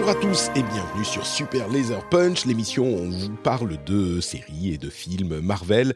Bonjour 0.00 0.16
à 0.16 0.20
tous 0.20 0.48
et 0.54 0.62
bienvenue 0.62 1.04
sur 1.04 1.26
Super 1.26 1.68
Laser 1.68 2.08
Punch, 2.08 2.44
l'émission 2.44 2.84
où 2.84 2.98
on 2.98 3.10
vous 3.10 3.34
parle 3.34 3.82
de 3.82 4.20
séries 4.20 4.74
et 4.74 4.78
de 4.78 4.90
films 4.90 5.40
Marvel 5.40 5.92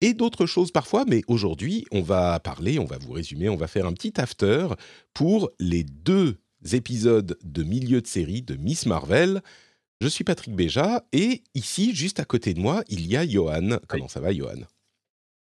et 0.00 0.12
d'autres 0.12 0.44
choses 0.44 0.72
parfois, 0.72 1.04
mais 1.06 1.22
aujourd'hui 1.28 1.84
on 1.92 2.02
va 2.02 2.40
parler, 2.40 2.80
on 2.80 2.84
va 2.84 2.98
vous 2.98 3.12
résumer, 3.12 3.48
on 3.48 3.54
va 3.54 3.68
faire 3.68 3.86
un 3.86 3.92
petit 3.92 4.12
after 4.20 4.66
pour 5.14 5.52
les 5.60 5.84
deux 5.84 6.38
épisodes 6.72 7.38
de 7.44 7.62
milieu 7.62 8.00
de 8.00 8.08
série 8.08 8.42
de 8.42 8.56
Miss 8.56 8.86
Marvel. 8.86 9.40
Je 10.00 10.08
suis 10.08 10.24
Patrick 10.24 10.56
Béja 10.56 11.04
et 11.12 11.44
ici, 11.54 11.94
juste 11.94 12.18
à 12.18 12.24
côté 12.24 12.54
de 12.54 12.60
moi, 12.60 12.82
il 12.88 13.06
y 13.06 13.16
a 13.16 13.24
Johan. 13.24 13.78
Comment 13.86 14.08
ça 14.08 14.18
va 14.18 14.32
Johan? 14.32 14.64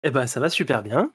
Eh 0.03 0.11
ben, 0.11 0.27
ça 0.27 0.39
va 0.39 0.51
super 0.51 0.83
bien. 0.83 1.11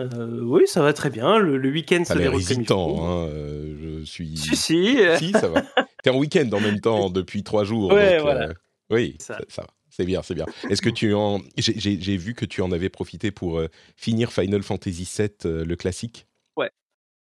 Euh, 0.00 0.40
oui, 0.42 0.62
ça 0.66 0.80
va 0.80 0.94
très 0.94 1.10
bien. 1.10 1.38
Le, 1.38 1.58
le 1.58 1.70
week-end 1.70 2.04
se 2.06 2.14
déroule 2.14 2.42
comme 2.42 2.60
il 2.62 2.66
faut. 2.66 3.00
hein, 3.02 3.26
euh, 3.28 3.98
je 4.00 4.04
suis... 4.04 4.36
Si, 4.36 4.56
si. 4.56 4.98
Si, 5.18 5.32
ça 5.32 5.48
va. 5.48 5.62
T'es 6.06 6.10
en 6.10 6.18
week-end 6.18 6.48
en 6.52 6.60
même 6.60 6.80
temps 6.80 7.10
depuis 7.10 7.42
trois 7.42 7.64
jours. 7.64 7.90
Ouais, 7.92 8.12
donc, 8.12 8.20
voilà. 8.22 8.50
euh, 8.50 8.54
oui, 8.90 9.16
Ça. 9.18 9.38
va. 9.56 9.66
C'est 9.90 10.04
bien, 10.04 10.22
c'est 10.22 10.36
bien. 10.36 10.46
Est-ce 10.70 10.80
que 10.80 10.88
tu 10.88 11.12
en... 11.14 11.40
J'ai 11.58 12.16
vu 12.16 12.34
que 12.34 12.44
tu 12.44 12.62
en 12.62 12.70
avais 12.70 12.88
profité 12.90 13.32
pour 13.32 13.58
euh, 13.58 13.68
finir 13.96 14.30
Final 14.30 14.62
Fantasy 14.62 15.10
VII, 15.18 15.30
euh, 15.46 15.64
le 15.64 15.74
classique? 15.74 16.28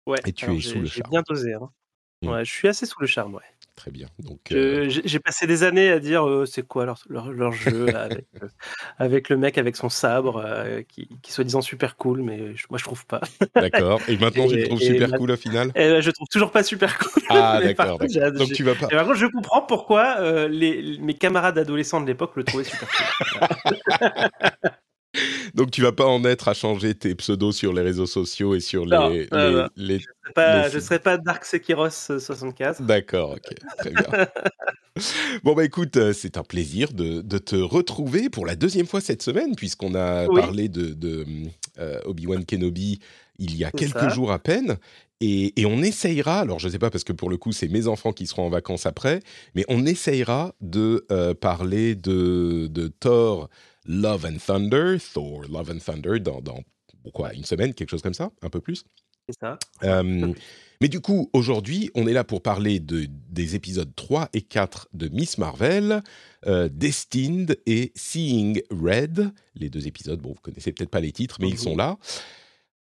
Ouais, 0.06 0.20
Et 0.24 0.32
tu 0.32 0.44
alors 0.44 0.56
es 0.56 0.60
sous 0.60 0.78
le 0.78 0.86
charme. 0.86 1.10
bien 1.10 1.22
dosé. 1.28 1.54
hein. 1.54 1.68
Mm. 2.22 2.28
Ouais, 2.28 2.44
je 2.44 2.50
suis 2.50 2.68
assez 2.68 2.86
sous 2.86 3.00
le 3.00 3.08
charme, 3.08 3.34
ouais. 3.34 3.42
Très 3.80 3.90
bien. 3.90 4.08
Donc, 4.18 4.52
euh, 4.52 4.90
J'ai 4.90 5.20
passé 5.20 5.46
des 5.46 5.62
années 5.62 5.88
à 5.88 6.00
dire 6.00 6.28
euh, 6.28 6.44
c'est 6.44 6.60
quoi 6.66 6.84
leur, 6.84 6.98
leur, 7.08 7.32
leur 7.32 7.52
jeu 7.52 7.86
avec, 7.96 8.26
euh, 8.42 8.48
avec 8.98 9.30
le 9.30 9.38
mec 9.38 9.56
avec 9.56 9.74
son 9.74 9.88
sabre 9.88 10.44
qui, 10.86 11.08
qui 11.22 11.32
soi-disant 11.32 11.62
super 11.62 11.96
cool, 11.96 12.20
mais 12.20 12.54
je- 12.54 12.66
moi 12.68 12.78
je 12.78 12.84
trouve 12.84 13.06
pas. 13.06 13.22
d'accord. 13.54 14.02
Et 14.06 14.18
maintenant, 14.18 14.46
tu 14.48 14.56
le 14.56 14.64
trouves 14.64 14.80
super 14.80 15.12
cool 15.12 15.30
au 15.30 15.36
final? 15.36 15.72
Et, 15.74 15.84
euh, 15.84 16.00
je 16.02 16.10
trouve 16.10 16.28
toujours 16.28 16.50
pas 16.50 16.62
super 16.62 16.98
cool. 16.98 17.22
Ah, 17.30 17.58
d'accord. 17.64 17.98
Donc, 17.98 18.52
tu 18.52 18.64
vas 18.64 18.74
pas... 18.74 18.88
Et 18.90 18.94
par 18.96 19.06
contre, 19.06 19.16
je 19.16 19.26
comprends 19.26 19.62
pourquoi 19.62 20.46
les, 20.48 20.98
mes 21.00 21.14
camarades 21.14 21.56
adolescents 21.56 22.02
de 22.02 22.06
l'époque 22.06 22.36
le 22.36 22.44
trouvaient 22.44 22.64
super 22.64 22.86
cool. 22.86 23.30
Donc, 25.54 25.70
tu 25.70 25.82
vas 25.82 25.92
pas 25.92 26.06
en 26.06 26.24
être 26.24 26.48
à 26.48 26.54
changer 26.54 26.94
tes 26.94 27.14
pseudos 27.14 27.52
sur 27.56 27.72
les 27.72 27.82
réseaux 27.82 28.06
sociaux 28.06 28.54
et 28.54 28.60
sur 28.60 28.86
les... 28.86 28.96
Non, 28.96 29.08
les- 29.10 29.28
non, 29.32 29.50
non. 29.62 29.68
les- 29.76 29.98
Je 29.98 30.04
serais 30.04 30.32
pas, 30.34 30.66
Les- 30.68 30.72
je 30.72 30.78
serais 30.78 30.98
pas 30.98 31.18
Dark 31.18 31.44
Sekiros 31.44 32.10
euh, 32.10 32.18
64. 32.18 32.82
D'accord, 32.82 33.32
ok, 33.32 33.54
très 33.78 33.90
bien. 33.90 34.06
bon, 35.44 35.54
bah 35.54 35.64
écoute, 35.64 35.96
euh, 35.96 36.12
c'est 36.12 36.36
un 36.36 36.42
plaisir 36.44 36.92
de, 36.92 37.20
de 37.22 37.38
te 37.38 37.56
retrouver 37.56 38.30
pour 38.30 38.46
la 38.46 38.56
deuxième 38.56 38.86
fois 38.86 39.00
cette 39.00 39.22
semaine, 39.22 39.54
puisqu'on 39.56 39.94
a 39.94 40.26
Oui. 40.26 40.40
parlé 40.40 40.68
de, 40.68 40.94
de, 40.94 41.24
euh, 41.78 42.00
Obi-Wan 42.04 42.44
Kenobi 42.44 43.00
il 43.38 43.56
y 43.56 43.64
a 43.64 43.70
quelques 43.72 43.98
ça. 44.00 44.08
jours 44.10 44.32
à 44.32 44.38
peine. 44.38 44.76
Et, 45.22 45.58
et 45.60 45.66
on 45.66 45.82
essayera, 45.82 46.40
alors 46.40 46.58
je 46.58 46.66
ne 46.66 46.72
sais 46.72 46.78
pas 46.78 46.90
parce 46.90 47.04
que 47.04 47.12
pour 47.12 47.28
le 47.30 47.36
coup 47.36 47.52
c'est 47.52 47.68
mes 47.68 47.88
enfants 47.88 48.12
qui 48.12 48.26
seront 48.26 48.46
en 48.46 48.50
vacances 48.50 48.86
après, 48.86 49.20
mais 49.54 49.64
on 49.68 49.84
essayera 49.86 50.54
de 50.60 51.06
euh, 51.10 51.34
parler 51.34 51.94
de, 51.94 52.68
de 52.70 52.88
Thor 52.88 53.48
Love 53.90 54.24
and 54.26 54.38
Thunder, 54.38 54.96
Thor 55.12 55.42
Love 55.50 55.70
and 55.70 55.78
Thunder 55.84 56.20
dans, 56.20 56.40
dans 56.40 56.60
quoi, 57.12 57.32
une 57.34 57.44
semaine, 57.44 57.74
quelque 57.74 57.90
chose 57.90 58.02
comme 58.02 58.14
ça, 58.14 58.30
un 58.42 58.50
peu 58.50 58.60
plus. 58.60 58.84
C'est 59.28 59.38
ça. 59.40 59.58
Euh, 59.84 60.32
mais 60.80 60.88
du 60.88 61.00
coup, 61.00 61.28
aujourd'hui, 61.32 61.90
on 61.94 62.06
est 62.06 62.12
là 62.12 62.24
pour 62.24 62.42
parler 62.42 62.80
de, 62.80 63.06
des 63.28 63.54
épisodes 63.54 63.92
3 63.94 64.28
et 64.32 64.42
4 64.42 64.88
de 64.92 65.08
Miss 65.08 65.38
Marvel, 65.38 66.02
euh, 66.46 66.68
Destined 66.72 67.58
et 67.66 67.92
Seeing 67.94 68.60
Red. 68.70 69.30
Les 69.54 69.68
deux 69.70 69.86
épisodes, 69.86 70.20
bon, 70.20 70.30
vous 70.30 70.40
connaissez 70.40 70.72
peut-être 70.72 70.90
pas 70.90 71.00
les 71.00 71.12
titres, 71.12 71.36
mais 71.40 71.48
ils 71.48 71.58
sont 71.58 71.76
là. 71.76 71.96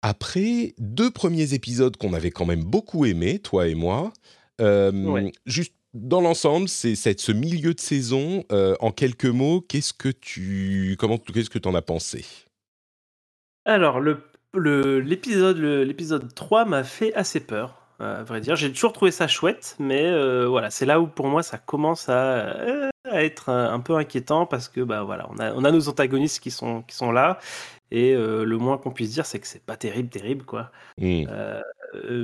Après 0.03 0.75
deux 0.79 1.11
premiers 1.11 1.55
épisodes 1.55 1.97
qu'on 1.97 2.13
avait 2.13 2.31
quand 2.31 2.47
même 2.47 2.63
beaucoup 2.63 3.05
aimés, 3.05 3.41
toi 3.41 3.67
et 3.67 3.75
moi, 3.75 4.13
euh, 4.61 4.93
Ouais. 4.93 5.33
juste 5.45 5.75
dans 5.99 6.21
l'ensemble, 6.21 6.69
c'est 6.69 6.95
ce 7.21 7.33
milieu 7.33 7.75
de 7.75 7.81
saison. 7.81 8.45
euh, 8.53 8.77
en 8.81 8.91
quelques 8.93 9.27
mots, 9.27 9.61
qu'est-ce 9.61 9.93
que 9.93 10.09
tu, 10.09 10.97
comment, 10.99 11.19
qu'est-ce 11.19 11.51
que 11.51 11.59
en 11.69 11.75
as 11.75 11.83
pensé? 11.83 12.25
Alors, 13.65 14.01
l'épisode, 14.01 15.59
le- 15.59 15.85
l'épisode 15.85 16.33
3 16.35 16.65
m'a 16.65 16.85
fait 16.85 17.13
assez 17.15 17.41
peur, 17.41 17.83
à 17.99 18.23
vrai 18.25 18.41
dire. 18.41 18.57
J'ai 18.57 18.73
toujours 18.73 18.93
trouvé 18.93 19.11
ça 19.11 19.29
chouette, 19.29 19.77
mais 19.79 20.07
euh, 20.07 20.47
voilà, 20.49 20.71
c'est 20.71 20.87
là 20.87 21.01
où 21.01 21.07
pour 21.07 21.27
moi 21.29 21.43
ça 21.43 21.59
commence 21.59 22.09
à, 22.09 22.49
euh, 22.61 22.89
à 23.05 23.23
être 23.25 23.51
un, 23.51 23.81
peu 23.81 23.97
inquiétant 23.97 24.47
parce 24.47 24.69
que 24.69 24.81
bah, 24.81 25.03
voilà, 25.03 25.29
on, 25.31 25.39
a, 25.39 25.53
on 25.55 25.65
a 25.65 25.71
nos 25.71 25.89
antagonistes 25.89 26.41
qui 26.41 26.51
sont, 26.51 26.83
qui 26.83 26.97
sont 26.97 27.13
là. 27.13 27.39
Et 27.91 28.15
euh, 28.15 28.45
le 28.45 28.59
moins 28.59 28.79
qu'on 28.79 28.93
puisse 28.93 29.13
dire, 29.13 29.27
c'est 29.27 29.41
que 29.41 29.47
c'est 29.47 29.65
pas 29.65 29.77
terrible, 29.77 30.11
terrible, 30.11 30.45
quoi. 30.45 30.71
Euh, 31.29 31.63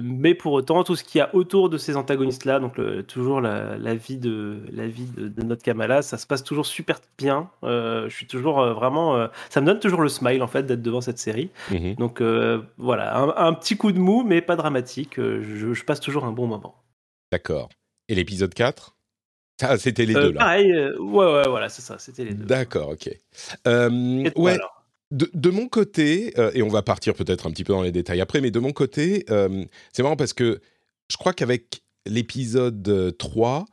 mais 0.02 0.34
pour 0.34 0.52
autant, 0.52 0.84
tout 0.84 0.94
ce 0.96 1.04
qu'il 1.04 1.18
y 1.18 1.22
a 1.22 1.34
autour 1.34 1.70
de 1.70 1.78
ces 1.78 1.96
antagonistes-là, 1.96 2.60
donc 2.60 2.76
le- 2.76 3.02
toujours 3.02 3.40
la, 3.40 3.76
la 3.78 3.94
vie, 3.94 4.18
de, 4.18 4.58
la 4.72 4.86
vie 4.86 5.06
de, 5.06 5.28
de 5.28 5.42
notre 5.42 5.62
Kamala, 5.62 6.02
ça 6.02 6.18
se 6.18 6.26
passe 6.26 6.44
toujours 6.44 6.66
super 6.66 7.00
bien. 7.18 7.50
Euh, 7.62 8.08
je 8.08 8.14
suis 8.14 8.26
toujours 8.26 8.60
euh, 8.60 8.74
vraiment. 8.74 9.16
euh, 9.16 9.28
ça 9.50 9.60
me 9.60 9.66
donne 9.66 9.80
toujours 9.80 10.02
le 10.02 10.08
smile, 10.08 10.42
en 10.42 10.46
fait, 10.46 10.64
d'être 10.64 10.82
devant 10.82 11.00
cette 11.00 11.18
série. 11.18 11.50
mhm. 11.70 11.94
Donc 11.96 12.20
euh, 12.20 12.60
voilà, 12.78 13.16
un, 13.16 13.34
un 13.48 13.52
petit 13.54 13.76
coup 13.76 13.92
de 13.92 13.98
mou, 13.98 14.22
mais 14.22 14.40
pas 14.42 14.56
dramatique. 14.56 15.18
Euh, 15.18 15.42
Je, 15.42 15.72
je 15.72 15.84
passe 15.84 16.00
toujours 16.00 16.24
un 16.24 16.32
bon 16.32 16.46
moment. 16.46 16.74
D'accord. 17.32 17.68
Et 18.08 18.14
l'épisode 18.14 18.52
4 18.54 18.96
Ah, 19.62 19.78
c'était 19.78 20.04
les 20.04 20.14
Euh, 20.16 20.22
deux 20.26 20.32
là. 20.32 20.40
pareil, 20.40 20.72
euh, 20.72 20.98
ouais, 21.00 21.24
ouais, 21.32 21.48
voilà, 21.48 21.68
c'est 21.68 21.80
ça, 21.82 21.98
c'était 21.98 22.24
les 22.24 22.34
deux. 22.34 22.44
D'accord, 22.44 22.90
ok. 22.90 23.08
Euh, 23.66 24.28
ouais, 24.36 24.52
alors? 24.52 24.83
De, 25.10 25.50
mon 25.50 25.68
côté, 25.68 26.32
euh, 26.38 26.50
et 26.54 26.62
on 26.62 26.68
va 26.68 26.82
partir 26.82 27.14
peut-être 27.14 27.46
un 27.46 27.50
petit 27.50 27.64
peu 27.64 27.72
dans 27.72 27.82
les 27.82 27.92
détails 27.92 28.20
après, 28.20 28.40
mais 28.40 28.50
de 28.50 28.58
mon 28.58 28.72
côté, 28.72 29.24
euh, 29.30 29.64
c'est 29.92 30.02
marrant 30.02 30.16
parce 30.16 30.32
que 30.32 30.60
je 31.08 31.16
crois 31.16 31.32
qu'avec 31.32 31.82
l'épisode 32.06 32.88
euh, 32.88 33.10
3, 33.12 33.66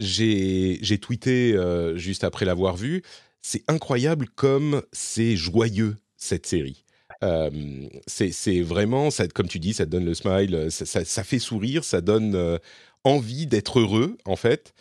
j'ai 0.00 0.78
j'ai 0.82 0.98
tweeté 0.98 1.54
euh, 1.54 1.96
juste 1.96 2.24
après 2.24 2.44
l'avoir 2.44 2.76
vu, 2.76 3.02
c'est 3.40 3.64
incroyable 3.68 4.28
comme 4.34 4.82
c'est 4.92 5.36
joyeux 5.36 5.96
cette 6.16 6.46
série. 6.46 6.84
Euh, 7.22 7.88
c'est 8.06 8.60
vraiment, 8.60 9.10
ça, 9.10 9.26
comme 9.28 9.48
tu 9.48 9.58
dis, 9.58 9.72
ça 9.72 9.86
te 9.86 9.90
donne 9.90 10.04
le 10.04 10.14
smile, 10.14 10.66
ça, 10.70 11.24
fait 11.24 11.38
sourire, 11.38 11.84
ça 11.84 12.00
donne 12.00 12.34
euh, 12.34 12.58
envie 13.04 13.46
d'être 13.46 13.80
heureux 13.80 14.18
en 14.24 14.36
fait. 14.36 14.74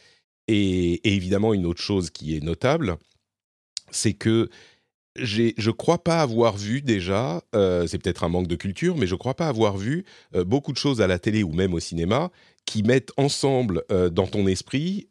Et, 0.48 1.08
évidemment, 1.16 1.54
une 1.54 1.66
autre 1.66 1.82
chose 1.82 2.10
qui 2.10 2.36
est 2.36 2.44
notable, 2.44 2.98
c'est 3.92 4.14
que 4.14 4.50
je 5.16 5.72
crois 5.72 6.04
pas 6.04 6.22
avoir 6.22 6.58
vu 6.58 6.82
déjà, 6.82 7.42
euh, 7.56 7.88
c'est 7.88 7.98
peut-être 7.98 8.24
un 8.24 8.30
manque 8.30 8.48
de 8.48 8.56
culture, 8.56 8.98
mais 8.98 9.08
je 9.08 9.16
crois 9.16 9.34
pas 9.34 9.48
avoir 9.48 9.78
vu 9.78 10.06
euh, 10.36 10.44
beaucoup 10.44 10.74
de 10.74 10.78
choses 10.78 11.02
à 11.02 11.08
la 11.08 11.20
télé 11.20 11.44
ou 11.44 11.54
même 11.54 11.74
au 11.74 11.80
cinéma 11.80 12.32
qui 12.66 12.84
mettent 12.84 13.12
ensemble 13.18 13.84
euh, 13.92 14.10
dans 14.10 14.28
ton 14.28 14.48
esprit 14.48 15.08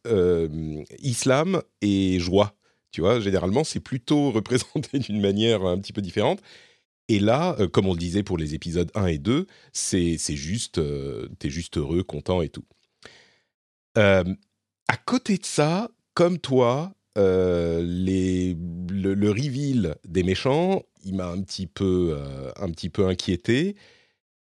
islam 0.98 1.62
et 1.80 2.18
joie. 2.18 2.54
Tu 2.90 3.00
vois, 3.00 3.20
généralement, 3.20 3.64
c'est 3.64 3.80
plutôt 3.80 4.30
représenté 4.32 4.98
d'une 4.98 5.20
manière 5.20 5.64
un 5.64 5.78
petit 5.78 5.92
peu 5.92 6.02
différente. 6.02 6.40
Et 7.08 7.20
là, 7.20 7.56
comme 7.72 7.86
on 7.86 7.92
le 7.92 7.98
disait 7.98 8.22
pour 8.22 8.38
les 8.38 8.54
épisodes 8.54 8.90
1 8.94 9.06
et 9.06 9.18
2, 9.18 9.46
c'est, 9.72 10.16
juste, 10.30 10.80
t'es 11.38 11.50
juste 11.50 11.76
heureux, 11.76 12.02
content 12.02 12.40
et 12.40 12.48
tout. 12.48 12.64
À 13.96 14.96
côté 15.04 15.36
de 15.36 15.44
ça, 15.44 15.90
comme 16.14 16.38
toi, 16.38 16.94
les, 17.16 18.56
le, 18.90 19.14
le 19.14 19.30
reveal 19.30 19.96
des 20.06 20.22
méchants, 20.22 20.82
il 21.04 21.14
m'a 21.14 21.28
un 21.28 21.40
petit 21.42 21.66
peu, 21.66 22.16
euh, 22.18 22.50
un 22.60 22.70
petit 22.70 22.88
peu 22.90 23.06
inquiété. 23.06 23.76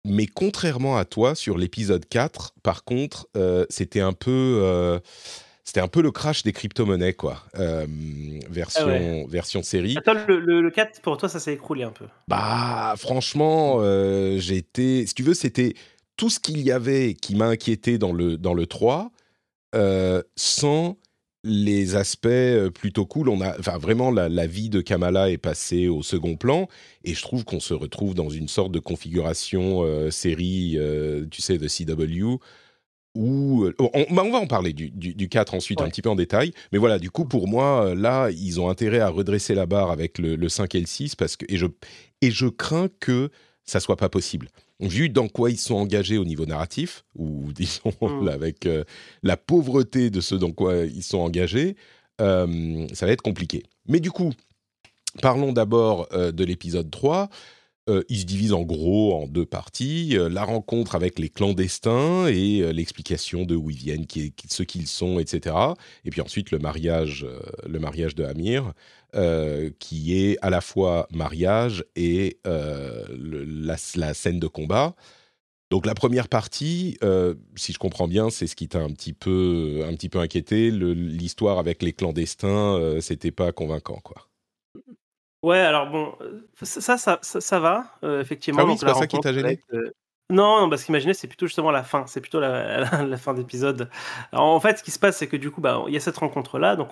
Mais 0.05 0.25
contrairement 0.25 0.97
à 0.97 1.05
toi, 1.05 1.35
sur 1.35 1.57
l'épisode 1.57 2.05
4, 2.07 2.53
par 2.63 2.83
contre, 2.85 3.27
euh, 3.35 3.65
c'était 3.69 3.99
un 3.99 4.13
peu, 4.13 4.59
euh, 4.63 4.99
c'était 5.65 5.81
un 5.81 5.89
peu 5.89 6.01
le 6.01 6.11
crash 6.11 6.43
des 6.43 6.53
crypto-monnaies, 6.53 7.13
quoi. 7.13 7.43
Euh, 7.59 7.85
version, 8.49 8.83
Ah 8.85 8.87
ouais. 8.87 9.25
version 9.27 9.63
série. 9.63 9.97
Attends, 9.97 10.13
le, 10.27 10.39
le, 10.39 10.61
le 10.61 10.71
4, 10.71 11.01
pour 11.01 11.17
toi, 11.17 11.27
ça 11.27 11.39
s'est 11.41 11.53
écroulé 11.53 11.83
un 11.83 11.91
peu. 11.91 12.05
Bah, 12.29 12.93
franchement, 12.97 13.79
euh, 13.81 14.39
j'étais. 14.39 15.03
Si 15.05 15.13
tu 15.13 15.23
veux, 15.23 15.33
c'était 15.33 15.73
tout 16.15 16.29
ce 16.29 16.39
qu'il 16.39 16.59
y 16.61 16.71
avait 16.71 17.13
qui 17.13 17.35
m'a 17.35 17.47
inquiété 17.47 17.97
dans 17.97 18.13
le, 18.13 18.37
dans 18.37 18.53
le 18.53 18.65
3, 18.65 19.11
euh, 19.75 20.23
sans 20.37 20.97
les 21.47 21.95
aspects 21.95 22.27
euh, 22.27 22.69
plutôt 22.69 23.05
cool. 23.05 23.29
On 23.29 23.41
a, 23.41 23.57
enfin, 23.59 23.77
vraiment, 23.77 24.11
la, 24.11 24.47
vie 24.47 24.69
de 24.69 24.81
Kamala 24.81 25.31
est 25.31 25.37
passée 25.37 25.87
au 25.87 26.03
second 26.03 26.35
plan, 26.35 26.67
et 27.03 27.13
je 27.13 27.21
trouve 27.21 27.45
qu'on 27.45 27.59
se 27.59 27.73
retrouve 27.73 28.13
dans 28.13 28.29
une 28.29 28.47
sorte 28.47 28.71
de 28.71 28.79
configuration 28.79 29.83
euh, 29.83 30.11
série, 30.11 30.77
tu 31.31 31.41
sais, 31.41 31.57
de 31.57 31.67
CW, 31.67 32.39
où 33.15 33.65
on, 33.79 34.13
bah, 34.13 34.23
on, 34.23 34.31
va 34.31 34.37
en 34.37 34.47
parler 34.47 34.73
du, 34.73 34.91
du, 34.91 35.29
4 35.29 35.55
ensuite 35.55 35.81
un 35.81 35.89
petit 35.89 36.01
peu 36.01 36.09
en 36.09 36.15
détail, 36.15 36.51
mais 36.71 36.77
voilà, 36.77 36.99
du 36.99 37.09
coup, 37.09 37.25
pour 37.25 37.47
moi, 37.47 37.95
là, 37.95 38.29
ils 38.29 38.61
ont 38.61 38.69
intérêt 38.69 38.99
à 38.99 39.09
redresser 39.09 39.55
la 39.55 39.65
barre 39.65 39.89
avec 39.89 40.19
le, 40.19 40.35
le 40.35 40.49
5 40.49 40.75
et 40.75 40.79
le 40.79 40.85
6, 40.85 41.15
parce 41.15 41.35
que, 41.35 41.45
et 41.49 41.57
je, 41.57 41.65
et 42.21 42.29
je 42.29 42.47
crains 42.47 42.89
que 42.99 43.29
ça 43.63 43.79
soit 43.79 43.97
pas 43.97 44.09
possible 44.09 44.49
vu 44.79 45.09
dans 45.09 45.27
quoi 45.27 45.49
ils 45.49 45.57
sont 45.57 45.75
engagés 45.75 46.17
au 46.17 46.25
niveau 46.25 46.45
narratif, 46.45 47.03
ou 47.15 47.51
disons 47.55 47.93
mm. 48.01 48.27
avec 48.27 48.65
euh, 48.65 48.83
la 49.23 49.37
pauvreté 49.37 50.09
de 50.09 50.21
ce 50.21 50.35
dans 50.35 50.51
quoi 50.51 50.77
ils 50.77 51.03
sont 51.03 51.19
engagés, 51.19 51.75
euh, 52.21 52.87
ça 52.93 53.05
va 53.05 53.11
être 53.11 53.21
compliqué. 53.21 53.63
Mais 53.87 53.99
du 53.99 54.11
coup, 54.11 54.33
parlons 55.21 55.53
d'abord 55.53 56.07
euh, 56.13 56.31
de 56.31 56.43
l'épisode 56.43 56.89
3. 56.89 57.29
Il 58.09 58.19
se 58.19 58.25
divise 58.25 58.53
en 58.53 58.63
gros 58.63 59.13
en 59.15 59.27
deux 59.27 59.45
parties, 59.45 60.17
la 60.29 60.43
rencontre 60.43 60.95
avec 60.95 61.19
les 61.19 61.29
clandestins 61.29 62.27
et 62.27 62.73
l'explication 62.73 63.43
de 63.45 63.55
où 63.55 63.69
ils 63.69 63.77
viennent, 63.77 64.05
qui, 64.05 64.33
ce 64.49 64.63
qu'ils 64.63 64.87
sont, 64.87 65.19
etc. 65.19 65.55
Et 66.05 66.09
puis 66.09 66.21
ensuite 66.21 66.51
le 66.51 66.59
mariage, 66.59 67.25
le 67.65 67.79
mariage 67.79 68.15
de 68.15 68.23
Amir. 68.23 68.73
Euh, 69.15 69.69
qui 69.79 70.21
est 70.21 70.37
à 70.41 70.49
la 70.49 70.59
fois 70.59 71.07
mariage 71.13 71.85
et 71.95 72.39
euh, 72.45 73.05
la, 73.09 73.77
scène 74.13 74.37
de 74.37 74.47
combat. 74.47 74.95
Donc 75.71 75.85
la 75.85 75.95
première 75.95 76.27
partie, 76.27 76.97
euh, 77.05 77.33
si 77.55 77.71
je 77.71 77.79
comprends 77.79 78.09
bien, 78.09 78.29
c'est 78.29 78.47
ce 78.47 78.55
qui 78.57 78.67
t'a 78.67 78.79
un 78.79 78.91
petit 78.91 79.13
peu, 79.13 79.85
un 79.87 79.93
petit 79.93 80.09
peu 80.09 80.19
inquiété. 80.19 80.71
L'histoire 80.71 81.57
avec 81.57 81.83
les 81.83 81.93
clandestins, 81.93 82.99
c'était 82.99 83.31
pas 83.31 83.53
convaincant, 83.53 84.01
quoi. 84.03 84.26
Ouais, 85.43 85.59
alors 85.59 85.89
bon, 85.89 86.15
ça, 86.61 86.97
ça, 86.97 87.19
ça, 87.21 87.59
va, 87.59 87.85
effectivement. 88.19 88.61
Ah 88.63 88.65
oui, 88.65 88.77
c'est 88.77 88.85
pas 88.85 88.95
ça 88.95 89.07
qui 89.07 89.19
t'a 89.19 89.33
gêné 89.33 89.59
non, 90.29 90.69
parce 90.69 90.83
qu'imaginer, 90.83 91.13
c'est 91.13 91.27
plutôt 91.27 91.45
justement 91.45 91.71
la 91.71 91.83
fin, 91.83 92.03
c'est 92.05 92.19
plutôt 92.19 92.41
la, 92.41 92.85
fin 93.17 93.33
d'épisode. 93.33 93.89
En 94.33 94.59
fait, 94.59 94.79
ce 94.79 94.83
qui 94.83 94.91
se 94.91 94.99
passe, 94.99 95.15
c'est 95.17 95.27
que 95.27 95.37
du 95.37 95.51
coup, 95.51 95.61
bah, 95.61 95.81
il 95.87 95.93
y 95.93 95.97
a 95.97 96.01
cette 96.01 96.17
rencontre-là, 96.17 96.75
donc 96.75 96.89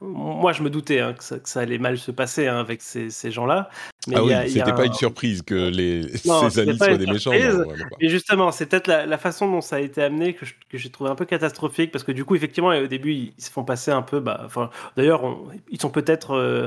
moi, 0.00 0.52
je 0.52 0.64
me 0.64 0.70
doutais 0.70 0.98
hein, 0.98 1.12
que, 1.12 1.22
ça, 1.22 1.60
allait 1.60 1.78
mal 1.78 1.96
se 1.96 2.10
passer 2.10 2.48
hein, 2.48 2.58
avec 2.58 2.82
ces, 2.82 3.30
gens-là. 3.30 3.70
Mais 4.08 4.16
ah 4.16 4.24
oui, 4.24 4.34
c'était 4.50 4.72
pas 4.72 4.86
une 4.86 4.94
surprise 4.94 5.42
que 5.42 5.54
les, 5.54 6.08
ces 6.16 6.58
amis 6.58 6.76
soient 6.76 6.96
des 6.96 7.06
méchants. 7.06 7.30
et 7.32 8.08
justement, 8.08 8.50
c'est 8.50 8.66
peut-être 8.66 8.88
la, 8.88 9.18
façon 9.18 9.48
dont 9.48 9.60
ça 9.60 9.76
a 9.76 9.80
été 9.80 10.02
amené 10.02 10.34
que, 10.34 10.44
j'ai 10.72 10.90
trouvé 10.90 11.08
un 11.08 11.14
peu 11.14 11.24
catastrophique, 11.24 11.92
parce 11.92 12.02
que 12.02 12.10
du 12.10 12.24
coup, 12.24 12.34
effectivement, 12.34 12.70
au 12.70 12.88
début, 12.88 13.12
ils, 13.12 13.34
se 13.38 13.50
font 13.50 13.62
passer 13.62 13.92
un 13.92 14.02
peu. 14.02 14.18
Bah, 14.18 14.48
D'ailleurs, 14.96 15.22
ils 15.70 15.80
sont 15.80 15.90
peut-être 15.90 16.32
euh, 16.32 16.66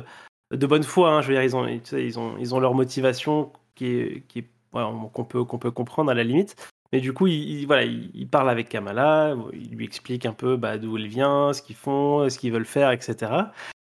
de 0.55 0.67
bonne 0.67 0.83
foi, 0.83 1.11
hein, 1.11 1.21
je 1.21 1.27
veux 1.27 1.33
dire, 1.33 1.43
ils 1.43 1.55
ont, 1.55 1.67
ils, 1.67 2.19
ont, 2.19 2.35
ils 2.39 2.55
ont 2.55 2.59
leur 2.59 2.73
motivation 2.73 3.51
qui 3.75 3.87
est, 3.87 4.23
qui 4.27 4.39
est 4.39 4.45
qu'on 4.71 5.23
peut, 5.23 5.43
qu'on 5.43 5.57
peut 5.57 5.71
comprendre 5.71 6.11
à 6.11 6.13
la 6.13 6.23
limite. 6.23 6.55
Mais 6.91 6.99
du 7.01 7.13
coup, 7.13 7.27
il, 7.27 7.65
voilà, 7.65 7.83
il, 7.83 8.27
parle 8.27 8.49
avec 8.49 8.69
Kamala, 8.69 9.35
il 9.53 9.75
lui 9.75 9.85
explique 9.85 10.25
un 10.25 10.33
peu 10.33 10.55
bah, 10.55 10.77
d'où 10.77 10.97
elle 10.97 11.07
vient, 11.07 11.51
ce 11.53 11.61
qu'ils 11.61 11.75
font, 11.75 12.29
ce 12.29 12.37
qu'ils 12.37 12.51
veulent 12.51 12.65
faire, 12.65 12.91
etc. 12.91 13.31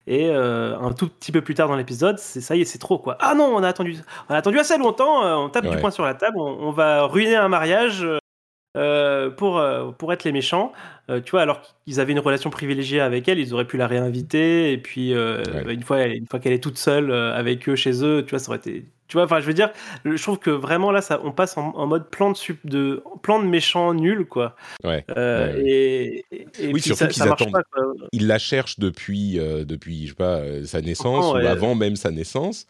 Et 0.06 0.28
euh, 0.30 0.78
un 0.78 0.92
tout 0.92 1.08
petit 1.08 1.32
peu 1.32 1.40
plus 1.40 1.54
tard 1.54 1.68
dans 1.68 1.76
l'épisode, 1.76 2.18
c'est 2.18 2.40
ça 2.40 2.54
y 2.54 2.60
est, 2.60 2.64
c'est 2.64 2.78
trop 2.78 2.98
quoi. 2.98 3.16
Ah 3.20 3.34
non, 3.34 3.52
on 3.54 3.62
a 3.62 3.68
attendu, 3.68 3.96
on 4.28 4.34
a 4.34 4.36
attendu 4.36 4.58
assez 4.58 4.78
longtemps. 4.78 5.24
Euh, 5.24 5.34
on 5.34 5.48
tape 5.48 5.66
du 5.66 5.76
poing 5.78 5.90
sur 5.90 6.04
la 6.04 6.14
table. 6.14 6.38
On, 6.38 6.70
va 6.70 7.04
ruiner 7.04 7.36
un 7.36 7.48
mariage 7.48 8.06
euh, 8.76 9.30
pour 9.30 9.62
pour 9.98 10.12
être 10.12 10.24
les 10.24 10.32
méchants. 10.32 10.72
tu 11.24 11.30
vois, 11.30 11.42
alors 11.42 11.62
qu'ils 11.84 12.00
avaient 12.00 12.12
une 12.12 12.20
relation 12.20 12.50
privilégiée 12.50 13.00
avec 13.00 13.28
elle, 13.28 13.38
ils 13.38 13.54
auraient 13.54 13.66
pu 13.66 13.76
la 13.76 13.86
réinviter. 13.86 14.72
Et 14.72 14.78
puis 14.78 15.12
une 15.12 15.82
fois, 15.82 16.04
une 16.04 16.26
fois 16.26 16.40
qu'elle 16.40 16.52
est 16.52 16.62
toute 16.62 16.78
seule 16.78 17.12
avec 17.12 17.68
eux 17.68 17.76
chez 17.76 18.04
eux, 18.04 18.24
tu 18.24 18.30
vois, 18.30 18.38
ça 18.38 18.48
aurait 18.48 18.58
été 18.58 18.84
tu 19.08 19.16
vois, 19.16 19.24
enfin, 19.24 19.40
je 19.40 19.46
veux 19.46 19.54
dire, 19.54 19.70
je 20.04 20.20
trouve 20.20 20.38
que 20.38 20.50
vraiment 20.50 20.90
là, 20.90 21.00
ça, 21.00 21.20
on 21.22 21.30
passe 21.30 21.56
en, 21.56 21.86
mode 21.86 22.10
plan 22.10 22.32
de, 22.32 22.36
de 22.64 23.02
plan 23.22 23.40
de 23.40 23.46
méchant 23.46 23.94
nul, 23.94 24.26
quoi. 24.26 24.56
Ouais. 24.82 25.04
Euh, 25.16 25.62
et, 25.64 26.24
oui, 26.72 26.80
surtout 26.80 27.06
qu'ils 27.06 27.22
attendent. 27.22 27.52
Pas, 27.52 27.62
ils 28.12 28.26
la 28.26 28.38
cherchent 28.38 28.80
depuis, 28.80 29.38
euh, 29.38 29.64
depuis, 29.64 30.06
je 30.06 30.10
sais 30.10 30.16
pas, 30.16 30.38
euh, 30.38 30.64
sa 30.64 30.80
naissance 30.80 31.32
ou 31.32 31.36
avant 31.36 31.74
même 31.76 31.94
sa 31.94 32.10
naissance. 32.10 32.66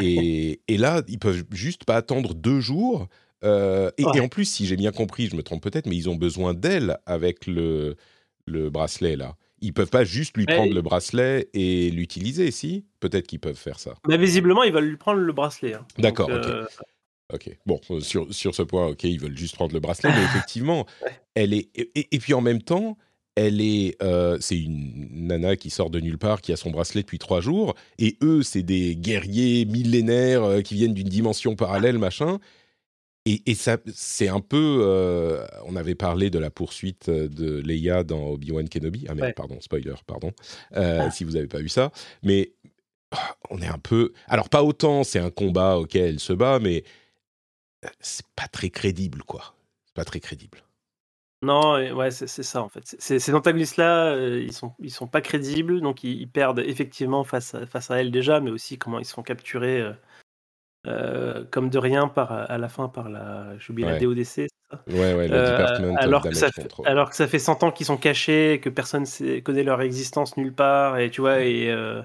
Et, 0.00 0.60
et, 0.66 0.76
là, 0.76 1.02
ils 1.06 1.18
peuvent 1.18 1.44
juste 1.52 1.84
pas 1.84 1.96
attendre 1.96 2.34
deux 2.34 2.60
jours. 2.60 3.06
Et, 3.42 4.02
et, 4.14 4.20
en 4.20 4.28
plus, 4.28 4.44
si 4.44 4.66
j'ai 4.66 4.76
bien 4.76 4.92
compris, 4.92 5.28
je 5.28 5.36
me 5.36 5.42
trompe 5.42 5.62
peut-être, 5.62 5.86
mais 5.86 5.96
ils 5.96 6.08
ont 6.08 6.16
besoin 6.16 6.54
d'elle 6.54 6.98
avec 7.06 7.46
le, 7.46 7.96
le 8.48 8.70
bracelet 8.70 9.16
là. 9.16 9.36
Ils 9.60 9.72
peuvent 9.72 9.90
pas 9.90 10.04
juste 10.04 10.36
lui 10.36 10.46
prendre 10.46 10.72
le 10.72 10.82
bracelet 10.82 11.48
et 11.52 11.90
l'utiliser, 11.90 12.52
si? 12.52 12.84
Peut-être 13.00 13.26
qu'ils 13.26 13.40
peuvent 13.40 13.56
faire 13.56 13.80
ça. 13.80 13.94
Mais 14.06 14.16
visiblement, 14.16 14.62
ils 14.62 14.72
veulent 14.72 14.88
lui 14.88 14.96
prendre 14.96 15.20
le 15.20 15.32
bracelet. 15.32 15.74
Hein. 15.74 15.84
D'accord, 15.98 16.30
ok. 16.30 16.46
Euh, 16.46 16.64
ok. 17.34 17.58
Bon, 17.66 17.80
euh, 17.90 17.98
sur, 17.98 18.32
sur 18.32 18.54
ce 18.54 18.62
point, 18.62 18.86
ok, 18.86 19.02
ils 19.02 19.18
veulent 19.18 19.36
juste 19.36 19.56
prendre 19.56 19.74
le 19.74 19.80
bracelet, 19.80 20.10
mais 20.10 20.22
effectivement, 20.24 20.86
elle 21.34 21.54
est. 21.54 21.70
Et, 21.74 22.18
puis 22.20 22.34
en 22.34 22.40
même 22.40 22.62
temps, 22.62 22.96
elle 23.34 23.60
est. 23.60 24.00
Euh, 24.00 24.38
c'est 24.40 24.60
une 24.60 25.26
nana 25.26 25.56
qui 25.56 25.70
sort 25.70 25.90
de 25.90 25.98
nulle 25.98 26.18
part, 26.18 26.40
qui 26.40 26.52
a 26.52 26.56
son 26.56 26.70
bracelet 26.70 27.02
depuis 27.02 27.18
trois 27.18 27.40
jours, 27.40 27.74
et 27.98 28.16
eux, 28.22 28.44
c'est 28.44 28.62
des 28.62 28.94
guerriers 28.94 29.64
millénaires 29.64 30.62
qui 30.62 30.74
viennent 30.74 30.94
d'une 30.94 31.08
dimension 31.08 31.56
parallèle, 31.56 31.98
machin. 31.98 32.38
Et, 33.46 33.54
ça, 33.54 33.76
c'est 33.92 34.28
un 34.28 34.40
peu. 34.40 34.78
Euh, 34.82 35.46
on 35.66 35.76
avait 35.76 35.94
parlé 35.94 36.30
de 36.30 36.38
la 36.38 36.50
poursuite 36.50 37.10
de 37.10 37.60
Leia 37.60 38.02
dans 38.02 38.30
Obi-Wan 38.30 38.68
Kenobi. 38.68 39.06
Ah, 39.08 39.14
mais 39.14 39.32
pardon, 39.34 39.60
spoiler, 39.60 39.94
pardon. 40.06 40.32
Euh, 40.76 41.02
ah. 41.06 41.10
Si 41.10 41.24
vous 41.24 41.32
n'avez 41.32 41.46
pas 41.46 41.58
vu 41.58 41.68
ça. 41.68 41.90
Mais 42.22 42.52
ah, 43.10 43.36
on 43.50 43.60
est 43.60 43.66
un 43.66 43.78
peu. 43.78 44.12
Alors, 44.28 44.48
pas 44.48 44.62
autant, 44.62 45.04
c'est 45.04 45.18
un 45.18 45.30
combat 45.30 45.76
auquel 45.76 46.04
elle 46.04 46.20
se 46.20 46.32
bat, 46.32 46.58
mais 46.58 46.84
euh, 47.84 47.88
c'est 48.00 48.26
pas 48.34 48.48
très 48.48 48.70
crédible, 48.70 49.22
quoi. 49.24 49.54
C'est 49.84 49.94
pas 49.94 50.04
très 50.04 50.20
crédible. 50.20 50.58
Non, 51.42 51.74
ouais, 51.94 52.10
c'est 52.10 52.26
ça 52.26 52.62
en 52.62 52.68
fait. 52.68 52.96
Ces 52.98 53.32
antagonistes-là, 53.32 54.16
ils 54.38 54.52
sont, 54.52 54.72
ils 54.80 54.90
sont 54.90 55.06
pas 55.06 55.20
crédibles, 55.20 55.80
donc 55.80 56.02
ils, 56.02 56.28
perdent 56.28 56.58
effectivement 56.58 57.22
face 57.22 57.54
à, 57.54 57.64
face 57.64 57.92
à 57.92 58.00
elle 58.00 58.10
déjà, 58.10 58.40
mais 58.40 58.50
aussi 58.50 58.76
comment 58.76 58.98
ils 58.98 59.04
se 59.04 59.14
font 59.14 59.22
comme 60.84 61.70
de 61.70 61.78
rien 61.78 62.08
par, 62.08 62.32
à 62.32 62.58
la 62.58 62.68
fin 62.68 62.88
par 62.88 63.08
la, 63.08 63.54
la 63.76 63.98
DODC, 63.98 64.48
ça? 64.70 64.82
Ouais, 64.86 65.14
ouais, 65.14 65.28
le 65.28 65.96
alors, 65.98 66.22
que 66.22 66.34
ça 66.34 66.50
fait, 66.50 66.68
alors 66.84 67.10
que 67.10 67.16
ça 67.16 67.26
fait 67.26 67.38
100 67.38 67.62
ans 67.62 67.70
qu'ils 67.70 67.86
sont 67.86 67.96
cachés, 67.96 68.60
que 68.62 68.68
personne 68.68 69.04
ne 69.20 69.40
connaît 69.40 69.62
leur 69.62 69.80
existence 69.80 70.36
nulle 70.36 70.52
part, 70.52 70.98
et 70.98 71.10
tu 71.10 71.20
vois, 71.20 71.40
et, 71.40 71.70
euh, 71.70 72.02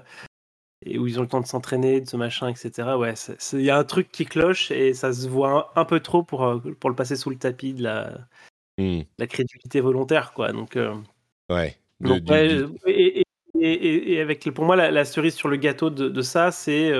et 0.84 0.98
où 0.98 1.06
ils 1.06 1.18
ont 1.18 1.22
le 1.22 1.28
temps 1.28 1.40
de 1.40 1.46
s'entraîner, 1.46 2.00
de 2.00 2.08
ce 2.08 2.16
machin, 2.16 2.48
etc. 2.48 2.96
Ouais, 2.98 3.14
il 3.52 3.60
y 3.60 3.70
a 3.70 3.76
un 3.76 3.84
truc 3.84 4.10
qui 4.10 4.24
cloche 4.24 4.70
et 4.70 4.94
ça 4.94 5.12
se 5.12 5.28
voit 5.28 5.72
un, 5.76 5.84
peu 5.84 6.00
trop 6.00 6.22
pour, 6.22 6.60
pour 6.80 6.90
le 6.90 6.96
passer 6.96 7.16
sous 7.16 7.30
le 7.30 7.36
tapis 7.36 7.74
de 7.74 7.82
la, 7.82 8.18
mmh. 8.78 9.00
la 9.18 9.26
crédibilité 9.26 9.80
volontaire, 9.80 10.32
quoi. 10.32 10.52
Donc, 10.52 10.78
ouais. 11.50 11.76
et, 12.86 13.24
et, 13.60 14.20
avec 14.20 14.50
pour 14.52 14.64
moi 14.64 14.76
la, 14.76 15.04
cerise 15.04 15.34
sur 15.34 15.48
le 15.48 15.56
gâteau 15.56 15.90
de, 15.90 16.08
de 16.08 16.22
ça, 16.22 16.50
c'est 16.50 16.92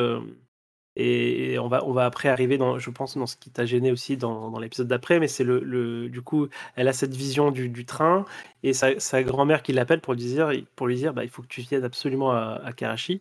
et 0.97 1.59
on 1.59 1.67
va, 1.67 1.85
on 1.85 1.93
va 1.93 2.05
après 2.05 2.29
arriver 2.29 2.57
dans, 2.57 2.79
je 2.79 2.91
pense, 2.91 3.17
dans 3.17 3.27
ce 3.27 3.37
qui 3.37 3.51
t'a 3.51 3.67
gêné 3.67 3.91
aussi 3.91 4.17
dans, 4.17 4.51
dans 4.51 4.61
l'épisode 4.61 4.87
d'après, 4.87 5.19
mais 5.19 5.27
c'est 5.27 5.43
le, 5.43 5.59
le, 5.61 6.09
du 6.09 6.23
coup, 6.23 6.49
elle 6.77 6.87
a 6.87 6.93
cette 6.93 7.15
vision 7.15 7.51
du, 7.51 7.69
du 7.69 7.85
train 7.85 8.25
et 8.63 8.73
sa, 8.73 8.99
sa 9.01 9.23
grand-mère 9.23 9.63
qui 9.63 9.73
l'appelle 9.73 10.01
pour 10.01 10.15
lui 10.15 10.23
dire, 10.23 10.53
pour 10.77 10.87
lui 10.87 10.97
dire, 10.97 11.13
bah, 11.13 11.25
il 11.25 11.31
faut 11.31 11.43
que 11.43 11.49
tu 11.49 11.63
viennes 11.63 11.85
absolument 11.85 12.33
à, 12.33 12.73
Karachi. 12.77 13.21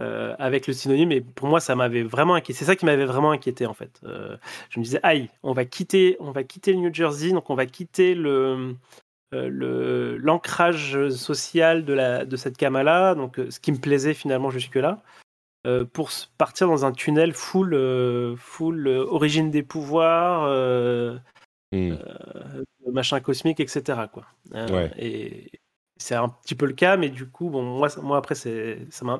Euh, 0.00 0.34
avec 0.38 0.66
le 0.66 0.72
synonyme, 0.72 1.12
et 1.12 1.20
pour 1.20 1.48
moi, 1.48 1.60
ça 1.60 1.76
m'avait 1.76 2.02
vraiment 2.02 2.34
inquiété. 2.34 2.58
C'est 2.58 2.64
ça 2.64 2.76
qui 2.76 2.86
m'avait 2.86 3.04
vraiment 3.04 3.30
inquiété 3.30 3.66
en 3.66 3.74
fait. 3.74 4.00
Euh, 4.04 4.36
je 4.70 4.80
me 4.80 4.84
disais, 4.84 4.98
aïe, 5.02 5.28
on 5.42 5.52
va 5.52 5.64
quitter, 5.64 6.16
on 6.18 6.32
va 6.32 6.44
quitter 6.44 6.72
le 6.72 6.78
New 6.78 6.92
Jersey, 6.92 7.30
donc 7.30 7.50
on 7.50 7.54
va 7.54 7.66
quitter 7.66 8.14
le, 8.14 8.74
euh, 9.34 10.18
l'ancrage 10.18 11.08
social 11.10 11.84
de, 11.84 11.92
la, 11.92 12.24
de 12.24 12.36
cette 12.36 12.56
Kamala, 12.56 13.14
donc 13.14 13.38
ce 13.50 13.60
qui 13.60 13.70
me 13.70 13.78
plaisait 13.78 14.14
finalement 14.14 14.50
jusque-là. 14.50 15.02
Euh, 15.64 15.84
pour 15.84 16.10
partir 16.38 16.66
dans 16.66 16.84
un 16.84 16.90
tunnel 16.90 17.32
full, 17.34 17.74
euh, 17.74 18.34
full 18.36 18.88
euh, 18.88 19.04
origine 19.06 19.52
des 19.52 19.62
pouvoirs, 19.62 20.48
mmh. 21.70 21.94
machin 22.90 23.20
cosmique, 23.20 23.60
etc. 23.60 24.00
Quoi. 24.12 24.26
Et 24.98 25.52
c'est 25.98 26.16
un 26.16 26.28
petit 26.28 26.56
peu 26.56 26.66
le 26.66 26.72
cas, 26.72 26.96
mais 26.96 27.10
du 27.10 27.26
coup, 27.26 27.48
bon, 27.48 27.62
moi, 27.62 27.88
moi 28.02 28.18
après, 28.18 28.34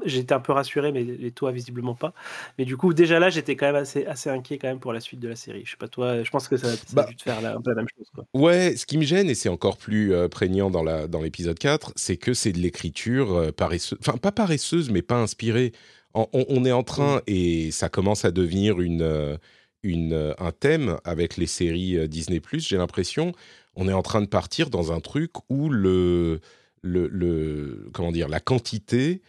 j'étais 0.05 0.33
un 0.33 0.41
peu 0.41 0.51
rassuré, 0.51 0.91
mais 0.91 1.05
les 1.05 1.31
toi, 1.31 1.53
visiblement 1.53 1.95
pas. 1.95 2.13
Mais 2.59 2.65
du 2.65 2.77
coup, 2.77 2.93
déjà 2.93 3.21
là, 3.21 3.31
j'étais 3.31 3.55
quand 3.55 3.67
même 3.67 3.77
assez, 3.77 4.05
assez 4.07 4.29
inquiet 4.29 4.59
quand 4.59 4.67
même 4.67 4.81
pour 4.81 4.93
la 4.93 4.99
suite 4.99 5.21
de 5.21 5.29
la 5.29 5.37
série. 5.37 5.63
Je 5.65 5.71
sais 5.71 5.77
pas 5.77 5.87
toi, 5.87 6.25
je 6.25 6.31
pense 6.33 6.49
que 6.49 6.57
ça, 6.57 6.73
ça 6.73 6.83
bah, 6.93 7.05
a 7.05 7.07
dû 7.07 7.15
te 7.15 7.23
faire 7.23 7.39
un 7.39 7.61
peu 7.61 7.71
la 7.71 7.77
même 7.77 7.87
chose. 7.97 8.09
Quoi. 8.13 8.25
Ouais, 8.35 8.75
ce 8.75 8.85
qui 8.85 8.99
me 8.99 9.05
gêne, 9.05 9.31
et 9.31 9.37
c'est 9.37 9.49
encore 9.49 9.77
plus 9.77 10.13
prégnant 10.29 10.71
dans, 10.71 10.83
la, 10.83 11.07
dans 11.07 11.23
l'épisode 11.23 11.61
4, 11.61 11.93
c'est 11.95 12.17
que 12.17 12.35
c'est 12.35 12.51
de 12.51 12.59
l'écriture 12.59 13.55
paresseuse, 13.55 13.97
enfin 14.01 14.19
pas 14.19 14.33
paresseuse, 14.33 14.91
mais 14.91 15.03
pas 15.03 15.19
inspirée 15.19 15.73
on, 16.15 16.65
est 16.65 16.73
en 16.73 16.83
train, 16.83 17.19
mmh. 17.19 17.23
et 17.27 17.71
ça 17.71 17.89
commence 17.89 18.25
à 18.25 18.31
devenir 18.31 18.81
une, 18.81 19.03
euh, 19.03 19.37
une, 19.83 20.35
un 20.39 20.53
thème 20.53 20.99
avec 21.05 21.37
les 21.37 21.47
séries 21.47 22.09
Disney⁇ 22.09 22.39
j'ai 22.59 22.77
l'impression, 22.77 23.33
on 23.75 23.89
est 23.89 23.93
en 23.93 24.03
train 24.03 24.21
de 24.21 24.27
partir 24.27 24.71
dans 24.71 24.93
un 24.93 25.01
truc 25.01 25.33
où 25.49 25.69
le, 25.71 26.41
le, 26.83 27.09
le 27.09 27.89
comment 27.93 28.13
dire, 28.13 28.29
la 28.29 28.41
quantité 28.41 29.23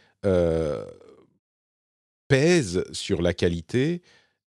pèse 2.28 2.84
sur 2.92 3.22
la 3.22 3.34
qualité. 3.34 4.02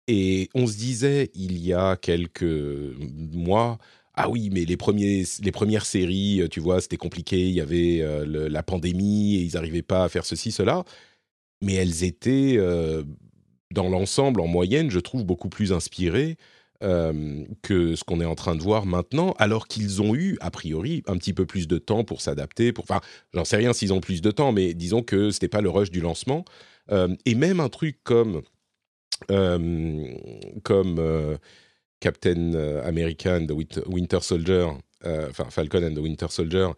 Et 0.08 0.48
on 0.54 0.66
se 0.66 0.76
disait, 0.76 1.30
il 1.34 1.58
y 1.58 1.72
a 1.72 1.96
quelques 1.96 2.42
mois, 2.42 3.78
ah 4.14 4.28
oui, 4.28 4.50
mais 4.52 4.64
les, 4.64 4.76
premiers, 4.76 5.24
les 5.42 5.52
premières 5.52 5.86
séries, 5.86 6.42
tu 6.50 6.60
vois, 6.60 6.80
c'était 6.80 6.96
compliqué, 6.96 7.48
il 7.48 7.54
y 7.54 7.60
avait 7.60 8.04
la 8.26 8.62
pandémie, 8.62 9.36
et 9.36 9.42
ils 9.42 9.54
n'arrivaient 9.54 9.82
pas 9.82 10.04
à 10.04 10.08
faire 10.08 10.24
ceci, 10.24 10.52
cela. 10.52 10.84
Mais 11.62 11.74
elles 11.74 12.04
étaient, 12.04 12.58
dans 13.70 13.88
l'ensemble, 13.88 14.40
en 14.40 14.46
moyenne, 14.46 14.90
je 14.90 14.98
trouve, 14.98 15.24
beaucoup 15.24 15.48
plus 15.48 15.72
inspirées 15.72 16.36
que 16.80 17.94
ce 17.94 18.02
qu'on 18.02 18.20
est 18.20 18.24
en 18.26 18.34
train 18.34 18.56
de 18.56 18.62
voir 18.62 18.84
maintenant, 18.84 19.34
alors 19.38 19.68
qu'ils 19.68 20.02
ont 20.02 20.14
eu, 20.16 20.36
a 20.40 20.50
priori, 20.50 21.04
un 21.06 21.16
petit 21.16 21.32
peu 21.32 21.46
plus 21.46 21.68
de 21.68 21.78
temps 21.78 22.02
pour 22.02 22.20
s'adapter. 22.20 22.72
Enfin, 22.78 23.00
j'en 23.32 23.44
sais 23.44 23.56
rien 23.56 23.72
s'ils 23.72 23.92
ont 23.92 24.00
plus 24.00 24.20
de 24.20 24.32
temps, 24.32 24.50
mais 24.50 24.74
disons 24.74 25.02
que 25.02 25.30
ce 25.30 25.36
n'était 25.36 25.48
pas 25.48 25.60
le 25.60 25.70
rush 25.70 25.90
du 25.90 26.00
lancement. 26.00 26.44
et 26.90 27.34
même 27.36 27.60
un 27.60 27.68
truc 27.68 27.98
comme 28.02 28.42
comme 30.62 30.98
euh, 30.98 31.36
Captain 32.00 32.54
euh, 32.54 32.86
American, 32.86 33.46
The 33.46 33.86
Winter 33.86 34.20
Soldier, 34.20 34.68
euh, 35.04 35.28
enfin 35.30 35.48
Falcon 35.50 35.82
and 35.84 35.94
the 35.94 35.98
Winter 35.98 36.26
Soldier, 36.28 36.68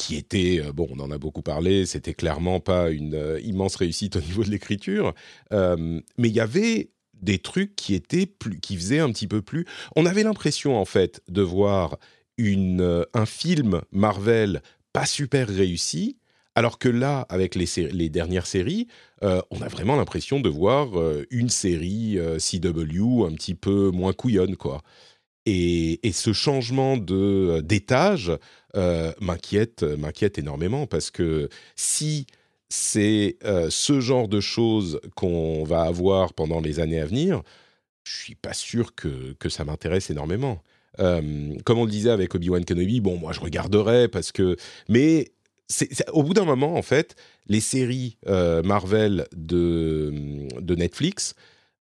qui 0.00 0.16
était, 0.16 0.62
bon, 0.72 0.88
on 0.90 1.00
en 1.00 1.10
a 1.10 1.18
beaucoup 1.18 1.42
parlé, 1.42 1.86
c'était 1.86 2.14
clairement 2.14 2.60
pas 2.60 2.90
une 2.90 3.38
immense 3.42 3.76
réussite 3.76 4.16
au 4.16 4.20
niveau 4.20 4.44
de 4.44 4.50
l'écriture, 4.50 5.14
mais 5.50 6.28
il 6.28 6.32
y 6.32 6.40
avait 6.40 6.90
des 7.14 7.38
trucs 7.38 7.76
qui 7.76 7.94
étaient 7.94 8.26
plus, 8.26 8.60
qui 8.60 8.76
faisaient 8.76 8.98
un 8.98 9.12
petit 9.12 9.26
peu 9.26 9.42
plus. 9.42 9.66
On 9.96 10.06
avait 10.06 10.22
l'impression 10.22 10.78
en 10.78 10.84
fait 10.84 11.22
de 11.28 11.42
voir 11.42 11.98
une, 12.38 13.04
un 13.12 13.26
film 13.26 13.82
Marvel 13.92 14.62
pas 14.92 15.06
super 15.06 15.48
réussi, 15.48 16.16
alors 16.54 16.78
que 16.78 16.88
là, 16.88 17.26
avec 17.28 17.54
les, 17.54 18.08
dernières 18.08 18.46
séries, 18.46 18.88
euh, 19.22 19.40
on 19.50 19.62
a 19.62 19.68
vraiment 19.68 19.96
l'impression 19.96 20.40
de 20.40 20.48
voir 20.48 20.98
euh, 20.98 21.24
une 21.30 21.48
série 21.48 22.18
euh, 22.18 22.38
CW 22.38 23.24
un 23.24 23.32
petit 23.32 23.54
peu 23.54 23.90
moins 23.90 24.12
couillonne, 24.12 24.56
quoi. 24.56 24.82
Et, 25.46 26.00
ce 26.12 26.32
changement 26.32 26.96
d'étage 26.96 28.32
m'inquiète, 29.20 29.82
m'inquiète 29.82 30.38
énormément 30.38 30.86
parce 30.86 31.10
que 31.10 31.48
si 31.76 32.26
c'est 32.68 33.36
ce 33.68 34.00
genre 34.00 34.28
de 34.28 34.40
choses 34.40 35.00
qu'on 35.16 35.64
va 35.64 35.82
avoir 35.82 36.32
pendant 36.34 36.60
les 36.60 36.78
années 36.80 37.00
à 37.00 37.06
venir, 37.06 37.42
je 38.04 38.16
suis 38.16 38.34
pas 38.34 38.52
sûr 38.52 38.94
que, 38.94 39.34
que 39.38 39.48
ça 39.48 39.64
m'intéresse 39.64 40.10
énormément. 40.10 40.62
comme 40.98 41.78
on 41.78 41.84
le 41.84 41.90
disait 41.90 42.10
avec 42.10 42.34
Obi-Wan 42.34 42.64
Kenobi, 42.64 43.00
bon, 43.00 43.16
moi 43.16 43.32
je 43.32 43.40
regarderais 43.40 44.08
parce 44.08 44.32
que. 44.32 44.56
Mais 44.88 45.32
au 46.12 46.22
bout 46.22 46.34
d'un 46.34 46.44
moment, 46.44 46.74
en 46.74 46.82
fait, 46.82 47.16
les 47.46 47.60
séries 47.60 48.16
euh, 48.26 48.62
Marvel 48.62 49.26
de, 49.34 50.48
de 50.60 50.74
Netflix, 50.74 51.34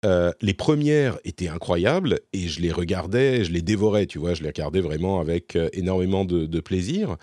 euh, 0.04 0.32
les 0.42 0.54
premières 0.54 1.18
étaient 1.24 1.48
incroyables 1.48 2.20
et 2.34 2.48
je 2.48 2.62
les 2.62 2.72
regardais, 2.72 3.44
je 3.44 3.52
les 3.52 3.62
dévorais, 3.62 4.06
tu 4.06 4.20
vois, 4.20 4.34
je 4.34 4.42
les 4.42 4.50
regardais 4.50 4.82
vraiment 4.82 5.20
avec 5.20 5.56
euh, 5.56 5.70
énormément 5.74 6.26
de, 6.26 6.60
plaisir. 6.60 7.18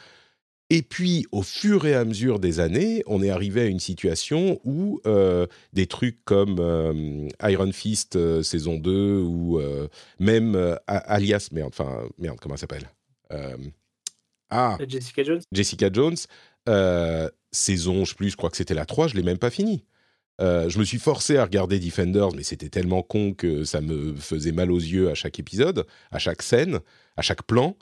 Et 0.69 0.83
puis, 0.83 1.27
au 1.33 1.43
fur 1.43 1.87
et 1.87 1.95
à 1.95 2.05
mesure 2.05 2.39
des 2.39 2.61
années, 2.61 3.03
on 3.07 3.23
est 3.23 3.31
arrivé 3.31 3.63
à 3.63 3.67
une 3.67 3.81
situation 3.81 4.61
où 4.65 5.01
des 5.73 5.87
trucs 5.87 6.25
comme 6.25 7.29
Iron 7.43 7.73
Fist 7.73 8.43
saison 8.43 8.77
2 8.77 9.19
ou 9.19 9.61
même 10.21 10.77
Alias, 10.87 11.49
merde, 11.51 11.73
enfin, 11.73 12.03
merde, 12.19 12.39
comment 12.41 12.57
ça 12.57 12.69
s'appelle 12.69 12.89
Ah 14.51 14.79
Jessica 14.87 15.25
Jones. 15.25 15.41
Jessica 15.51 15.91
Jones 15.93 16.17
euh, 16.69 17.29
saison, 17.53 18.05
je 18.05 18.15
plus, 18.15 18.31
je 18.31 18.37
crois 18.37 18.51
que 18.51 18.57
c'était 18.57 18.75
la 18.75 18.87
3, 18.87 19.09
je 19.09 19.17
l'ai 19.17 19.23
même 19.23 19.39
pas 19.39 19.51
fini. 19.51 19.85
Euh, 20.41 20.69
je 20.69 20.79
me 20.79 20.85
suis 20.85 20.99
forcé 20.99 21.37
à 21.37 21.45
regarder 21.45 21.79
Defenders, 21.79 22.33
mais 22.35 22.43
c'était 22.43 22.71
tellement 22.71 23.03
con 23.03 23.35
que 23.35 23.65
ça 23.65 23.81
me 23.81 24.15
faisait 24.15 24.53
mal 24.53 24.73
aux 24.73 24.79
yeux 24.79 25.11
à 25.11 25.15
chaque 25.15 25.39
épisode, 25.39 25.87
à 26.11 26.19
chaque 26.19 26.43
scène, 26.43 26.81
à 27.17 27.23
chaque 27.23 27.43
plan. 27.43 27.77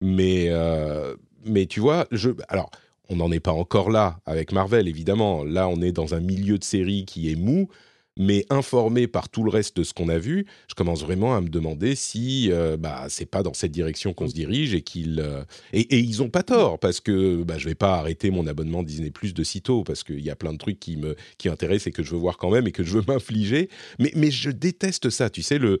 Mais, 0.00 0.46
euh, 0.48 1.16
mais 1.44 1.66
tu 1.66 1.80
vois, 1.80 2.06
je, 2.12 2.30
alors, 2.48 2.70
on 3.08 3.16
n'en 3.16 3.30
est 3.32 3.40
pas 3.40 3.52
encore 3.52 3.90
là 3.90 4.20
avec 4.26 4.52
Marvel, 4.52 4.88
évidemment. 4.88 5.44
Là, 5.44 5.68
on 5.68 5.80
est 5.82 5.92
dans 5.92 6.14
un 6.14 6.20
milieu 6.20 6.58
de 6.58 6.64
série 6.64 7.04
qui 7.04 7.30
est 7.30 7.36
mou 7.36 7.68
mais 8.16 8.46
informé 8.50 9.06
par 9.06 9.28
tout 9.28 9.42
le 9.42 9.50
reste 9.50 9.76
de 9.76 9.82
ce 9.82 9.92
qu'on 9.92 10.08
a 10.08 10.18
vu, 10.18 10.46
je 10.68 10.74
commence 10.74 11.02
vraiment 11.02 11.34
à 11.34 11.40
me 11.40 11.48
demander 11.48 11.94
si 11.94 12.50
euh, 12.52 12.76
bah, 12.76 13.06
c'est 13.08 13.26
pas 13.26 13.42
dans 13.42 13.54
cette 13.54 13.72
direction 13.72 14.12
qu'on 14.12 14.28
se 14.28 14.34
dirige 14.34 14.74
et 14.74 14.82
qu'ils 14.82 15.20
euh, 15.20 15.42
et, 15.72 15.98
ils 15.98 16.22
ont 16.22 16.30
pas 16.30 16.42
tort 16.42 16.78
parce 16.78 17.00
que 17.00 17.42
bah, 17.42 17.58
je 17.58 17.64
vais 17.64 17.74
pas 17.74 17.94
arrêter 17.94 18.30
mon 18.30 18.46
abonnement 18.46 18.82
Disney 18.82 19.10
Plus 19.10 19.34
de 19.34 19.42
sitôt 19.42 19.82
parce 19.82 20.04
qu'il 20.04 20.20
y 20.20 20.30
a 20.30 20.36
plein 20.36 20.52
de 20.52 20.58
trucs 20.58 20.78
qui 20.78 20.96
me 20.96 21.16
qui 21.38 21.48
intéressent 21.48 21.88
et 21.88 21.92
que 21.92 22.02
je 22.02 22.10
veux 22.12 22.18
voir 22.18 22.36
quand 22.36 22.50
même 22.50 22.66
et 22.66 22.72
que 22.72 22.84
je 22.84 22.98
veux 22.98 23.04
m'infliger. 23.08 23.68
Mais 23.98 24.12
mais 24.14 24.30
je 24.30 24.50
déteste 24.50 25.10
ça, 25.10 25.30
tu 25.30 25.42
sais 25.42 25.58
le 25.58 25.80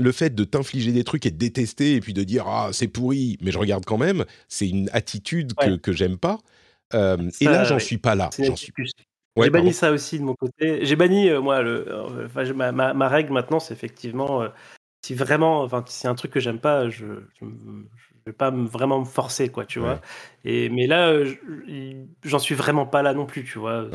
le 0.00 0.12
fait 0.12 0.34
de 0.34 0.44
t'infliger 0.44 0.92
des 0.92 1.02
trucs 1.02 1.26
et 1.26 1.30
de 1.30 1.36
détester 1.36 1.94
et 1.94 2.00
puis 2.00 2.14
de 2.14 2.22
dire 2.22 2.46
ah 2.46 2.70
c'est 2.72 2.88
pourri 2.88 3.36
mais 3.42 3.50
je 3.50 3.58
regarde 3.58 3.84
quand 3.84 3.98
même, 3.98 4.24
c'est 4.48 4.68
une 4.68 4.88
attitude 4.92 5.54
que, 5.54 5.76
que 5.76 5.92
j'aime 5.92 6.16
pas. 6.16 6.38
Euh, 6.94 7.30
et 7.40 7.44
là, 7.44 7.64
j'en 7.64 7.78
suis 7.78 7.98
pas 7.98 8.14
là. 8.14 8.30
J'en 8.38 8.56
suis, 8.56 8.72
j'ai 9.42 9.50
banni 9.50 9.72
ça 9.72 9.92
aussi 9.92 10.18
de 10.18 10.24
mon 10.24 10.34
côté. 10.34 10.84
J'ai 10.84 10.96
banni, 10.96 11.28
euh, 11.28 11.40
moi, 11.40 11.62
le, 11.62 11.86
euh, 11.88 12.54
ma, 12.54 12.72
ma, 12.72 13.08
règle 13.08 13.32
maintenant, 13.32 13.60
c'est 13.60 13.74
effectivement, 13.74 14.42
euh, 14.42 14.48
si 15.04 15.14
vraiment, 15.14 15.62
enfin, 15.62 15.84
si 15.86 16.00
c'est 16.00 16.08
un 16.08 16.14
truc 16.14 16.32
que 16.32 16.40
j'aime 16.40 16.60
pas, 16.60 16.88
je, 16.88 17.06
je, 17.40 17.46
vais 18.26 18.32
pas 18.32 18.50
vraiment 18.50 19.00
me 19.00 19.04
forcer, 19.04 19.48
quoi, 19.48 19.64
tu 19.64 19.78
vois. 19.78 20.00
Et, 20.44 20.68
mais 20.68 20.86
là, 20.86 21.12
j'en 22.24 22.38
suis 22.38 22.54
vraiment 22.54 22.86
pas 22.86 23.02
là 23.02 23.14
non 23.14 23.26
plus, 23.26 23.44
tu 23.44 23.58
vois. 23.58 23.86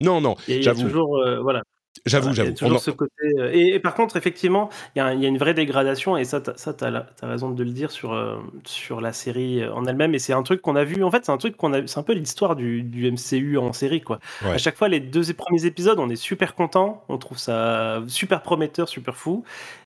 non, 0.00 0.20
non, 0.20 0.36
j'avoue. 0.48 0.82
toujours, 0.82 1.24
voilà. 1.40 1.62
J'avoue, 2.06 2.32
j'avoue. 2.32 2.52
toujours 2.52 2.80
ce 2.80 2.90
côté. 2.90 3.12
Euh, 3.38 3.50
et, 3.52 3.78
par 3.80 3.94
contre, 3.94 4.16
effectivement, 4.16 4.68
il 4.94 4.98
y, 4.98 5.02
a 5.02 5.12
une 5.12 5.38
vraie 5.38 5.54
dégradation, 5.54 6.16
et 6.16 6.24
ça, 6.24 6.40
tu 6.40 6.50
as, 6.50 7.06
raison 7.22 7.50
de 7.50 7.64
le 7.64 7.70
dire 7.70 7.90
sur, 7.90 8.12
euh, 8.12 8.36
sur 8.64 9.00
la 9.00 9.12
série 9.12 9.66
en 9.66 9.84
elle-même. 9.84 10.14
Et 10.14 10.18
c'est 10.18 10.32
un 10.32 10.42
truc 10.42 10.60
qu'on 10.60 10.76
a 10.76 10.84
vu. 10.84 11.02
En 11.02 11.10
fait, 11.10 11.24
c'est 11.24 11.32
un 11.32 11.38
truc 11.38 11.56
qu'on 11.56 11.72
a. 11.72 11.86
C'est 11.86 11.98
un 11.98 12.02
peu 12.02 12.14
l'histoire 12.14 12.56
du, 12.56 12.82
du, 12.82 13.10
MCU 13.10 13.58
en 13.58 13.72
série, 13.72 14.00
quoi. 14.00 14.18
À 14.44 14.58
chaque 14.58 14.76
fois, 14.76 14.88
les 14.88 15.00
deux 15.00 15.32
premiers 15.34 15.66
épisodes, 15.66 15.98
on 15.98 16.10
est 16.10 16.16
super 16.16 16.54
content, 16.54 17.04
on 17.08 17.18
trouve 17.18 17.38
ça 17.38 18.02
super 18.08 18.42
prometteur, 18.42 18.88
super 18.88 19.16
fou. 19.16 19.44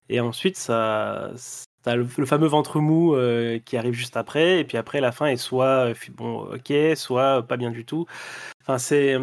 Et 0.08 0.20
ensuite, 0.20 0.56
ça. 0.56 1.30
T'as 1.82 1.96
le, 1.96 2.06
le, 2.16 2.26
fameux 2.26 2.46
ventre 2.46 2.78
mou 2.78 3.16
euh, 3.16 3.58
qui 3.58 3.76
arrive 3.76 3.94
juste 3.94 4.16
après, 4.16 4.60
et 4.60 4.64
puis 4.64 4.78
après 4.78 5.00
la 5.00 5.10
fin 5.10 5.26
est 5.26 5.36
soit 5.36 5.92
bon 6.12 6.42
ok, 6.54 6.72
soit 6.94 7.42
pas 7.42 7.56
bien 7.56 7.72
du 7.72 7.84
tout. 7.84 8.06
Enfin 8.60 8.78
c'est 8.78 9.16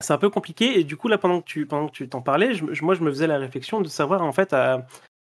c'est 0.00 0.12
un 0.12 0.18
peu 0.18 0.30
compliqué. 0.30 0.78
Et 0.78 0.84
du 0.84 0.96
coup, 0.96 1.08
là, 1.08 1.18
pendant 1.18 1.40
que 1.40 1.46
tu 1.46 1.66
pendant 1.66 1.88
que 1.88 1.92
tu 1.92 2.08
t'en 2.08 2.22
parlais, 2.22 2.52
moi, 2.82 2.94
je 2.94 3.02
me 3.02 3.10
faisais 3.10 3.26
la 3.26 3.38
réflexion 3.38 3.80
de 3.80 3.88
savoir, 3.88 4.22
en 4.22 4.32
fait, 4.32 4.54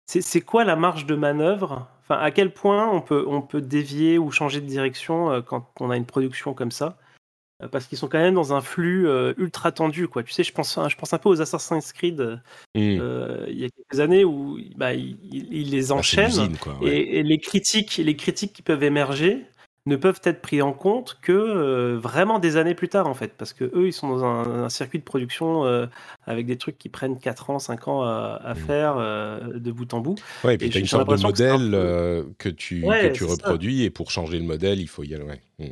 c'est 0.06 0.40
quoi 0.40 0.64
la 0.64 0.76
marge 0.76 1.06
de 1.06 1.14
manœuvre? 1.14 1.88
Enfin, 2.02 2.20
à 2.20 2.30
quel 2.30 2.52
point 2.52 2.88
on 2.90 3.00
peut, 3.00 3.24
on 3.28 3.42
peut 3.42 3.60
dévier 3.60 4.18
ou 4.18 4.30
changer 4.30 4.60
de 4.60 4.66
direction 4.66 5.30
euh, 5.30 5.40
quand 5.42 5.70
on 5.78 5.90
a 5.90 5.96
une 5.96 6.06
production 6.06 6.54
comme 6.54 6.72
ça? 6.72 6.98
Euh, 7.62 7.68
Parce 7.68 7.86
qu'ils 7.86 7.98
sont 7.98 8.08
quand 8.08 8.18
même 8.18 8.34
dans 8.34 8.52
un 8.52 8.60
flux 8.60 9.06
euh, 9.06 9.34
ultra 9.38 9.70
tendu, 9.70 10.08
quoi. 10.08 10.24
Tu 10.24 10.32
sais, 10.32 10.42
je 10.42 10.52
pense, 10.52 10.78
je 10.88 10.96
pense 10.96 11.12
un 11.12 11.18
peu 11.18 11.28
aux 11.28 11.40
Assassin's 11.40 11.92
Creed 11.92 12.20
mmh. 12.74 12.78
il 12.78 13.58
y 13.60 13.64
a 13.64 13.68
quelques 13.68 14.00
années 14.00 14.24
où 14.24 14.58
bah, 14.76 14.94
ils, 14.94 15.70
les 15.70 15.92
ah, 15.92 15.96
enchaînent 15.96 16.56
et, 16.82 17.18
et, 17.18 17.22
les 17.22 17.38
critiques, 17.38 17.98
les 17.98 18.16
critiques 18.16 18.52
qui 18.52 18.62
peuvent 18.62 18.82
émerger 18.82 19.46
ne 19.86 19.96
peuvent 19.96 20.20
être 20.24 20.42
pris 20.42 20.60
en 20.60 20.72
compte 20.72 21.18
que 21.22 21.32
euh, 21.32 21.98
vraiment 21.98 22.38
des 22.38 22.56
années 22.56 22.74
plus 22.74 22.88
tard 22.88 23.06
en 23.06 23.14
fait 23.14 23.32
parce 23.36 23.54
que 23.54 23.64
eux 23.64 23.88
ils 23.88 23.92
sont 23.92 24.08
dans 24.08 24.24
un, 24.24 24.68
circuit 24.68 24.98
de 24.98 25.04
production 25.04 25.64
euh, 25.64 25.86
avec 26.26 26.46
des 26.46 26.58
trucs 26.58 26.76
qui 26.76 26.90
prennent 26.90 27.18
4 27.18 27.50
ans 27.50 27.58
5 27.58 27.88
ans 27.88 28.02
à, 28.02 28.52
mmh. 28.52 28.56
faire 28.56 28.96
euh, 28.98 29.58
de 29.58 29.72
bout 29.72 29.92
en 29.94 30.00
bout 30.00 30.16
ouais 30.44 30.54
et 30.54 30.58
puis 30.58 30.68
tu 30.68 30.76
as 30.76 30.80
une 30.80 30.86
sorte 30.86 31.08
de 31.08 31.22
modèle 31.22 31.70
que, 32.38 32.48
tu, 32.50 32.82
que 32.82 33.12
tu 33.12 33.24
reproduis 33.24 33.84
et 33.84 33.90
pour 33.90 34.10
changer 34.10 34.38
le 34.38 34.44
modèle 34.44 34.80
il 34.80 34.88
faut 34.88 35.02
y 35.02 35.14
aller 35.14 35.24
mmh. 35.58 35.64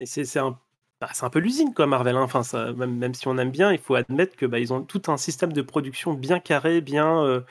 et 0.00 0.06
c'est 0.06 0.38
un 0.38 0.58
bah, 1.00 1.08
c'est 1.12 1.24
un 1.24 1.30
peu 1.30 1.40
l'usine 1.40 1.74
quoi 1.74 1.88
Marvel 1.88 2.16
hein. 2.16 2.22
enfin 2.22 2.44
ça, 2.44 2.72
même, 2.72 2.96
même, 2.96 3.14
si 3.14 3.26
on 3.26 3.36
aime 3.38 3.50
bien 3.50 3.72
il 3.72 3.78
faut 3.78 3.96
admettre 3.96 4.36
que 4.36 4.46
bah, 4.46 4.60
ils 4.60 4.72
ont 4.72 4.82
tout 4.82 5.02
un 5.08 5.16
système 5.16 5.52
de 5.52 5.62
production 5.62 6.14
bien 6.14 6.38
carré 6.38 6.80
bien 6.80 7.42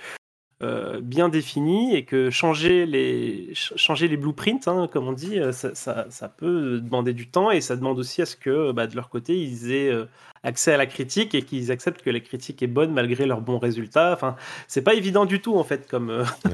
euh, 0.64 1.02
bien 1.02 1.28
défini 1.28 1.94
et 1.94 2.06
que 2.06 2.30
changer 2.30 2.86
les, 2.86 3.52
changer 3.54 4.08
les 4.08 4.16
blueprints, 4.16 4.68
hein, 4.68 4.88
comme 4.92 5.08
on 5.08 5.12
dit, 5.12 5.38
euh, 5.38 5.52
ça, 5.52 5.76
ça, 5.76 6.30
peut 6.30 6.80
demander 6.80 7.14
du 7.14 7.28
temps 7.28 7.52
et 7.52 7.60
ça 7.60 7.76
demande 7.76 8.00
aussi 8.00 8.22
à 8.22 8.26
ce 8.26 8.38
que 8.38 8.72
bah, 8.72 8.88
de 8.88 8.96
leur 8.96 9.10
côté, 9.10 9.38
ils 9.38 9.74
aient 9.74 9.92
euh, 9.92 10.06
accès 10.44 10.74
à 10.74 10.78
la 10.78 10.86
critique 10.86 11.36
et 11.36 11.42
qu'ils 11.42 11.70
acceptent 11.72 12.02
que 12.02 12.10
la 12.10 12.22
critique 12.22 12.64
est 12.64 12.68
bonne 12.68 12.94
malgré 12.94 13.26
leurs 13.26 13.42
bons 13.42 13.60
résultats. 13.60 14.14
Enfin, 14.14 14.38
c'est 14.70 14.84
pas 14.84 14.94
évident 14.94 15.26
du 15.26 15.42
tout 15.42 15.58
en 15.58 15.66
fait 15.66 15.86
comme, 15.90 16.24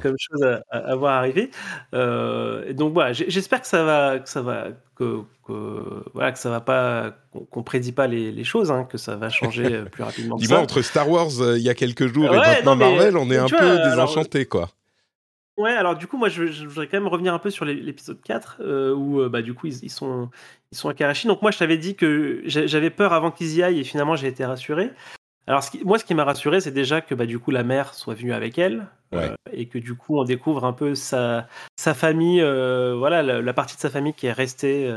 comme 0.00 0.16
chose 0.18 0.42
à, 0.42 0.62
à, 0.76 0.96
voir 0.96 1.14
arriver. 1.14 1.50
donc 1.92 2.92
voilà, 2.92 3.12
j'espère 3.12 3.60
que 3.60 3.68
ça 3.68 3.84
va, 3.84 4.18
que 4.18 4.28
ça 4.28 4.42
va 4.42 4.68
que, 4.98 5.22
voilà, 6.14 6.32
que 6.32 6.38
ça 6.38 6.50
va 6.50 6.60
pas, 6.60 7.14
qu'on 7.50 7.62
prédit 7.62 7.92
pas 7.92 8.06
les, 8.06 8.44
choses, 8.44 8.70
hein, 8.70 8.84
que 8.84 8.98
ça 8.98 9.16
va 9.16 9.30
changer 9.30 9.84
plus 9.92 10.02
rapidement. 10.02 10.36
Dis-moi, 10.36 10.58
entre 10.58 10.82
Star 10.82 11.08
Wars 11.08 11.30
il 11.56 11.62
y 11.62 11.68
a 11.68 11.74
quelques 11.74 12.12
jours 12.12 12.34
et 12.34 12.36
maintenant 12.36 12.76
Marvel, 12.76 13.16
on 13.16 13.30
est 13.30 13.38
un 13.38 13.48
peu 13.48 13.78
désenchanté, 13.84 14.46
quoi. 14.46 14.70
Ouais, 15.58 15.72
alors 15.72 15.96
du 15.96 16.06
coup, 16.06 16.16
moi, 16.16 16.28
je, 16.28 16.64
voudrais 16.66 16.86
quand 16.86 16.98
même 16.98 17.08
revenir 17.08 17.34
un 17.34 17.40
peu 17.40 17.50
sur 17.50 17.64
l'épisode 17.64 18.22
4, 18.22 18.58
euh, 18.60 18.94
où 18.94 19.20
euh, 19.20 19.28
bah, 19.28 19.42
du 19.42 19.54
coup, 19.54 19.66
ils, 19.66 19.90
sont, 19.90 20.30
ils 20.70 20.78
sont 20.78 20.88
à 20.88 20.94
Karachi. 20.94 21.26
Donc 21.26 21.42
moi, 21.42 21.50
je 21.50 21.58
t'avais 21.58 21.78
dit 21.78 21.96
que 21.96 22.42
j'avais 22.44 22.90
peur 22.90 23.12
avant 23.12 23.32
qu'ils 23.32 23.56
y 23.56 23.62
aillent, 23.64 23.80
et 23.80 23.84
finalement, 23.84 24.14
j'ai 24.14 24.28
été 24.28 24.44
rassuré. 24.44 24.92
Alors 25.48 25.64
moi, 25.84 25.98
ce 25.98 26.04
qui 26.04 26.14
m'a 26.14 26.24
rassuré, 26.24 26.60
c'est 26.60 26.70
déjà 26.70 27.00
que 27.00 27.14
bah, 27.14 27.26
du 27.26 27.38
coup, 27.38 27.50
la 27.50 27.64
mère 27.64 27.94
soit 27.94 28.14
venue 28.14 28.32
avec 28.32 28.58
elle, 28.58 28.86
euh, 29.14 29.34
et 29.50 29.66
que 29.66 29.78
du 29.78 29.94
coup, 29.94 30.18
on 30.18 30.24
découvre 30.24 30.64
un 30.64 30.74
peu 30.74 30.94
sa, 30.94 31.48
sa 31.76 31.94
famille, 31.94 32.40
voilà, 32.40 33.22
la, 33.22 33.52
partie 33.54 33.74
de 33.74 33.80
sa 33.80 33.88
famille 33.90 34.12
qui 34.12 34.26
est 34.26 34.32
restée, 34.32 34.92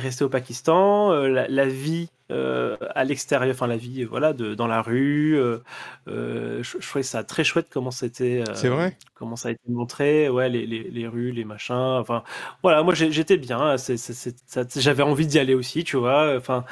restée 0.00 0.24
au 0.24 0.28
Pakistan, 0.28 1.12
la, 1.12 1.66
vie 1.66 2.08
euh, 2.30 2.76
à 2.94 3.04
l'extérieur, 3.04 3.54
enfin 3.54 3.66
la 3.66 3.78
vie, 3.78 4.04
voilà, 4.04 4.34
de, 4.34 4.54
dans 4.54 4.66
la 4.66 4.82
rue. 4.82 5.38
Euh, 5.38 5.58
euh, 6.08 6.62
je, 6.62 6.76
trouvais 6.76 7.02
ça 7.02 7.24
très 7.24 7.42
chouette 7.42 7.68
comment 7.70 7.90
c'était. 7.90 8.44
c'est 8.54 8.68
vrai. 8.68 8.98
Comment 9.14 9.34
ça 9.34 9.48
a 9.48 9.52
été 9.52 9.62
montré, 9.68 10.28
ouais, 10.28 10.50
les, 10.50 10.66
les, 10.66 10.90
les 10.90 11.08
rues, 11.08 11.32
les 11.32 11.44
machins. 11.44 11.74
Enfin, 11.74 12.22
voilà, 12.62 12.82
moi 12.82 12.92
j'étais 12.92 13.38
bien. 13.38 13.76
J'avais 14.76 15.02
envie 15.02 15.26
d'y 15.26 15.38
aller 15.38 15.54
aussi, 15.54 15.84
tu 15.84 15.96
vois. 15.96 16.36
Enfin, 16.36 16.64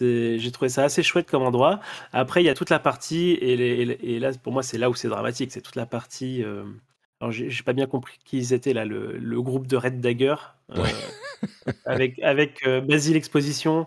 j'ai 0.00 0.50
trouvé 0.52 0.68
ça 0.68 0.82
assez 0.82 1.04
chouette 1.04 1.30
comme 1.30 1.44
endroit. 1.44 1.78
Après, 2.12 2.42
il 2.42 2.46
y 2.46 2.50
a 2.50 2.54
toute 2.54 2.70
la 2.70 2.80
partie 2.80 3.30
et, 3.30 4.14
et 4.14 4.18
là, 4.18 4.32
pour 4.42 4.52
moi, 4.52 4.64
c'est 4.64 4.78
là 4.78 4.90
où 4.90 4.94
c'est 4.94 5.08
dramatique. 5.08 5.52
C'est 5.52 5.62
toute 5.62 5.76
la 5.76 5.86
partie. 5.86 6.44
Alors, 7.20 7.30
j'ai 7.30 7.62
pas 7.62 7.72
bien 7.72 7.86
compris 7.86 8.18
qui 8.24 8.38
ils 8.38 8.52
étaient 8.52 8.72
là, 8.72 8.84
le, 8.84 9.16
le 9.16 9.42
groupe 9.42 9.68
de 9.68 9.76
Red 9.76 10.00
Dagger. 10.00 10.34
Ouais 10.74 10.90
avec, 11.84 12.18
avec 12.20 12.66
euh, 12.66 12.80
Basile 12.80 13.16
Exposition 13.16 13.86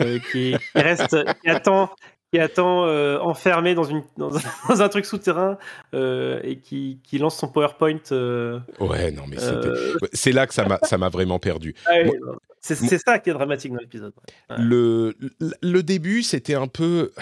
euh, 0.00 0.18
qui, 0.30 0.56
reste, 0.74 1.16
qui 1.42 1.50
attend, 1.50 1.90
qui 2.32 2.38
attend 2.38 2.86
euh, 2.86 3.18
enfermé 3.18 3.74
dans, 3.74 3.84
une, 3.84 4.02
dans, 4.16 4.30
un, 4.36 4.88
truc 4.88 5.04
souterrain 5.04 5.58
et 5.92 6.58
qui, 6.62 7.00
qui, 7.02 7.18
lance 7.18 7.36
son 7.36 7.48
PowerPoint. 7.48 8.00
ouais, 8.80 9.10
non, 9.12 9.24
mais 9.26 9.36
c'est 10.12 10.32
là 10.32 10.46
que 10.46 10.54
ça 10.54 10.98
m'a 10.98 11.08
vraiment 11.08 11.38
perdu. 11.38 11.74
Ah 11.86 11.94
c'est 12.60 12.98
ça 12.98 13.18
qui 13.18 13.30
est 13.30 13.32
dramatique 13.32 13.72
dans 13.72 13.80
l'épisode. 13.80 14.12
Le, 14.58 15.14
le 15.62 15.82
début, 15.82 16.22
c'était 16.22 16.54
un 16.54 16.66
peu 16.66 17.12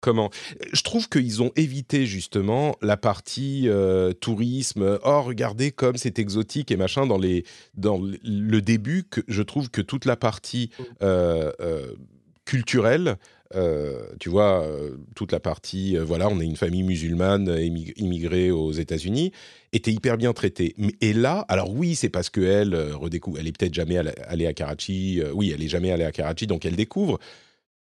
comment? 0.00 0.30
Je 0.72 0.82
trouve 0.82 1.08
qu'ils 1.08 1.42
ont 1.42 1.52
évité 1.56 2.06
justement 2.06 2.76
la 2.82 2.96
partie 2.96 3.68
euh, 3.68 4.12
tourisme. 4.12 4.98
Oh, 5.04 5.22
regardez 5.22 5.70
comme 5.70 5.96
c'est 5.96 6.18
exotique 6.18 6.70
et 6.70 6.76
machin 6.76 7.06
dans 7.06 7.18
les 7.18 7.44
dans 7.74 8.00
le 8.00 8.60
début. 8.60 9.04
Que 9.04 9.20
je 9.28 9.42
trouve 9.42 9.70
que 9.70 9.80
toute 9.80 10.04
la 10.04 10.16
partie 10.16 10.70
mmh. 10.78 10.82
euh, 11.02 11.52
euh, 11.60 11.92
culturelle. 12.44 13.16
tu 14.20 14.28
vois, 14.28 14.64
toute 15.14 15.32
la 15.32 15.40
partie, 15.40 15.96
voilà, 15.96 16.28
on 16.28 16.40
est 16.40 16.44
une 16.44 16.56
famille 16.56 16.82
musulmane 16.84 17.48
immigrée 17.96 18.50
aux 18.50 18.72
États-Unis, 18.72 19.32
était 19.72 19.92
hyper 19.92 20.16
bien 20.16 20.32
traitée. 20.32 20.74
Et 21.00 21.12
là, 21.12 21.44
alors 21.48 21.72
oui, 21.74 21.94
c'est 21.96 22.08
parce 22.08 22.30
qu'elle 22.30 22.74
redécouvre, 22.92 23.38
elle 23.38 23.48
est 23.48 23.56
peut-être 23.56 23.74
jamais 23.74 23.98
allée 23.98 24.46
à 24.46 24.52
Karachi, 24.52 25.20
oui, 25.34 25.52
elle 25.52 25.62
est 25.62 25.68
jamais 25.68 25.90
allée 25.90 26.04
à 26.04 26.12
Karachi, 26.12 26.46
donc 26.46 26.64
elle 26.64 26.76
découvre, 26.76 27.18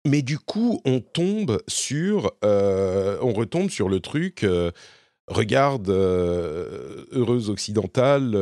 mais 0.05 0.23
du 0.23 0.39
coup, 0.39 0.81
on 0.85 1.01
tombe 1.01 1.63
sur, 1.69 2.33
euh, 2.45 3.19
on 3.23 3.33
retombe 3.33 3.71
sur 3.71 3.89
le 3.89 4.01
truc. 4.01 4.43
Euh, 4.45 4.71
regarde, 5.29 5.89
euh, 5.91 7.05
heureuse 7.13 7.51
occidentale, 7.51 8.33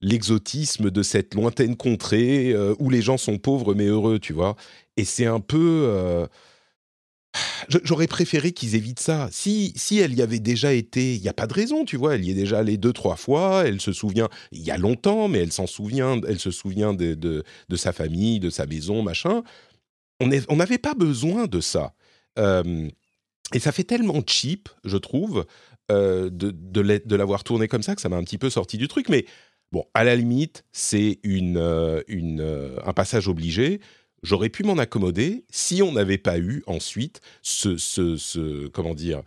l'exotisme 0.00 0.90
de 0.90 1.02
cette 1.02 1.34
lointaine 1.34 1.76
contrée 1.76 2.54
où 2.78 2.90
les 2.90 3.02
gens 3.02 3.16
sont 3.16 3.38
pauvres 3.38 3.74
mais 3.74 3.86
heureux, 3.86 4.18
tu 4.18 4.32
vois. 4.32 4.54
Et 4.96 5.04
c'est 5.04 5.26
un 5.26 5.40
peu 5.40 6.28
J'aurais 7.84 8.06
préféré 8.06 8.52
qu'ils 8.52 8.74
évitent 8.74 9.00
ça. 9.00 9.28
Si, 9.30 9.72
si 9.76 9.98
elle 9.98 10.14
y 10.14 10.22
avait 10.22 10.38
déjà 10.38 10.72
été, 10.72 11.14
il 11.14 11.20
n'y 11.20 11.28
a 11.28 11.34
pas 11.34 11.46
de 11.46 11.52
raison, 11.52 11.84
tu 11.84 11.96
vois. 11.96 12.14
Elle 12.14 12.24
y 12.24 12.30
est 12.30 12.34
déjà 12.34 12.58
allée 12.58 12.78
deux, 12.78 12.92
trois 12.92 13.16
fois. 13.16 13.64
Elle 13.66 13.80
se 13.80 13.92
souvient, 13.92 14.28
il 14.52 14.62
y 14.62 14.70
a 14.70 14.78
longtemps, 14.78 15.28
mais 15.28 15.40
elle 15.40 15.52
s'en 15.52 15.66
souvient. 15.66 16.20
Elle 16.26 16.38
se 16.38 16.50
souvient 16.50 16.94
de, 16.94 17.14
de, 17.14 17.76
sa 17.76 17.92
famille, 17.92 18.40
de 18.40 18.50
sa 18.50 18.66
maison, 18.66 19.02
machin. 19.02 19.42
On 20.20 20.56
n'avait 20.56 20.78
pas 20.78 20.94
besoin 20.94 21.46
de 21.46 21.60
ça. 21.60 21.94
Euh, 22.38 22.88
et 23.54 23.58
ça 23.58 23.72
fait 23.72 23.84
tellement 23.84 24.20
cheap, 24.26 24.68
je 24.84 24.96
trouve, 24.96 25.46
euh, 25.90 26.30
de, 26.30 26.50
de 26.50 27.16
l'avoir 27.16 27.44
tourné 27.44 27.68
comme 27.68 27.82
ça 27.82 27.94
que 27.94 28.00
ça 28.00 28.08
m'a 28.08 28.16
un 28.16 28.24
petit 28.24 28.38
peu 28.38 28.50
sorti 28.50 28.78
du 28.78 28.88
truc. 28.88 29.08
Mais 29.08 29.26
bon, 29.72 29.84
à 29.94 30.04
la 30.04 30.16
limite, 30.16 30.64
c'est 30.72 31.20
une, 31.22 31.58
euh, 31.58 32.02
une, 32.08 32.76
un 32.84 32.92
passage 32.92 33.28
obligé 33.28 33.80
j'aurais 34.22 34.48
pu 34.48 34.62
m'en 34.62 34.78
accommoder 34.78 35.44
si 35.50 35.82
on 35.82 35.92
n'avait 35.92 36.18
pas 36.18 36.38
eu 36.38 36.62
ensuite 36.66 37.20
ce, 37.42 38.68
comment 38.68 38.94
dire, 38.94 39.22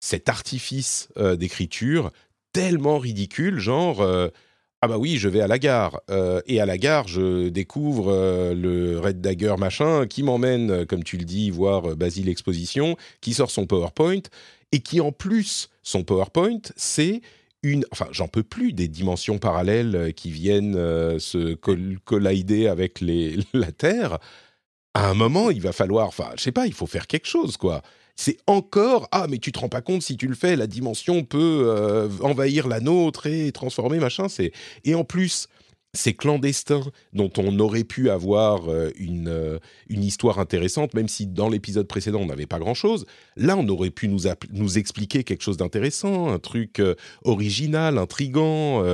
cet 0.00 0.28
artifice 0.28 1.08
euh, 1.18 1.36
d'écriture 1.36 2.10
tellement 2.52 2.98
ridicule, 2.98 3.58
genre 3.58 4.00
euh, 4.00 4.28
ah 4.82 4.88
bah 4.88 4.96
oui, 4.96 5.18
je 5.18 5.28
vais 5.28 5.42
à 5.42 5.46
la 5.46 5.58
gare. 5.58 6.00
Euh, 6.10 6.40
et 6.46 6.60
à 6.60 6.66
la 6.66 6.78
gare 6.78 7.06
je 7.06 7.48
découvre 7.48 8.54
le 8.54 8.98
Red 8.98 9.20
Dagger 9.20 9.56
machin 9.58 10.06
qui 10.06 10.22
m'emmène, 10.22 10.86
comme 10.86 11.04
tu 11.04 11.18
le 11.18 11.24
dis, 11.24 11.50
voir 11.50 11.96
Basile 11.96 12.30
Exposition, 12.30 12.96
qui 13.20 13.34
sort 13.34 13.50
son 13.50 13.66
PowerPoint. 13.66 14.22
Et 14.72 14.80
qui 14.80 15.00
en 15.00 15.10
plus 15.10 15.68
son 15.82 16.04
PowerPoint 16.04 16.60
c'est 16.76 17.22
une, 17.62 17.84
enfin, 17.92 18.06
j'en 18.10 18.28
peux 18.28 18.42
plus 18.42 18.72
des 18.72 18.88
dimensions 18.88 19.38
parallèles 19.38 19.96
euh, 19.96 20.10
qui 20.12 20.30
viennent 20.30 20.76
euh, 20.76 21.18
se 21.18 21.54
collider 21.54 22.66
avec 22.66 23.00
les, 23.00 23.38
la 23.52 23.72
Terre. 23.72 24.18
À 24.94 25.08
un 25.08 25.14
moment, 25.14 25.50
il 25.50 25.60
va 25.60 25.72
falloir, 25.72 26.08
enfin, 26.08 26.30
je 26.36 26.42
sais 26.42 26.52
pas, 26.52 26.66
il 26.66 26.72
faut 26.72 26.86
faire 26.86 27.06
quelque 27.06 27.26
chose, 27.26 27.56
quoi. 27.56 27.82
C'est 28.16 28.36
encore 28.46 29.08
ah 29.12 29.26
mais 29.30 29.38
tu 29.38 29.50
te 29.50 29.58
rends 29.58 29.70
pas 29.70 29.80
compte 29.80 30.02
si 30.02 30.18
tu 30.18 30.26
le 30.26 30.34
fais, 30.34 30.54
la 30.54 30.66
dimension 30.66 31.24
peut 31.24 31.64
euh, 31.64 32.08
envahir 32.20 32.68
la 32.68 32.80
nôtre 32.80 33.26
et 33.26 33.50
transformer 33.50 33.98
machin. 33.98 34.28
C'est 34.28 34.52
et 34.84 34.94
en 34.94 35.04
plus 35.04 35.48
ces 35.92 36.14
clandestins 36.14 36.84
dont 37.12 37.32
on 37.36 37.58
aurait 37.58 37.84
pu 37.84 38.10
avoir 38.10 38.68
euh, 38.68 38.90
une, 38.96 39.28
euh, 39.28 39.58
une 39.88 40.04
histoire 40.04 40.38
intéressante, 40.38 40.94
même 40.94 41.08
si 41.08 41.26
dans 41.26 41.48
l'épisode 41.48 41.88
précédent 41.88 42.20
on 42.20 42.26
n'avait 42.26 42.46
pas 42.46 42.58
grand-chose, 42.58 43.06
là 43.36 43.56
on 43.56 43.68
aurait 43.68 43.90
pu 43.90 44.08
nous, 44.08 44.28
expliquer 44.78 45.24
quelque 45.24 45.42
chose 45.42 45.56
d'intéressant, 45.56 46.28
un 46.28 46.38
truc 46.38 46.78
euh, 46.78 46.94
original, 47.24 47.98
intrigant. 47.98 48.84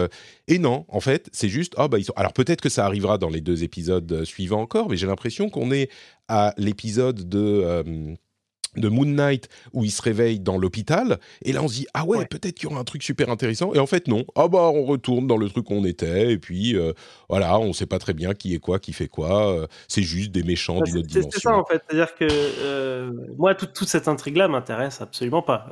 et 0.49 0.59
non, 0.59 0.87
en 0.89 1.01
fait, 1.01 1.29
c'est 1.33 1.49
juste, 1.49 1.75
ah 1.77 1.89
bah 1.89 1.99
ils 1.99 2.05
sont... 2.05 2.15
Alors 2.17 2.33
peut-être 2.33 2.61
que 2.61 2.69
ça 2.69 2.87
arrivera 2.87 3.19
dans 3.19 3.29
les 3.29 3.41
deux 3.41 3.63
épisodes 3.63 4.25
suivants 4.25 4.63
encore, 4.63 4.89
mais 4.89 4.97
j'ai 4.97 5.07
l'impression 5.07 5.51
qu'on 5.51 5.71
est 5.71 5.91
à 6.29 6.55
l'épisode 6.57 7.29
de 7.29 8.17
de 8.77 8.89
Moon 8.89 9.07
Knight 9.07 9.49
où 9.73 9.85
il 9.85 9.91
se 9.91 10.03
réveille 10.03 10.41
dans 10.41 10.59
l'hôpital. 10.59 11.19
Et 11.43 11.53
là 11.53 11.63
on 11.63 11.69
se 11.69 11.75
dit 11.75 11.87
ah 11.95 12.05
ouais, 12.05 12.27
peut-être 12.27 12.55
qu'il 12.55 12.69
y 12.69 12.73
aura 12.73 12.81
un 12.81 12.85
truc 12.85 13.03
super 13.03 13.31
intéressant. 13.31 13.73
Et 13.75 13.79
en 13.79 13.87
fait 13.87 14.09
non. 14.09 14.25
Ah 14.35 14.49
bah 14.49 14.71
on 14.73 14.85
retourne 14.85 15.27
dans 15.27 15.37
le 15.37 15.49
truc 15.49 15.71
où 15.71 15.75
on 15.75 15.85
était 15.85 16.33
et 16.33 16.39
puis 16.39 16.77
euh, 16.77 16.93
voilà 17.29 17.59
on 17.59 17.73
sait 17.73 17.87
pas 17.87 17.99
très 17.99 18.15
bien 18.15 18.35
qui 18.35 18.55
est 18.55 18.59
quoi 18.59 18.79
qui 18.79 18.93
fait 18.93 19.09
quoi. 19.09 19.53
Euh, 19.53 19.67
c'est 19.89 20.03
juste 20.03 20.31
des 20.31 20.43
méchants 20.43 20.81
d'une 20.81 20.99
autre 20.99 21.07
dimension 21.07 21.31
c'est 21.33 21.41
ça 21.41 21.57
en 21.57 21.65
fait. 21.65 21.83
C'est 21.89 21.95
à 21.95 21.99
dire 21.99 22.15
que 22.15 22.27
euh, 22.31 23.11
moi 23.39 23.55
toute, 23.55 23.77
cette 23.87 24.09
intrigue 24.09 24.37
là 24.37 24.49
m'intéresse 24.49 25.01
absolument 25.01 25.43
pas. 25.43 25.69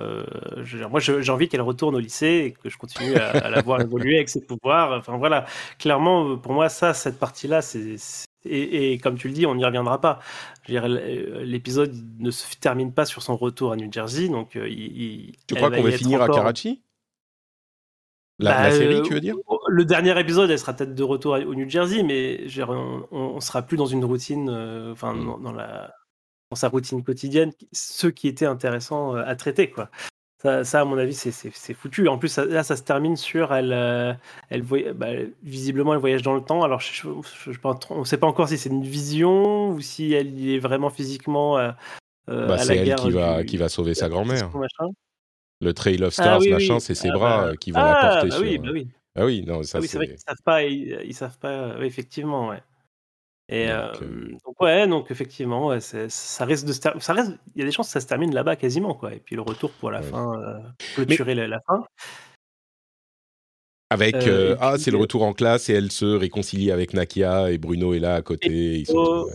Moi 0.90 1.00
j'ai 1.00 1.30
envie 1.30 1.48
qu'elle 1.48 1.62
retourne 1.62 1.94
au 1.94 2.00
lycée 2.00 2.44
et 2.46 2.52
que 2.52 2.68
je 2.68 2.76
continue 2.76 3.14
à, 3.16 3.30
à 3.30 3.50
la 3.50 3.62
voir 3.62 3.80
évoluer 3.80 4.16
avec 4.16 4.28
ses 4.28 4.40
pouvoirs. 4.40 4.92
Enfin 4.98 5.16
voilà. 5.16 5.46
Clairement 5.78 6.36
pour 6.38 6.52
moi 6.52 6.68
ça 6.68 6.94
cette 6.94 7.18
partie 7.18 7.48
là 7.48 7.62
c'est 7.62 7.96
et, 8.44 8.98
comme 8.98 9.16
tu 9.16 9.28
le 9.28 9.34
dis, 9.34 9.46
on 9.46 9.54
n'y 9.54 9.64
reviendra 9.64 10.00
pas. 10.00 10.20
L'épisode 10.68 11.94
ne 12.18 12.30
se 12.30 12.56
termine 12.56 12.92
pas 12.92 13.04
sur 13.04 13.22
son 13.22 13.36
retour 13.36 13.72
à 13.72 13.76
New 13.76 13.90
Jersey, 13.90 14.28
donc 14.28 14.56
euh, 14.56 14.68
il, 14.68 15.32
Tu 15.46 15.54
crois 15.54 15.70
qu'on 15.70 15.82
va 15.82 15.92
finir 15.92 16.22
à 16.22 16.28
Karachi? 16.28 16.82
La, 18.40 18.64
bah, 18.64 18.70
série, 18.72 19.00
tu 19.02 19.14
veux 19.14 19.20
dire? 19.20 19.36
euh, 19.36 19.56
Le 19.68 19.84
dernier 19.84 20.18
épisode, 20.18 20.50
elle 20.50 20.58
sera 20.58 20.72
peut-être 20.74 20.94
de 20.94 21.02
retour 21.04 21.34
au 21.34 21.54
New 21.54 21.68
Jersey, 21.68 22.02
mais 22.02 22.46
on, 23.12 23.36
ne 23.36 23.40
sera 23.40 23.62
plus 23.62 23.76
dans 23.76 23.86
une 23.86 24.04
routine, 24.04 24.48
euh, 24.50 24.92
enfin 24.92 25.14
dans, 25.14 25.52
la 25.52 25.94
dans 26.50 26.56
sa 26.56 26.68
routine 26.68 27.04
quotidienne, 27.04 27.52
ce 27.72 28.08
qui 28.08 28.26
était 28.26 28.46
intéressant 28.46 29.14
à 29.14 29.36
traiter, 29.36 29.70
quoi. 29.70 29.88
Ça, 30.44 30.82
à 30.82 30.84
mon 30.84 30.98
avis, 30.98 31.14
c'est 31.14 31.74
foutu. 31.74 32.06
En 32.06 32.18
plus, 32.18 32.36
là, 32.36 32.62
ça 32.62 32.76
se 32.76 32.82
termine 32.82 33.16
sur 33.16 33.54
elle, 33.54 33.72
euh, 33.72 34.12
bah, 34.94 35.06
visiblement, 35.42 35.94
elle 35.94 36.00
voyage 36.00 36.20
dans 36.20 36.34
le 36.34 36.42
temps. 36.42 36.62
Alors, 36.62 36.80
je, 36.80 37.08
on 37.08 38.00
ne 38.00 38.04
sait 38.04 38.18
pas 38.18 38.26
encore 38.26 38.48
si 38.50 38.58
c'est 38.58 38.68
une 38.68 38.82
vision 38.82 39.70
ou 39.70 39.80
si 39.80 40.12
elle 40.12 40.46
est 40.46 40.58
vraiment 40.58 40.90
physiquement 40.90 41.56
euh, 41.56 41.70
euh 42.28 42.46
bah, 42.46 42.58
C'est 42.58 42.76
elle 42.76 42.94
qui 42.94 43.10
va, 43.10 43.42
qui 43.42 43.56
va 43.56 43.70
sauver 43.70 43.94
sa 43.94 44.10
grand-mère. 44.10 44.50
Le 45.62 45.72
Trail 45.72 46.02
of 46.02 46.14
ah 46.18 46.22
Stars, 46.22 46.40
machin, 46.50 46.78
c'est 46.78 46.94
ses 46.94 47.08
ah, 47.08 47.14
bras 47.14 47.44
bah. 47.46 47.56
qui 47.56 47.70
vont 47.70 47.80
la 47.80 47.94
porter 47.94 48.28
bah, 48.28 48.36
sur... 48.36 48.44
Oui, 48.44 48.60
oui. 48.70 48.88
Ah 49.16 49.24
oui, 49.24 49.44
non, 49.46 49.62
ça 49.62 49.80
oui, 49.80 49.88
c'est 49.88 49.96
vrai 49.96 50.08
qu'ils 50.08 50.18
savent 50.18 50.42
pas, 50.44 50.62
ils, 50.64 51.14
savent 51.14 51.38
pas, 51.38 51.76
effectivement, 51.80 52.48
ouais. 52.48 52.60
Et 53.48 53.66
donc, 53.66 54.02
euh, 54.02 54.30
donc, 54.46 54.60
ouais, 54.62 54.88
donc 54.88 55.10
effectivement, 55.10 55.78
ça 55.80 56.44
risque 56.46 56.66
de 56.66 56.72
ça 56.72 57.12
reste, 57.12 57.32
il 57.54 57.60
y 57.60 57.62
a 57.62 57.66
des 57.66 57.72
chances 57.72 57.88
que 57.88 57.92
ça 57.92 58.00
se 58.00 58.06
termine 58.06 58.34
là-bas 58.34 58.56
quasiment 58.56 58.94
quoi. 58.94 59.12
Et 59.12 59.18
puis 59.18 59.36
le 59.36 59.42
retour 59.42 59.70
pour 59.72 59.90
la 59.90 60.00
fin, 60.00 60.62
clôturer 60.94 61.34
la, 61.34 61.60
fin. 61.60 61.84
Avec 63.90 64.16
ah 64.60 64.76
c'est 64.78 64.90
le 64.90 64.96
retour 64.96 65.24
en 65.24 65.34
classe 65.34 65.68
et 65.68 65.74
elle 65.74 65.92
se 65.92 66.06
réconcilie 66.06 66.70
avec 66.70 66.94
Nakia 66.94 67.50
et 67.50 67.58
Bruno 67.58 67.92
est 67.92 68.00
là 68.00 68.14
à 68.14 68.22
côté. 68.22 68.78
Ils 68.78 68.86
sont, 68.86 69.26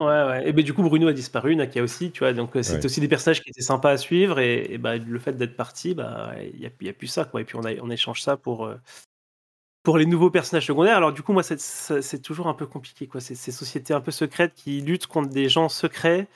Ouais, 0.00 0.06
ouais. 0.06 0.48
Et 0.48 0.52
ben, 0.52 0.64
du 0.64 0.74
coup, 0.74 0.82
Bruno 0.82 1.06
a 1.06 1.12
disparu, 1.12 1.54
Nakia 1.54 1.82
aussi, 1.82 2.10
tu 2.10 2.20
vois? 2.20 2.32
Donc, 2.32 2.50
c'est 2.62 2.84
aussi 2.84 3.00
des 3.00 3.06
personnages 3.06 3.40
qui 3.40 3.50
étaient 3.50 3.62
sympas 3.62 3.92
à 3.92 3.96
suivre. 3.96 4.40
Et, 4.40 4.76
bah, 4.76 4.96
le 4.96 5.18
fait 5.20 5.34
d'être 5.34 5.56
parti, 5.56 5.94
bah, 5.94 6.34
il 6.52 6.58
n'y 6.58 6.66
a, 6.66 6.70
y 6.80 6.88
a 6.88 6.92
plus 6.92 7.06
ça, 7.06 7.24
quoi. 7.24 7.40
Et 7.40 7.44
puis, 7.44 7.56
on, 7.56 7.64
a, 7.64 7.74
on 7.80 7.90
échange 7.90 8.20
ça 8.20 8.36
pour, 8.36 8.68
pour 9.84 9.98
les 9.98 10.06
nouveaux 10.06 10.30
personnages 10.30 10.66
secondaires. 10.66 10.96
Alors, 10.96 11.12
du 11.12 11.22
coup, 11.22 11.32
moi, 11.32 11.42
c'est 11.44 12.22
toujours 12.22 12.48
un 12.48 12.54
peu 12.54 12.66
compliqué, 12.66 13.06
quoi. 13.06 13.20
C'est 13.20 13.36
ces 13.36 13.52
sociétés 13.52 13.94
un 13.94 14.00
peu 14.00 14.10
secrètes 14.10 14.54
qui 14.56 14.80
luttent 14.80 15.06
contre 15.06 15.30
des 15.30 15.48
gens 15.48 15.68
secrets. 15.68 16.26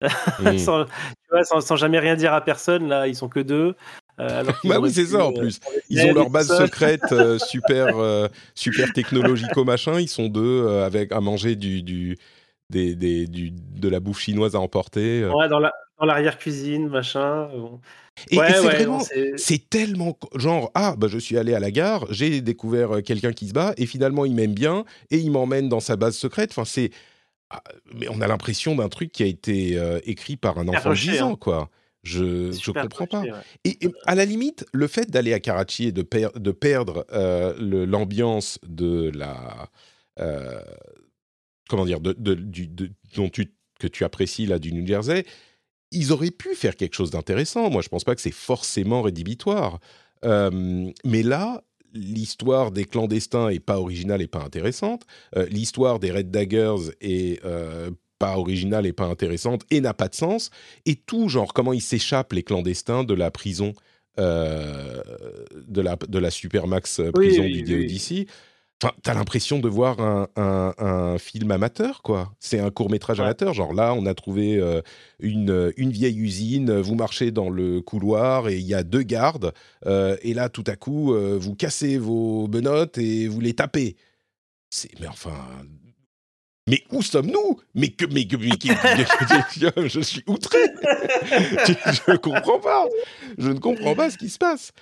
Mmh. 0.40 0.58
sans, 0.58 0.84
tu 0.84 0.90
vois, 1.30 1.44
sans, 1.44 1.76
jamais 1.76 2.00
rien 2.00 2.16
dire 2.16 2.34
à 2.34 2.40
personne. 2.40 2.88
Là, 2.88 3.06
ils 3.06 3.14
sont 3.14 3.28
que 3.28 3.38
deux. 3.38 3.76
Euh, 4.18 4.42
bah 4.64 4.80
oui, 4.80 4.90
c'est 4.90 5.06
ça 5.06 5.24
en 5.24 5.32
plus. 5.32 5.60
Ils 5.90 6.04
ont 6.04 6.12
leur 6.12 6.28
base 6.28 6.48
secrète 6.58 7.14
super, 7.38 7.94
super 8.56 8.92
technologico 8.92 9.62
machin. 9.62 10.00
Ils 10.00 10.08
sont 10.08 10.26
deux 10.26 10.66
avec 10.80 11.12
à 11.12 11.20
manger 11.20 11.54
du, 11.54 11.84
du, 11.84 12.18
des, 12.72 12.96
des, 12.96 13.26
du, 13.26 13.52
de 13.52 13.88
la 13.88 14.00
bouffe 14.00 14.20
chinoise 14.20 14.56
à 14.56 14.60
emporter. 14.60 15.22
Euh. 15.22 15.32
Ouais, 15.32 15.48
dans 15.48 15.60
la, 15.60 15.72
dans 16.02 16.06
l'arrière-cuisine, 16.08 16.88
machin. 16.88 17.48
Et, 18.30 18.36
c'est 18.36 18.60
vraiment, 18.60 19.00
c'est 19.36 19.70
tellement 19.70 20.18
genre 20.34 20.70
ah 20.74 20.96
bah 20.98 21.06
je 21.08 21.16
suis 21.16 21.38
allé 21.38 21.54
à 21.54 21.60
la 21.60 21.70
gare, 21.70 22.06
j'ai 22.10 22.42
découvert 22.42 22.96
euh, 22.96 23.00
quelqu'un 23.00 23.32
qui 23.32 23.48
se 23.48 23.54
bat 23.54 23.72
et 23.78 23.86
finalement 23.86 24.26
il 24.26 24.34
m'aime 24.34 24.52
bien 24.52 24.84
et 25.10 25.16
il 25.16 25.30
m'emmène 25.30 25.68
dans 25.68 25.80
sa 25.80 25.96
base 25.96 26.16
secrète. 26.16 26.50
Enfin 26.50 26.64
c'est, 26.66 26.90
ah, 27.50 27.62
mais 27.94 28.08
on 28.10 28.20
a 28.20 28.26
l'impression 28.26 28.74
d'un 28.74 28.88
truc 28.88 29.12
qui 29.12 29.22
a 29.22 29.26
été 29.26 29.78
euh, 29.78 30.00
écrit 30.04 30.36
par 30.36 30.58
un 30.58 30.68
enfant 30.68 30.90
de 30.90 30.94
10 30.94 31.22
ans 31.22 31.32
hein. 31.32 31.36
quoi. 31.40 31.70
Je 32.02 32.50
je 32.50 32.72
comprends 32.72 33.06
pas. 33.06 33.22
Et, 33.64 33.78
à 34.06 34.16
la 34.16 34.24
limite, 34.24 34.66
le 34.72 34.88
fait 34.88 35.08
d'aller 35.08 35.32
à 35.32 35.38
Karachi 35.38 35.86
et 35.86 35.92
de, 35.92 36.04
de 36.36 36.50
perdre 36.50 37.06
l'ambiance 37.60 38.58
de 38.66 39.10
la 39.14 39.70
comment 41.72 41.86
dire, 41.86 42.00
de, 42.00 42.12
du, 42.34 42.68
dont 43.16 43.30
tu, 43.30 43.54
que 43.78 43.86
tu 43.86 44.04
apprécies 44.04 44.44
là 44.44 44.58
du 44.58 44.72
New 44.74 44.86
Jersey, 44.86 45.24
ils 45.92 46.12
auraient 46.12 46.30
pu 46.30 46.54
faire 46.54 46.76
quelque 46.76 46.94
chose 46.94 47.10
d'intéressant. 47.10 47.70
Moi, 47.70 47.82
je 47.82 47.88
pense 47.88 48.04
pas 48.04 48.14
que 48.14 48.20
c'est 48.20 48.30
forcément 48.32 49.02
rédhibitoire. 49.02 49.78
Euh, 50.24 50.90
mais 51.04 51.22
là, 51.22 51.62
l'histoire 51.92 52.70
des 52.70 52.84
clandestins 52.84 53.48
est 53.48 53.60
pas 53.60 53.78
originale 53.78 54.22
et 54.22 54.26
pas 54.26 54.42
intéressante. 54.42 55.02
Euh, 55.36 55.46
l'histoire 55.46 55.98
des 55.98 56.10
Red 56.10 56.30
Daggers 56.30 56.92
est 57.00 57.44
euh, 57.44 57.90
pas 58.18 58.38
originale 58.38 58.86
et 58.86 58.92
pas 58.92 59.06
intéressante 59.06 59.62
et 59.70 59.80
n'a 59.80 59.94
pas 59.94 60.08
de 60.08 60.14
sens. 60.14 60.50
Et 60.86 60.96
tout, 60.96 61.28
genre, 61.28 61.52
comment 61.52 61.72
ils 61.72 61.82
s'échappent, 61.82 62.32
les 62.32 62.42
clandestins, 62.42 63.04
de 63.04 63.14
la 63.14 63.30
prison, 63.30 63.74
de, 64.18 65.80
la, 65.80 65.96
de 65.96 66.18
la 66.18 66.30
Supermax 66.30 67.00
prison 67.14 67.44
du 67.44 67.64
oui, 67.64 67.64
Enfin, 67.64 68.26
t'as 69.02 69.14
l'impression 69.14 69.58
de 69.58 69.68
voir 69.68 69.98
un, 70.36 71.16
film 71.18 71.50
amateur, 71.50 72.02
quoi. 72.02 72.32
C'est 72.40 72.58
un 72.58 72.70
court 72.70 72.90
métrage 72.90 73.20
amateur. 73.20 73.54
Genre 73.54 73.72
là, 73.72 73.94
on 73.94 74.06
a 74.06 74.14
trouvé 74.14 74.58
euh, 74.58 74.80
une, 75.20 75.72
une, 75.76 75.90
vieille 75.90 76.18
usine. 76.18 76.80
Vous 76.80 76.94
marchez 76.94 77.30
dans 77.30 77.50
le 77.50 77.80
couloir 77.80 78.48
et 78.48 78.56
il 78.56 78.66
y 78.66 78.74
a 78.74 78.82
deux 78.82 79.02
gardes. 79.02 79.52
Euh, 79.86 80.16
et 80.22 80.34
là, 80.34 80.48
tout 80.48 80.64
à 80.66 80.76
coup, 80.76 81.14
euh, 81.14 81.36
vous 81.40 81.54
cassez 81.54 81.98
vos 81.98 82.48
menottes 82.48 82.98
et 82.98 83.28
vous 83.28 83.40
les 83.40 83.54
tapez. 83.54 83.96
C'est, 84.70 84.90
mais 85.00 85.06
enfin, 85.06 85.36
mais 86.68 86.82
où 86.90 87.02
sommes-nous? 87.02 87.60
Mais 87.74 87.88
que, 87.88 88.06
mais, 88.06 88.26
mais, 88.40 88.56
je 89.88 90.00
suis 90.00 90.22
outré. 90.26 90.58
je 91.66 92.12
ne 92.12 92.16
comprends 92.16 92.60
pas. 92.60 92.86
Je 93.36 93.48
ne 93.48 93.58
comprends 93.58 93.94
pas 93.94 94.10
ce 94.10 94.18
qui 94.18 94.28
se 94.28 94.38
passe. 94.38 94.72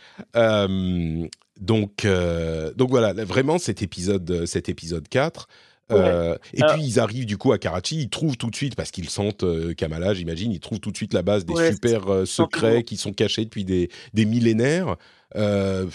Donc, 1.61 2.05
euh, 2.05 2.73
donc 2.75 2.91
voilà, 2.91 3.13
vraiment 3.13 3.59
cet 3.59 3.83
épisode, 3.83 4.47
cet 4.47 4.69
épisode 4.69 5.07
4. 5.09 5.47
Euh, 5.93 6.37
et 6.55 6.63
puis 6.73 6.83
ils 6.85 7.01
arrivent 7.01 7.27
du 7.27 7.37
coup 7.37 7.53
à 7.53 7.59
Karachi, 7.59 7.97
ils 7.97 8.09
trouvent 8.09 8.37
tout 8.37 8.49
de 8.49 8.55
suite, 8.55 8.77
parce 8.77 8.93
qu'ils 8.93 9.11
sentent 9.11 9.43
euh, 9.43 9.75
Kamala, 9.75 10.15
j'imagine, 10.15 10.53
ils 10.53 10.61
trouvent 10.61 10.79
tout 10.79 10.93
de 10.93 10.97
suite 10.97 11.13
la 11.13 11.23
base 11.23 11.45
des 11.45 11.73
super 11.73 12.27
secrets 12.27 12.85
qui 12.85 12.97
sont 12.97 13.13
cachés 13.13 13.45
depuis 13.45 13.65
des, 13.65 13.91
des 14.15 14.25
millénaires. 14.25 14.97
Enfin 15.35 15.89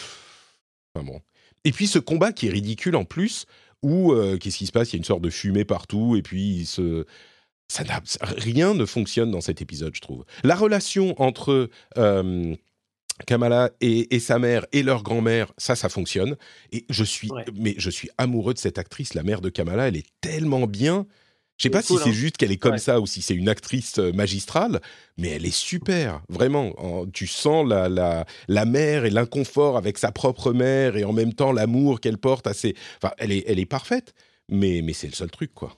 bon. 0.95 1.21
Et 1.63 1.71
puis 1.71 1.88
ce 1.88 1.97
combat 1.97 2.32
qui 2.34 2.47
est 2.47 2.51
ridicule 2.51 2.95
en 2.95 3.06
plus, 3.06 3.45
où 3.82 4.13
qu'est-ce 4.39 4.58
qui 4.58 4.67
se 4.67 4.71
passe? 4.71 4.91
Il 4.91 4.93
y 4.93 4.97
a 4.97 4.99
une 4.99 5.06
sorte 5.06 5.21
de 5.21 5.30
fumée 5.30 5.65
partout, 5.65 6.17
et 6.17 6.21
puis 6.21 6.65
se... 6.65 7.06
ça 7.69 7.84
rien 8.21 8.73
ne 8.73 8.86
fonctionne 8.86 9.32
dans 9.32 9.41
cet 9.41 9.62
épisode, 9.62 9.95
je 9.95 10.01
trouve. 10.01 10.25
La 10.43 10.56
relation 10.56 11.19
entre 11.21 11.69
Kamala 13.25 13.71
et, 13.80 14.19
sa 14.19 14.39
mère 14.39 14.65
et 14.73 14.84
leur 14.84 15.04
grand-mère, 15.04 15.54
ça, 15.58 15.75
ça 15.75 15.89
fonctionne. 15.89 16.36
Et 16.71 16.86
je 16.89 17.04
suis, 17.04 17.30
mais 17.56 17.75
je 17.78 17.89
suis 17.89 18.10
amoureux 18.17 18.54
de 18.54 18.60
cette 18.60 18.78
actrice, 18.78 19.13
la 19.13 19.23
mère 19.23 19.41
de 19.41 19.49
Kamala. 19.49 19.88
Elle 19.88 19.97
est 19.97 20.08
tellement 20.21 20.67
bien. 20.67 21.06
Je 21.58 21.63
sais 21.63 21.69
pas 21.69 21.82
si 21.82 21.95
c'est 21.97 22.10
hein. 22.10 22.12
juste 22.12 22.36
qu'elle 22.36 22.51
est 22.51 22.58
comme 22.58 22.78
ça 22.78 22.99
ou 22.99 23.08
si 23.08 23.21
c'est 23.21 23.34
une 23.34 23.47
actrice 23.47 23.99
euh, 23.99 24.12
magistrale, 24.12 24.82
mais 25.17 25.30
elle 25.30 25.45
est 25.45 25.56
super, 25.56 26.21
vraiment. 26.28 26.73
tu 27.13 27.28
sens 27.28 27.65
la, 27.65 27.88
la, 27.88 28.25
la 28.49 28.65
mère 28.65 29.06
et 29.06 29.10
l'inconfort 29.10 29.78
avec 29.78 29.97
sa 29.97 30.12
propre 30.12 30.51
mère 30.51 30.97
et 30.97 31.06
en 31.06 31.13
même 31.13 31.34
temps 31.34 31.54
l'amour 31.54 32.01
qu'elle 32.01 32.17
porte 32.17 32.45
à 32.45 32.54
ses. 32.54 32.75
Enfin, 33.01 33.13
elle 33.17 33.32
est, 33.32 33.45
elle 33.47 33.60
est 33.60 33.65
parfaite, 33.65 34.13
mais, 34.49 34.82
mais 34.84 34.91
c'est 34.91 35.08
le 35.08 35.13
seul 35.13 35.32
truc, 35.32 35.54
quoi. 35.54 35.78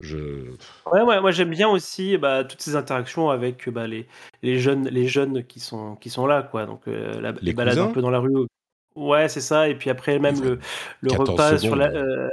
Je... 0.00 0.50
Ouais, 0.92 1.02
ouais, 1.02 1.20
moi 1.20 1.30
j'aime 1.30 1.50
bien 1.50 1.68
aussi 1.68 2.18
bah, 2.18 2.44
toutes 2.44 2.60
ces 2.60 2.76
interactions 2.76 3.30
avec 3.30 3.68
bah, 3.70 3.86
les, 3.86 4.06
les, 4.42 4.58
jeunes, 4.58 4.88
les 4.88 5.08
jeunes 5.08 5.44
qui 5.44 5.58
sont, 5.58 5.96
qui 5.96 6.10
sont 6.10 6.26
là, 6.26 6.42
quoi. 6.42 6.66
Donc 6.66 6.86
euh, 6.86 7.20
la, 7.20 7.32
les, 7.40 7.54
balades 7.54 7.78
un 7.78 7.92
peu 7.92 8.02
dans 8.02 8.10
la 8.10 8.18
rue 8.18 8.46
Ouais, 8.96 9.28
c'est 9.28 9.42
ça. 9.42 9.68
Et 9.68 9.74
puis 9.74 9.90
après, 9.90 10.18
même 10.18 10.42
le, 10.42 10.58
le 11.02 11.12
repas 11.12 11.58
sur 11.58 11.76
la. 11.76 11.88
Euh, 11.88 12.28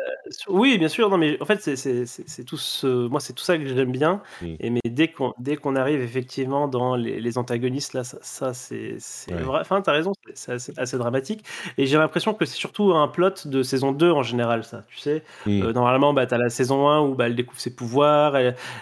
oui, 0.47 0.77
bien 0.77 0.87
sûr. 0.87 1.09
Non, 1.09 1.17
mais 1.17 1.37
en 1.41 1.45
fait, 1.45 1.61
c'est 1.61 2.43
tout 2.43 2.57
ce... 2.57 3.07
moi, 3.07 3.19
c'est 3.19 3.33
tout 3.33 3.43
ça 3.43 3.57
que 3.57 3.65
j'aime 3.65 3.91
bien. 3.91 4.21
Mmh. 4.41 4.45
Et 4.59 4.69
mais 4.69 4.81
dès 4.85 5.07
qu'on 5.09 5.33
dès 5.37 5.55
qu'on 5.55 5.75
arrive 5.75 6.01
effectivement 6.01 6.67
dans 6.67 6.95
les, 6.95 7.19
les 7.19 7.37
antagonistes, 7.37 7.93
là, 7.93 8.03
ça, 8.03 8.17
ça 8.21 8.53
c'est 8.53 8.97
vrai. 9.29 9.59
Enfin, 9.61 9.81
t'as 9.81 9.91
raison, 9.91 10.13
c'est 10.33 10.77
assez, 10.77 10.97
dramatique. 10.97 11.43
Et 11.77 11.85
j'ai 11.85 11.97
l'impression 11.97 12.33
que 12.33 12.45
c'est 12.45 12.57
surtout 12.57 12.93
un 12.93 13.07
plot 13.07 13.45
de 13.45 13.63
saison 13.63 13.91
2 13.91 14.11
en 14.11 14.23
général, 14.23 14.63
ça. 14.63 14.83
Tu 14.87 14.97
sais, 14.97 15.23
mmh. 15.45 15.63
euh, 15.63 15.73
normalement, 15.73 16.13
bah, 16.13 16.25
t'as 16.25 16.37
la 16.37 16.49
saison 16.49 16.87
1 16.89 17.01
où 17.01 17.15
bah, 17.15 17.27
elle 17.27 17.35
découvre 17.35 17.59
ses 17.59 17.75
pouvoirs. 17.75 18.37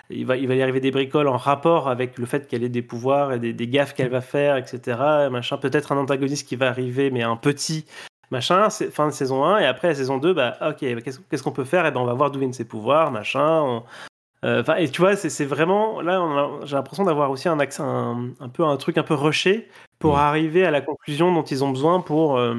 il, 0.09 0.25
va, 0.25 0.37
il 0.37 0.47
va 0.47 0.55
y 0.55 0.61
arriver 0.61 0.79
des 0.79 0.91
bricoles 0.91 1.27
en 1.27 1.37
rapport 1.37 1.89
avec 1.89 2.17
le 2.17 2.25
fait 2.25 2.47
qu'elle 2.47 2.63
ait 2.63 2.69
des 2.69 2.81
pouvoirs 2.81 3.33
et 3.33 3.39
des, 3.39 3.53
des 3.53 3.67
gaffes 3.67 3.93
qu'elle 3.93 4.09
va 4.09 4.21
faire, 4.21 4.57
etc. 4.57 5.29
Machin. 5.31 5.57
Peut-être 5.57 5.91
un 5.91 5.97
antagoniste 5.97 6.47
qui 6.47 6.55
va 6.55 6.67
arriver, 6.67 7.11
mais 7.11 7.23
un 7.23 7.35
petit 7.35 7.85
machin, 8.31 8.69
fin 8.69 9.07
de 9.07 9.11
saison 9.13 9.43
1, 9.45 9.59
et 9.59 9.65
après 9.65 9.89
la 9.89 9.95
saison 9.95 10.17
2, 10.17 10.33
bah 10.33 10.57
ok, 10.61 10.77
qu'est-ce 10.79 11.43
qu'on 11.43 11.51
peut 11.51 11.65
faire? 11.65 11.85
Et 11.85 11.89
eh 11.89 11.91
ben 11.91 11.99
on 11.99 12.05
va 12.05 12.13
voir 12.13 12.31
d'où 12.31 12.39
viennent 12.39 12.53
ses 12.53 12.65
pouvoirs, 12.65 13.11
machin. 13.11 13.83
Euh, 14.43 14.61
enfin, 14.61 14.75
et 14.75 14.89
tu 14.89 15.01
vois, 15.01 15.15
c'est 15.15 15.45
vraiment 15.45 16.01
là, 16.01 16.19
j'ai 16.63 16.75
l'impression 16.75 17.03
d'avoir 17.03 17.29
aussi 17.29 17.47
un 17.47 17.59
accès, 17.59 17.83
un, 17.83 18.33
peu 18.51 18.63
un 18.65 18.77
truc 18.77 18.97
un 18.97 19.03
peu 19.03 19.13
rushé 19.13 19.69
pour 19.99 20.17
arriver 20.17 20.65
à 20.65 20.71
la 20.71 20.81
conclusion 20.81 21.31
dont 21.33 21.43
ils 21.43 21.63
ont 21.63 21.69
besoin 21.69 21.99
pour 22.01 22.37
euh, 22.37 22.55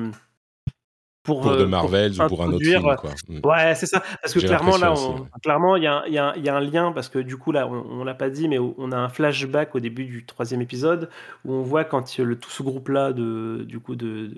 pour, 1.22 1.42
de 1.42 1.62
euh, 1.62 1.66
Marvel 1.66 2.12
ou 2.20 2.26
pour 2.26 2.42
un 2.42 2.52
autre 2.52 2.64
film. 2.64 2.82
Quoi. 2.96 3.10
Mm. 3.28 3.40
Ouais, 3.44 3.74
c'est 3.74 3.86
ça. 3.86 4.02
Parce 4.20 4.34
que 4.34 4.40
clairement, 4.40 4.76
là, 4.76 4.94
clairement, 5.42 5.76
il 5.76 5.84
y, 5.84 5.86
a, 5.86 6.06
y, 6.08 6.18
a, 6.18 6.36
y 6.36 6.48
a 6.48 6.56
un 6.56 6.60
lien, 6.60 6.92
parce 6.92 7.08
que 7.08 7.18
du 7.18 7.36
coup, 7.36 7.52
là, 7.52 7.68
on, 7.68 8.00
ne 8.00 8.04
l'a 8.04 8.14
pas 8.14 8.30
dit, 8.30 8.48
mais 8.48 8.58
on 8.58 8.92
a 8.92 8.96
un 8.96 9.08
flashback 9.08 9.74
au 9.74 9.80
début 9.80 10.04
du 10.04 10.26
troisième 10.26 10.60
épisode 10.60 11.08
où 11.44 11.52
on 11.52 11.62
voit 11.62 11.84
quand 11.84 12.18
le, 12.18 12.36
tout 12.36 12.50
ce 12.50 12.62
groupe-là, 12.62 13.12
de, 13.12 13.64
du 13.66 13.78
coup, 13.78 13.94
de, 13.94 14.30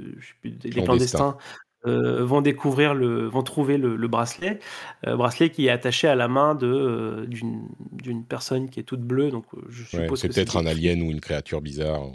des 0.44 0.70
clandestins, 0.70 1.36
euh, 1.86 2.24
vont 2.24 2.40
découvrir 2.40 2.94
le, 2.94 3.26
vont 3.26 3.42
trouver 3.42 3.76
le, 3.76 4.08
bracelet, 4.08 4.58
euh, 5.06 5.16
bracelet 5.16 5.50
qui 5.50 5.66
est 5.66 5.70
attaché 5.70 6.08
à 6.08 6.14
la 6.14 6.28
main 6.28 6.54
de 6.54 7.26
d'une 7.28 8.24
personne 8.24 8.70
qui 8.70 8.80
est 8.80 8.84
toute 8.84 9.02
bleue. 9.02 9.30
Donc, 9.30 9.44
je 9.68 9.84
suppose 9.84 10.18
c'est 10.18 10.28
peut-être 10.28 10.56
un 10.56 10.64
alien 10.64 11.02
ou 11.02 11.10
une 11.10 11.20
créature 11.20 11.60
bizarre. 11.60 12.10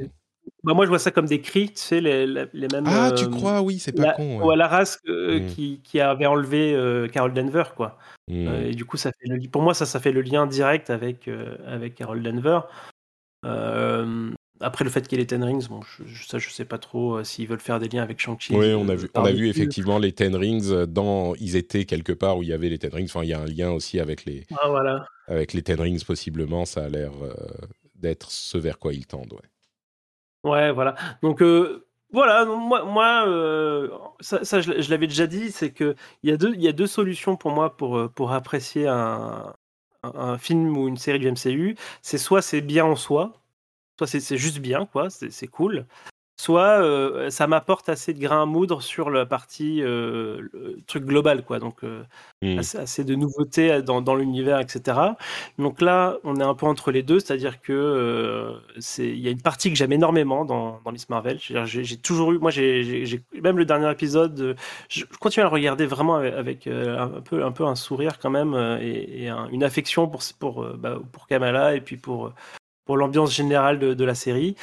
Bah, 0.63 0.73
moi, 0.73 0.85
je 0.85 0.89
vois 0.89 0.99
ça 0.99 1.11
comme 1.11 1.25
des 1.25 1.41
cris, 1.41 1.69
tu 1.69 1.77
sais, 1.77 2.01
les, 2.01 2.25
les 2.25 2.67
mêmes. 2.71 2.85
Ah, 2.85 3.11
tu 3.15 3.25
euh, 3.25 3.29
crois, 3.29 3.61
oui, 3.61 3.79
c'est 3.79 3.93
pas 3.93 4.13
con. 4.13 4.41
Ou 4.41 4.51
à 4.51 4.55
la 4.55 4.67
race 4.67 4.99
mmh. 5.07 5.47
qui, 5.47 5.81
qui, 5.83 5.99
avait 5.99 6.25
enlevé 6.25 6.73
euh, 6.73 7.07
Carol 7.07 7.33
Denver, 7.33 7.63
quoi. 7.75 7.97
Mmh. 8.27 8.47
Euh, 8.47 8.69
et 8.69 8.75
du 8.75 8.85
coup, 8.85 8.97
ça 8.97 9.11
fait 9.11 9.27
le, 9.27 9.39
pour 9.49 9.61
moi, 9.61 9.73
ça, 9.73 9.85
ça 9.85 9.99
fait 9.99 10.11
le 10.11 10.21
lien 10.21 10.47
direct 10.47 10.89
avec, 10.89 11.29
avec 11.65 11.95
Carol 11.95 12.21
Denver. 12.21 12.59
après, 13.43 14.83
le 14.83 14.89
fait 14.89 15.07
qu'il 15.07 15.17
y 15.17 15.21
ait 15.21 15.23
les 15.23 15.27
Ten 15.27 15.43
Rings, 15.43 15.67
bon, 15.69 15.79
je, 15.81 16.27
ça, 16.27 16.39
je 16.39 16.49
sais 16.49 16.65
pas 16.65 16.77
trop 16.77 17.23
s'ils 17.23 17.47
veulent 17.47 17.61
faire 17.61 17.79
des 17.79 17.87
liens 17.87 18.03
avec 18.03 18.19
Shang-Chi. 18.19 18.53
Oui, 18.53 18.73
on 18.73 18.89
a 18.89 18.95
vu, 18.95 19.09
on 19.15 19.23
a 19.23 19.31
vu 19.31 19.47
effectivement 19.47 19.97
les 19.97 20.11
Ten 20.11 20.35
Rings 20.35 20.85
dans. 20.85 21.35
Ils 21.35 21.55
étaient 21.55 21.85
quelque 21.85 22.11
part 22.11 22.37
où 22.37 22.43
il 22.43 22.49
y 22.49 22.53
avait 22.53 22.69
les 22.69 22.79
Ten 22.79 22.93
Rings. 22.93 23.05
Enfin, 23.05 23.23
il 23.23 23.29
y 23.29 23.33
a 23.33 23.39
un 23.39 23.45
lien 23.47 23.71
aussi 23.71 23.99
avec 23.99 24.25
les. 24.25 24.45
Ah, 24.61 24.67
voilà. 24.67 25.05
Avec 25.27 25.53
les 25.53 25.61
Ten 25.61 25.79
Rings, 25.79 26.03
possiblement. 26.03 26.65
Ça 26.65 26.83
a 26.83 26.89
l'air 26.89 27.13
d'être 27.95 28.31
ce 28.31 28.57
vers 28.57 28.77
quoi 28.77 28.93
ils 28.93 29.07
tendent, 29.07 29.33
ouais. 29.33 29.49
Ouais, 30.43 30.71
voilà. 30.71 30.95
Donc, 31.21 31.41
euh, 31.41 31.85
voilà, 32.11 32.45
moi, 32.45 32.85
moi 32.85 33.27
euh, 33.27 33.89
ça, 34.21 34.43
ça, 34.45 34.61
je, 34.61 34.89
l'avais 34.89 35.07
déjà 35.07 35.27
dit, 35.27 35.51
c'est 35.51 35.73
qu'il 35.73 35.95
y, 36.23 36.31
a 36.31 36.37
deux- 36.37 36.53
il 36.55 36.61
y 36.61 36.67
a 36.67 36.71
deux 36.71 36.87
solutions 36.87 37.35
pour 37.35 37.51
moi 37.51 37.75
pour, 37.75 37.97
euh, 37.97 38.09
apprécier 38.29 38.87
un, 38.87 39.53
film 40.39 40.77
ou 40.77 40.87
une 40.87 40.97
série 40.97 41.19
du 41.19 41.27
MCU. 41.27 41.75
C'est 42.01 42.17
soit 42.17 42.41
c'est 42.41 42.61
bien 42.61 42.85
en 42.85 42.95
soi, 42.95 43.33
soit 43.97 44.07
c'est 44.07 44.37
juste 44.37 44.59
bien, 44.59 44.85
quoi, 44.85 45.09
c'est 45.09 45.47
cool. 45.47 45.87
Soit 46.39 46.81
euh, 46.81 47.29
ça 47.29 47.47
m'apporte 47.47 47.89
assez 47.89 48.13
de 48.13 48.19
grains 48.19 48.43
à 48.43 48.45
moudre 48.45 48.81
sur 48.81 49.09
la 49.09 49.25
partie 49.25 49.81
euh, 49.83 50.41
le 50.53 50.79
truc 50.87 51.03
global, 51.05 51.43
quoi. 51.43 51.59
Donc 51.59 51.83
euh, 51.83 52.03
Hmm. 52.41 52.59
assez, 52.59 52.77
assez 52.77 53.03
de 53.03 53.15
nouveautés 53.15 53.81
dans, 53.81 54.01
dans 54.01 54.15
l'univers, 54.15 54.59
etc. 54.59 55.17
Donc 55.57 55.81
là, 55.81 56.17
on 56.23 56.37
est 56.37 56.43
un 56.43 56.55
peu 56.55 56.65
entre 56.65 56.91
les 56.91 57.03
deux, 57.03 57.19
c'est-à-dire 57.19 57.61
que 57.61 58.55
c'est 58.79 59.07
il 59.09 59.19
y 59.19 59.27
a 59.27 59.31
une 59.31 59.41
partie 59.41 59.69
que 59.69 59.75
j'aime 59.75 59.91
énormément 59.91 60.45
dans, 60.45 60.79
dans 60.85 60.91
Miss 60.93 61.09
Marvel. 61.09 61.37
J'ai 61.41 61.97
toujours 61.97 62.31
eu, 62.31 62.39
moi, 62.39 62.51
j'ai 62.51 63.21
même 63.43 63.57
le 63.57 63.65
dernier 63.65 63.91
épisode, 63.91 64.55
je, 64.89 65.03
continue 65.19 65.41
à 65.45 65.49
le 65.49 65.53
regarder 65.53 65.85
vraiment 65.85 66.15
avec, 66.15 66.33
avec, 66.33 66.67
un 66.67 67.21
peu 67.21 67.43
un 67.43 67.51
peu 67.51 67.65
un 67.65 67.75
sourire 67.75 68.19
quand 68.19 68.29
même 68.29 68.53
et, 68.81 69.23
et 69.23 69.29
un- 69.29 69.47
une 69.49 69.63
affection 69.63 70.07
pour 70.07 70.21
pour 70.39 70.65
bah, 70.77 70.99
pour 71.11 71.27
Kamala 71.27 71.75
et 71.75 71.81
puis 71.81 71.97
pour 71.97 72.31
pour 72.85 72.97
l'ambiance 72.97 73.33
générale 73.35 73.79
de, 73.79 73.93
de 73.93 74.05
la 74.05 74.15
série. 74.15 74.55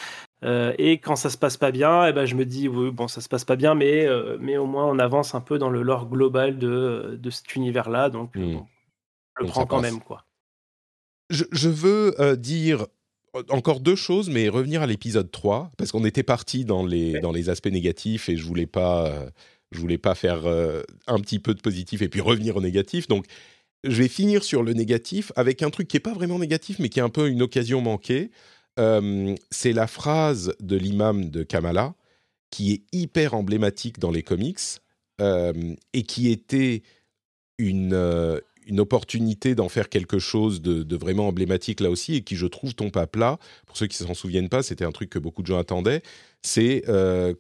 Euh, 0.45 0.75
et 0.79 0.99
quand 0.99 1.17
ça 1.17 1.31
se 1.31 1.39
passe 1.39 1.57
pas 1.57 1.71
bien, 1.71 2.07
eh 2.07 2.13
ben, 2.13 2.27
je 2.27 2.35
me 2.35 2.45
dis, 2.45 2.69
oui, 2.69 2.91
bon, 2.91 3.09
ça 3.09 3.21
se 3.21 3.29
passe 3.29 3.45
pas 3.45 3.57
bien, 3.57 3.75
mais, 3.75 4.07
euh, 4.07 4.37
mais 4.41 4.59
au 4.59 4.67
moins 4.67 4.85
on 4.87 4.99
avance 4.99 5.35
un 5.35 5.41
peu 5.41 5.59
dans 5.59 5.71
le 5.71 5.83
lore 5.83 6.09
global 6.09 6.59
de, 6.59 7.19
de 7.21 7.31
cet 7.31 7.55
univers-là. 7.57 8.11
Donc, 8.11 8.35
Hmm. 8.35 8.53
bon, 8.53 8.67
je 9.37 9.41
le 9.41 9.45
Donc 9.47 9.53
prends 9.53 9.67
quand 9.67 9.81
passe. 9.81 9.93
même. 9.93 10.01
quoi. 10.03 10.25
Je, 11.31 11.45
je 11.53 11.69
veux 11.69 12.21
euh, 12.21 12.37
dire 12.37 12.87
encore 13.51 13.81
deux 13.81 13.97
choses, 13.97 14.31
mais 14.31 14.49
revenir 14.49 14.83
à 14.83 14.87
l'épisode 14.87 15.31
3, 15.31 15.71
parce 15.77 15.91
qu'on 15.93 16.05
était 16.05 16.23
parti 16.23 16.65
dans 16.65 16.85
les, 16.87 17.15
Ouais. 17.15 17.21
dans 17.21 17.33
les 17.33 17.49
aspects 17.51 17.67
négatifs 17.73 18.29
et 18.29 18.37
je 18.37 18.45
voulais 18.45 18.67
pas, 18.67 19.27
je 19.73 19.81
voulais 19.81 19.99
pas 19.99 20.15
faire 20.15 20.47
euh, 20.47 20.83
un 21.07 21.19
petit 21.19 21.39
peu 21.39 21.55
de 21.55 21.61
positif 21.61 22.01
et 22.03 22.09
puis 22.09 22.21
revenir 22.21 22.57
au 22.57 22.61
négatif. 22.61 23.09
Donc, 23.09 23.27
je 23.85 24.01
vais 24.03 24.09
finir 24.09 24.43
sur 24.45 24.63
le 24.63 24.73
négatif 24.73 25.33
avec 25.37 25.63
un 25.63 25.71
truc 25.71 25.89
qui 25.89 25.97
est 25.97 26.01
pas 26.01 26.15
vraiment 26.15 26.39
négatif, 26.39 26.79
mais 26.79 26.89
qui 26.89 26.99
est 26.99 27.03
un 27.03 27.09
peu 27.11 27.29
une 27.29 27.43
occasion 27.43 27.81
manquée. 27.81 28.31
Euh, 28.79 29.35
c'est 29.51 29.73
la 29.73 29.87
phrase 29.87 30.55
de 30.61 30.77
l'imam 30.77 31.31
de 31.31 31.43
Kamala, 31.43 31.95
qui 32.51 32.73
est 32.73 32.83
hyper 32.93 33.35
emblématique 33.35 33.99
dans 33.99 34.11
les 34.11 34.23
comics 34.23 34.61
euh, 35.21 35.75
et 35.93 36.03
qui 36.03 36.31
était 36.31 36.83
une, 37.59 37.95
euh, 37.95 38.39
une 38.67 38.81
opportunité 38.81 39.55
d'en 39.55 39.69
faire 39.69 39.89
quelque 39.89 40.19
chose 40.19 40.61
de, 40.61 40.97
vraiment 40.97 41.29
emblématique 41.29 41.81
là 41.81 41.91
aussi 41.91 42.17
et 42.17 42.23
qui, 42.23 42.37
je 42.37 42.47
trouve, 42.47 42.75
tombe 42.75 42.97
à 42.97 43.07
plat. 43.07 43.39
Pour 43.67 43.77
ceux 43.77 43.87
qui 43.87 44.03
ne 44.03 44.09
s'en 44.09 44.15
souviennent 44.15 44.51
pas, 44.51 44.63
c'était 44.63 44.85
un 44.85 44.93
truc 44.93 45.11
que 45.11 45.19
beaucoup 45.19 45.43
de 45.43 45.47
gens 45.47 45.59
attendaient. 45.59 46.03
C'est 46.43 46.85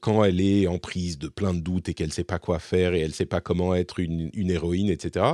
quand 0.01 0.25
elle 0.25 0.40
est 0.40 0.66
en 0.66 0.79
prise 0.79 1.18
de 1.18 1.29
plein 1.29 1.55
de 1.55 1.61
doutes 1.61 1.88
et 1.88 1.94
qu'elle 1.94 2.09
ne 2.09 2.12
sait 2.12 2.25
pas 2.25 2.40
quoi 2.40 2.59
faire 2.59 2.94
et 2.94 3.01
elle 3.01 3.11
ne 3.11 3.14
sait 3.14 3.27
pas 3.27 3.40
comment 3.40 3.75
être 3.75 4.01
une, 4.01 4.31
une 4.35 4.51
héroïne, 4.51 4.88
etc. 4.88 5.27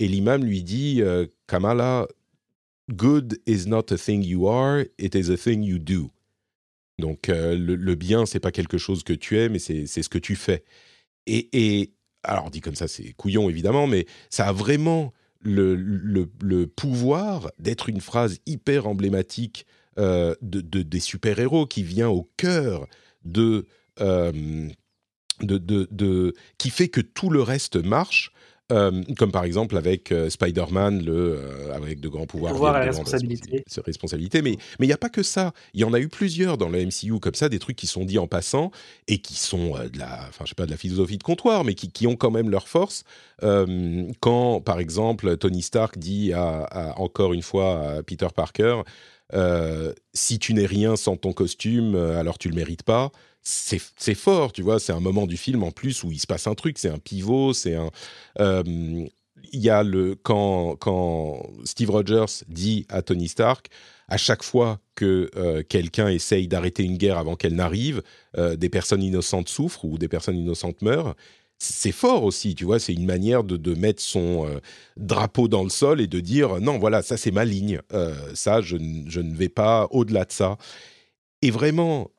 Et 0.00 0.08
l'imam 0.08 0.44
lui 0.44 0.64
dit 0.64 1.02
Kamala, 1.46 2.08
good 2.94 3.40
is 3.46 3.66
not 3.66 3.90
a 3.92 3.96
thing 3.96 4.22
you 4.22 4.48
are, 4.48 4.84
it 4.98 5.14
is 5.14 5.30
a 5.30 5.36
thing 5.36 5.62
you 5.62 5.78
do. 5.78 6.10
Donc 6.98 7.28
euh, 7.28 7.56
le, 7.56 7.74
le 7.76 7.94
bien, 7.94 8.26
c'est 8.26 8.40
pas 8.40 8.52
quelque 8.52 8.78
chose 8.78 9.02
que 9.02 9.12
tu 9.12 9.38
es, 9.38 9.48
mais 9.48 9.58
c'est 9.58 9.86
ce 9.86 10.08
que 10.08 10.18
tu 10.18 10.34
fais. 10.36 10.64
Et, 11.26 11.48
et 11.52 11.92
alors 12.22 12.50
dit 12.50 12.60
comme 12.60 12.74
ça, 12.74 12.88
c'est 12.88 13.12
couillon 13.12 13.50
évidemment, 13.50 13.86
mais 13.86 14.06
ça 14.30 14.48
a 14.48 14.52
vraiment 14.52 15.12
le, 15.40 15.74
le, 15.76 16.30
le 16.42 16.66
pouvoir 16.66 17.50
d'être 17.58 17.88
une 17.88 18.00
phrase 18.00 18.38
hyper 18.46 18.86
emblématique 18.86 19.66
euh, 19.98 20.34
de, 20.42 20.60
de- 20.60 20.82
des 20.82 21.00
super-héros 21.00 21.66
qui 21.66 21.82
vient 21.82 22.08
au 22.08 22.30
cœur 22.36 22.86
euh, 23.36 24.32
de, 25.40 25.58
de, 25.58 25.88
de- 25.90 26.34
qui 26.58 26.70
fait 26.70 26.88
que 26.88 27.00
tout 27.00 27.30
le 27.30 27.42
reste 27.42 27.76
marche. 27.76 28.32
Euh, 28.72 29.02
comme 29.18 29.30
par 29.30 29.44
exemple 29.44 29.76
avec 29.76 30.10
euh, 30.12 30.28
Spider-Man, 30.28 31.04
le, 31.04 31.12
euh, 31.38 31.72
avec 31.74 32.00
de 32.00 32.08
grands 32.08 32.26
pouvoirs, 32.26 32.52
Pouvoir 32.52 32.72
viennent 32.74 32.84
et 32.84 32.86
de 32.88 32.92
grandes 32.94 33.04
responsabilités. 33.06 33.64
responsabili- 33.68 33.84
responsabilités. 33.84 34.42
Mais 34.42 34.56
il 34.80 34.86
n'y 34.86 34.92
a 34.92 34.96
pas 34.98 35.08
que 35.08 35.22
ça. 35.22 35.52
Il 35.74 35.80
y 35.80 35.84
en 35.84 35.92
a 35.92 36.00
eu 36.00 36.08
plusieurs 36.08 36.58
dans 36.58 36.68
le 36.68 36.78
MCU 36.84 37.20
comme 37.20 37.34
ça, 37.34 37.48
des 37.48 37.58
trucs 37.58 37.76
qui 37.76 37.86
sont 37.86 38.04
dits 38.04 38.18
en 38.18 38.26
passant 38.26 38.70
et 39.08 39.18
qui 39.18 39.34
sont 39.34 39.74
de 39.92 39.98
la, 39.98 40.26
enfin 40.28 40.44
je 40.44 40.50
sais 40.50 40.54
pas 40.56 40.66
de 40.66 40.70
la 40.72 40.76
philosophie 40.76 41.18
de 41.18 41.22
comptoir, 41.22 41.64
mais 41.64 41.74
qui, 41.74 41.90
qui 41.90 42.06
ont 42.06 42.16
quand 42.16 42.30
même 42.30 42.50
leur 42.50 42.66
force. 42.68 43.04
Quand 44.20 44.60
par 44.60 44.80
exemple 44.80 45.36
Tony 45.36 45.62
Stark 45.62 45.98
dit 45.98 46.32
à, 46.32 46.64
à- 46.64 46.98
encore 46.98 47.32
une 47.32 47.42
fois 47.42 47.80
à 47.98 48.02
Peter 48.02 48.28
Parker, 48.34 48.82
si 50.14 50.38
tu 50.38 50.54
n'es 50.54 50.66
rien 50.66 50.96
sans 50.96 51.16
ton 51.16 51.32
costume, 51.32 51.94
alors 51.94 52.38
tu 52.38 52.48
le 52.48 52.54
mérites 52.54 52.82
pas. 52.82 53.10
C'est 53.48 54.14
fort, 54.14 54.52
tu 54.52 54.62
vois. 54.62 54.80
C'est 54.80 54.92
un 54.92 54.98
moment 54.98 55.24
du 55.24 55.36
film 55.36 55.62
en 55.62 55.70
plus 55.70 56.02
où 56.02 56.10
il 56.10 56.18
se 56.18 56.26
passe 56.26 56.48
un 56.48 56.56
truc. 56.56 56.78
C'est 56.78 56.88
un 56.88 56.98
pivot. 56.98 57.52
C'est 57.52 57.76
un. 57.76 57.90
euh, 58.40 59.06
il 59.52 59.60
y 59.60 59.70
a 59.70 59.84
le 59.84 60.16
quand 60.16 60.74
quand 60.76 61.46
Steve 61.64 61.90
Rogers 61.90 62.42
dit 62.48 62.86
à 62.88 63.02
Tony 63.02 63.28
Stark 63.28 63.68
à 64.08 64.16
chaque 64.16 64.42
fois 64.42 64.80
que 64.96 65.30
euh, 65.36 65.62
quelqu'un 65.62 66.08
essaye 66.08 66.48
d'arrêter 66.48 66.82
une 66.82 66.96
guerre 66.96 67.18
avant 67.18 67.36
qu'elle 67.36 67.54
n'arrive, 67.54 68.02
euh, 68.36 68.56
des 68.56 68.68
personnes 68.68 69.02
innocentes 69.02 69.48
souffrent 69.48 69.84
ou 69.84 69.96
des 69.96 70.08
personnes 70.08 70.36
innocentes 70.36 70.82
meurent. 70.82 71.14
C'est 71.58 71.92
fort 71.92 72.24
aussi, 72.24 72.54
tu 72.56 72.64
vois, 72.64 72.80
c'est 72.80 72.94
une 72.94 73.06
manière 73.06 73.44
de, 73.44 73.56
de 73.56 73.74
mettre 73.74 74.02
son 74.02 74.60
drapeau 74.96 75.46
dans 75.48 75.62
le 75.62 75.70
sol 75.70 76.00
et 76.00 76.06
de 76.08 76.20
dire 76.20 76.60
non, 76.60 76.78
voilà, 76.78 77.02
ça 77.02 77.16
c'est 77.16 77.30
ma 77.30 77.44
ligne, 77.44 77.80
ça 78.34 78.60
je, 78.60 78.76
je 79.06 79.20
ne 79.20 79.34
vais 79.34 79.48
pas 79.48 79.86
au-delà 79.90 80.24
de 80.24 80.32
ça. 80.32 80.58
Et 81.42 81.50
vraiment, 81.50 82.10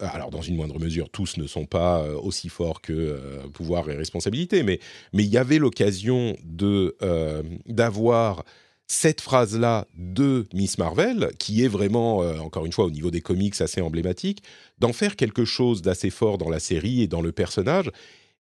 alors 0.00 0.30
dans 0.30 0.42
une 0.42 0.56
moindre 0.56 0.78
mesure, 0.78 1.10
tous 1.10 1.36
ne 1.36 1.46
sont 1.46 1.66
pas 1.66 2.02
euh, 2.02 2.14
aussi 2.16 2.48
forts 2.48 2.80
que 2.80 2.92
euh, 2.92 3.46
pouvoir 3.52 3.88
et 3.90 3.94
responsabilité, 3.94 4.62
mais 4.62 4.80
il 5.12 5.26
y 5.26 5.38
avait 5.38 5.58
l'occasion 5.58 6.36
euh, 6.62 7.42
d'avoir 7.66 8.44
cette 8.86 9.20
phrase-là 9.20 9.86
de 9.96 10.46
Miss 10.52 10.78
Marvel, 10.78 11.30
qui 11.38 11.64
est 11.64 11.68
vraiment, 11.68 12.18
encore 12.42 12.66
une 12.66 12.72
fois, 12.72 12.86
au 12.86 12.90
niveau 12.90 13.12
des 13.12 13.20
comics 13.20 13.60
assez 13.60 13.80
emblématique, 13.80 14.42
d'en 14.78 14.92
faire 14.92 15.14
quelque 15.14 15.44
chose 15.44 15.80
d'assez 15.80 16.10
fort 16.10 16.38
dans 16.38 16.48
la 16.50 16.58
série 16.58 17.02
et 17.02 17.06
dans 17.06 17.22
le 17.22 17.30
personnage. 17.30 17.88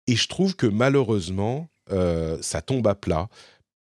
Et 0.07 0.15
je 0.15 0.27
trouve 0.27 0.55
que 0.55 0.65
malheureusement, 0.65 1.69
ça 2.41 2.63
tombe 2.63 2.87
à 2.87 2.95
plat 2.95 3.29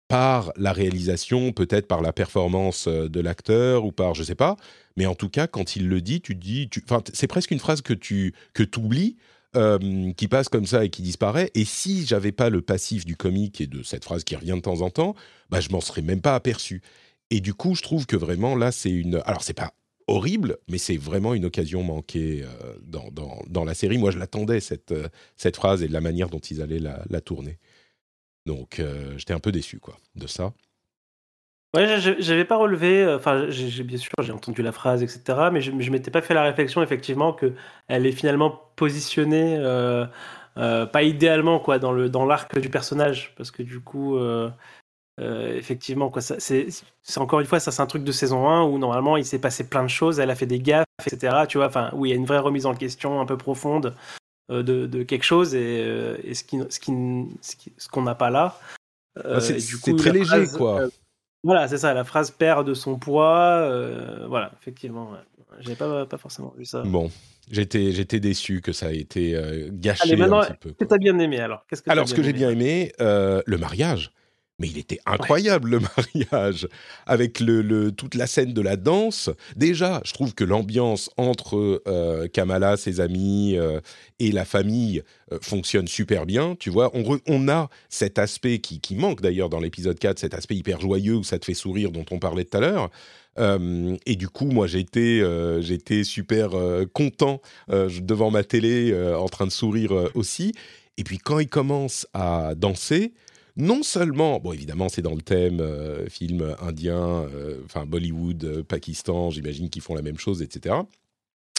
par 0.07 0.53
la 0.55 0.71
réalisation, 0.71 1.51
peut-être 1.51 1.85
par 1.85 2.01
la 2.01 2.13
performance 2.13 2.87
de 2.87 3.19
l'acteur 3.19 3.83
ou 3.83 3.91
par, 3.91 4.13
je 4.13 4.23
sais 4.23 4.33
pas, 4.33 4.55
mais 4.95 5.05
en 5.05 5.15
tout 5.15 5.29
cas, 5.29 5.47
quand 5.47 5.75
il 5.75 5.87
le 5.87 6.01
dit, 6.01 6.21
tu 6.21 6.35
dis, 6.35 6.69
enfin, 6.83 7.01
c'est 7.13 7.27
presque 7.27 7.51
une 7.51 7.59
phrase 7.59 7.81
que 7.81 7.93
tu 7.93 8.33
que 8.53 8.63
oublies, 8.77 9.17
euh, 9.55 10.11
qui 10.13 10.27
passe 10.27 10.49
comme 10.49 10.65
ça 10.65 10.83
et 10.83 10.89
qui 10.89 11.03
disparaît. 11.03 11.51
Et 11.53 11.63
si 11.65 12.05
j'avais 12.07 12.31
pas 12.31 12.49
le 12.49 12.61
passif 12.61 13.05
du 13.05 13.15
comique 13.15 13.61
et 13.61 13.67
de 13.67 13.83
cette 13.83 14.03
phrase 14.03 14.23
qui 14.23 14.35
revient 14.35 14.55
de 14.55 14.61
temps 14.61 14.81
en 14.81 14.89
temps, 14.89 15.15
bah, 15.49 15.59
je 15.59 15.69
m'en 15.69 15.79
serais 15.81 16.01
même 16.01 16.21
pas 16.21 16.33
aperçu. 16.33 16.81
Et 17.29 17.39
du 17.39 17.53
coup, 17.53 17.75
je 17.75 17.83
trouve 17.83 18.07
que 18.07 18.15
vraiment 18.15 18.55
là, 18.55 18.71
c'est 18.71 18.89
une. 18.89 19.21
Alors, 19.25 19.43
c'est 19.43 19.53
pas 19.53 19.73
horrible, 20.07 20.57
mais 20.69 20.79
c'est 20.79 20.97
vraiment 20.97 21.35
une 21.35 21.45
occasion 21.45 21.83
manquée 21.83 22.43
euh, 22.43 22.75
dans, 22.81 23.09
dans, 23.11 23.43
dans 23.47 23.63
la 23.63 23.75
série. 23.75 23.99
Moi, 23.99 24.09
je 24.09 24.17
l'attendais, 24.17 24.59
cette, 24.59 24.91
euh, 24.91 25.07
cette 25.37 25.55
phrase 25.55 25.83
et 25.83 25.87
la 25.87 26.01
manière 26.01 26.29
dont 26.29 26.39
ils 26.39 26.61
allaient 26.61 26.79
la, 26.79 27.03
la 27.09 27.21
tourner. 27.21 27.59
Donc, 28.45 28.81
j'étais 29.15 29.33
un 29.33 29.39
peu 29.39 29.53
déçu, 29.53 29.79
quoi, 29.79 29.97
de 30.15 30.27
ça. 30.27 30.53
Ouais, 31.75 31.99
j'avais 32.19 32.45
pas 32.45 32.57
relevé, 32.57 33.03
euh, 33.03 33.15
enfin, 33.17 33.45
j'ai 33.49 33.83
bien 33.83 33.97
sûr, 33.97 34.11
j'ai 34.21 34.31
entendu 34.31 34.61
la 34.61 34.71
phrase, 34.71 35.01
etc., 35.01 35.49
mais 35.51 35.59
je, 35.59 35.71
je 35.79 35.89
m'étais 35.91 36.11
pas 36.11 36.21
fait 36.21 36.35
la 36.35 36.43
réflexion, 36.43 36.83
effectivement, 36.83 37.33
que 37.33 37.53
elle 37.87 38.05
est 38.05 38.11
finalement 38.11 38.61
positionnée, 38.75 39.57
euh, 39.57 40.05
euh, 40.57 40.85
pas 40.85 41.01
idéalement, 41.01 41.59
quoi, 41.59 41.79
dans 41.79 41.91
le 41.91 42.09
dans 42.09 42.25
l'arc 42.27 42.59
du 42.59 42.69
personnage, 42.69 43.33
parce 43.37 43.49
que 43.49 43.63
du 43.63 43.79
coup, 43.79 44.17
euh, 44.17 44.51
effectivement, 45.19 46.11
quoi, 46.11 46.21
ça- 46.21 46.39
c'est 46.39 46.67
encore 47.17 47.39
une 47.39 47.47
fois, 47.47 47.59
ça, 47.59 47.71
c'est 47.71 47.81
un 47.81 47.87
truc 47.87 48.03
de 48.03 48.11
saison 48.11 48.47
1 48.47 48.63
où 48.65 48.77
normalement 48.77 49.17
il 49.17 49.25
s'est 49.25 49.39
passé 49.39 49.67
plein 49.67 49.83
de 49.83 49.87
choses, 49.89 50.19
elle 50.19 50.29
a 50.29 50.35
fait 50.35 50.45
des 50.45 50.59
gaffes, 50.59 50.85
etc., 51.03 51.47
tu 51.47 51.57
vois, 51.57 51.67
enfin, 51.67 51.89
où 51.93 52.05
il 52.05 52.09
y 52.09 52.13
a 52.13 52.15
une 52.15 52.25
vraie 52.25 52.37
remise 52.39 52.67
en 52.67 52.75
question 52.75 53.19
un 53.19 53.25
peu 53.25 53.37
profonde 53.37 53.95
de, 54.49 54.61
de 54.61 55.03
quelque 55.03 55.23
chose 55.23 55.55
et, 55.55 56.17
et 56.23 56.33
ce 56.35 56.43
qui 56.43 56.59
ce 56.69 56.79
qui 56.79 57.73
ce 57.77 57.87
qu'on 57.87 58.03
n'a 58.03 58.13
pas 58.15 58.29
là. 58.29 58.59
Ah, 59.23 59.39
c'est 59.41 59.95
très 59.97 60.11
léger, 60.11 60.25
phrase, 60.45 60.57
quoi. 60.57 60.81
Voilà, 61.43 61.67
c'est 61.67 61.77
ça, 61.77 61.93
la 61.93 62.03
phrase 62.03 62.31
perd 62.31 62.67
de 62.67 62.73
son 62.73 62.97
poids. 62.97 63.59
euh, 63.61 64.25
voilà, 64.27 64.51
effectivement. 64.59 65.11
J'avais 65.59 65.75
pas, 65.75 66.05
pas 66.05 66.17
forcément 66.17 66.53
vu 66.57 66.65
ça. 66.65 66.81
Bon, 66.83 67.11
j'étais, 67.51 67.91
j'étais 67.91 68.19
déçu 68.19 68.61
que 68.61 68.71
ça 68.71 68.91
ait 68.91 68.97
été 68.97 69.35
euh, 69.35 69.69
gâché 69.71 70.03
Allez, 70.03 70.15
maintenant, 70.15 70.41
un 70.41 70.45
petit 70.45 70.53
peu. 70.59 70.69
Qu'est-ce 70.69 70.79
que 70.79 70.85
t'as 70.85 70.97
bien 70.97 71.17
aimé 71.19 71.39
alors? 71.39 71.65
Qu'est-ce 71.69 71.81
que 71.81 71.91
Alors, 71.91 72.07
ce 72.07 72.15
que 72.15 72.23
j'ai 72.23 72.33
bien 72.33 72.49
aimé, 72.49 72.91
euh, 73.01 73.41
le 73.45 73.57
mariage. 73.57 74.11
Mais 74.59 74.67
il 74.67 74.77
était 74.77 74.99
incroyable, 75.07 75.71
le 75.71 75.79
mariage, 76.31 76.67
avec 77.07 77.39
le, 77.39 77.61
le- 77.63 77.91
toute 77.91 78.13
la 78.15 78.27
scène 78.27 78.53
de 78.53 78.61
la 78.61 78.75
danse. 78.77 79.29
Déjà, 79.55 79.99
je 80.05 80.13
trouve 80.13 80.35
que 80.35 80.43
l'ambiance 80.43 81.09
entre 81.17 81.81
euh, 81.87 82.27
Kamala, 82.27 82.77
ses 82.77 82.99
amis 82.99 83.55
euh, 83.57 83.79
et 84.19 84.31
la 84.31 84.45
famille 84.45 85.01
euh, 85.31 85.39
fonctionne 85.41 85.87
super 85.87 86.25
bien. 86.27 86.55
Tu 86.59 86.69
vois, 86.69 86.91
on, 86.95 87.01
re- 87.01 87.21
on 87.27 87.49
a 87.49 87.69
cet 87.89 88.19
aspect 88.19 88.59
qui, 88.59 88.79
qui 88.79 88.95
manque 88.95 89.21
d'ailleurs 89.21 89.49
dans 89.49 89.59
l'épisode 89.59 89.97
4, 89.97 90.19
cet 90.19 90.35
aspect 90.35 90.55
hyper 90.55 90.79
joyeux 90.79 91.15
où 91.15 91.23
ça 91.23 91.39
te 91.39 91.45
fait 91.45 91.55
sourire 91.55 91.91
dont 91.91 92.05
on 92.11 92.19
parlait 92.19 92.45
tout 92.45 92.57
à 92.57 92.61
l'heure. 92.61 92.89
Euh, 93.39 93.95
et 94.05 94.15
du 94.15 94.29
coup, 94.29 94.45
moi, 94.45 94.67
j'étais, 94.67 95.19
euh, 95.21 95.61
j'étais 95.61 96.03
super 96.03 96.53
euh, 96.53 96.85
content 96.93 97.41
devant 97.69 98.29
ma 98.29 98.43
télé, 98.43 98.95
en 99.17 99.27
train 99.29 99.47
de 99.47 99.51
sourire 99.51 99.91
aussi. 100.13 100.53
Et 100.97 101.03
puis 101.03 101.17
quand 101.17 101.39
il 101.39 101.47
commence 101.49 102.05
à 102.13 102.53
danser, 102.55 103.13
non 103.55 103.83
seulement, 103.83 104.39
bon 104.39 104.53
évidemment 104.53 104.89
c'est 104.89 105.01
dans 105.01 105.15
le 105.15 105.21
thème 105.21 105.59
euh, 105.59 106.07
film 106.09 106.55
indien, 106.61 107.23
euh, 107.33 107.61
enfin 107.65 107.85
Bollywood, 107.85 108.43
euh, 108.43 108.63
Pakistan, 108.63 109.29
j'imagine 109.29 109.69
qu'ils 109.69 109.81
font 109.81 109.95
la 109.95 110.01
même 110.01 110.17
chose, 110.17 110.41
etc. 110.41 110.75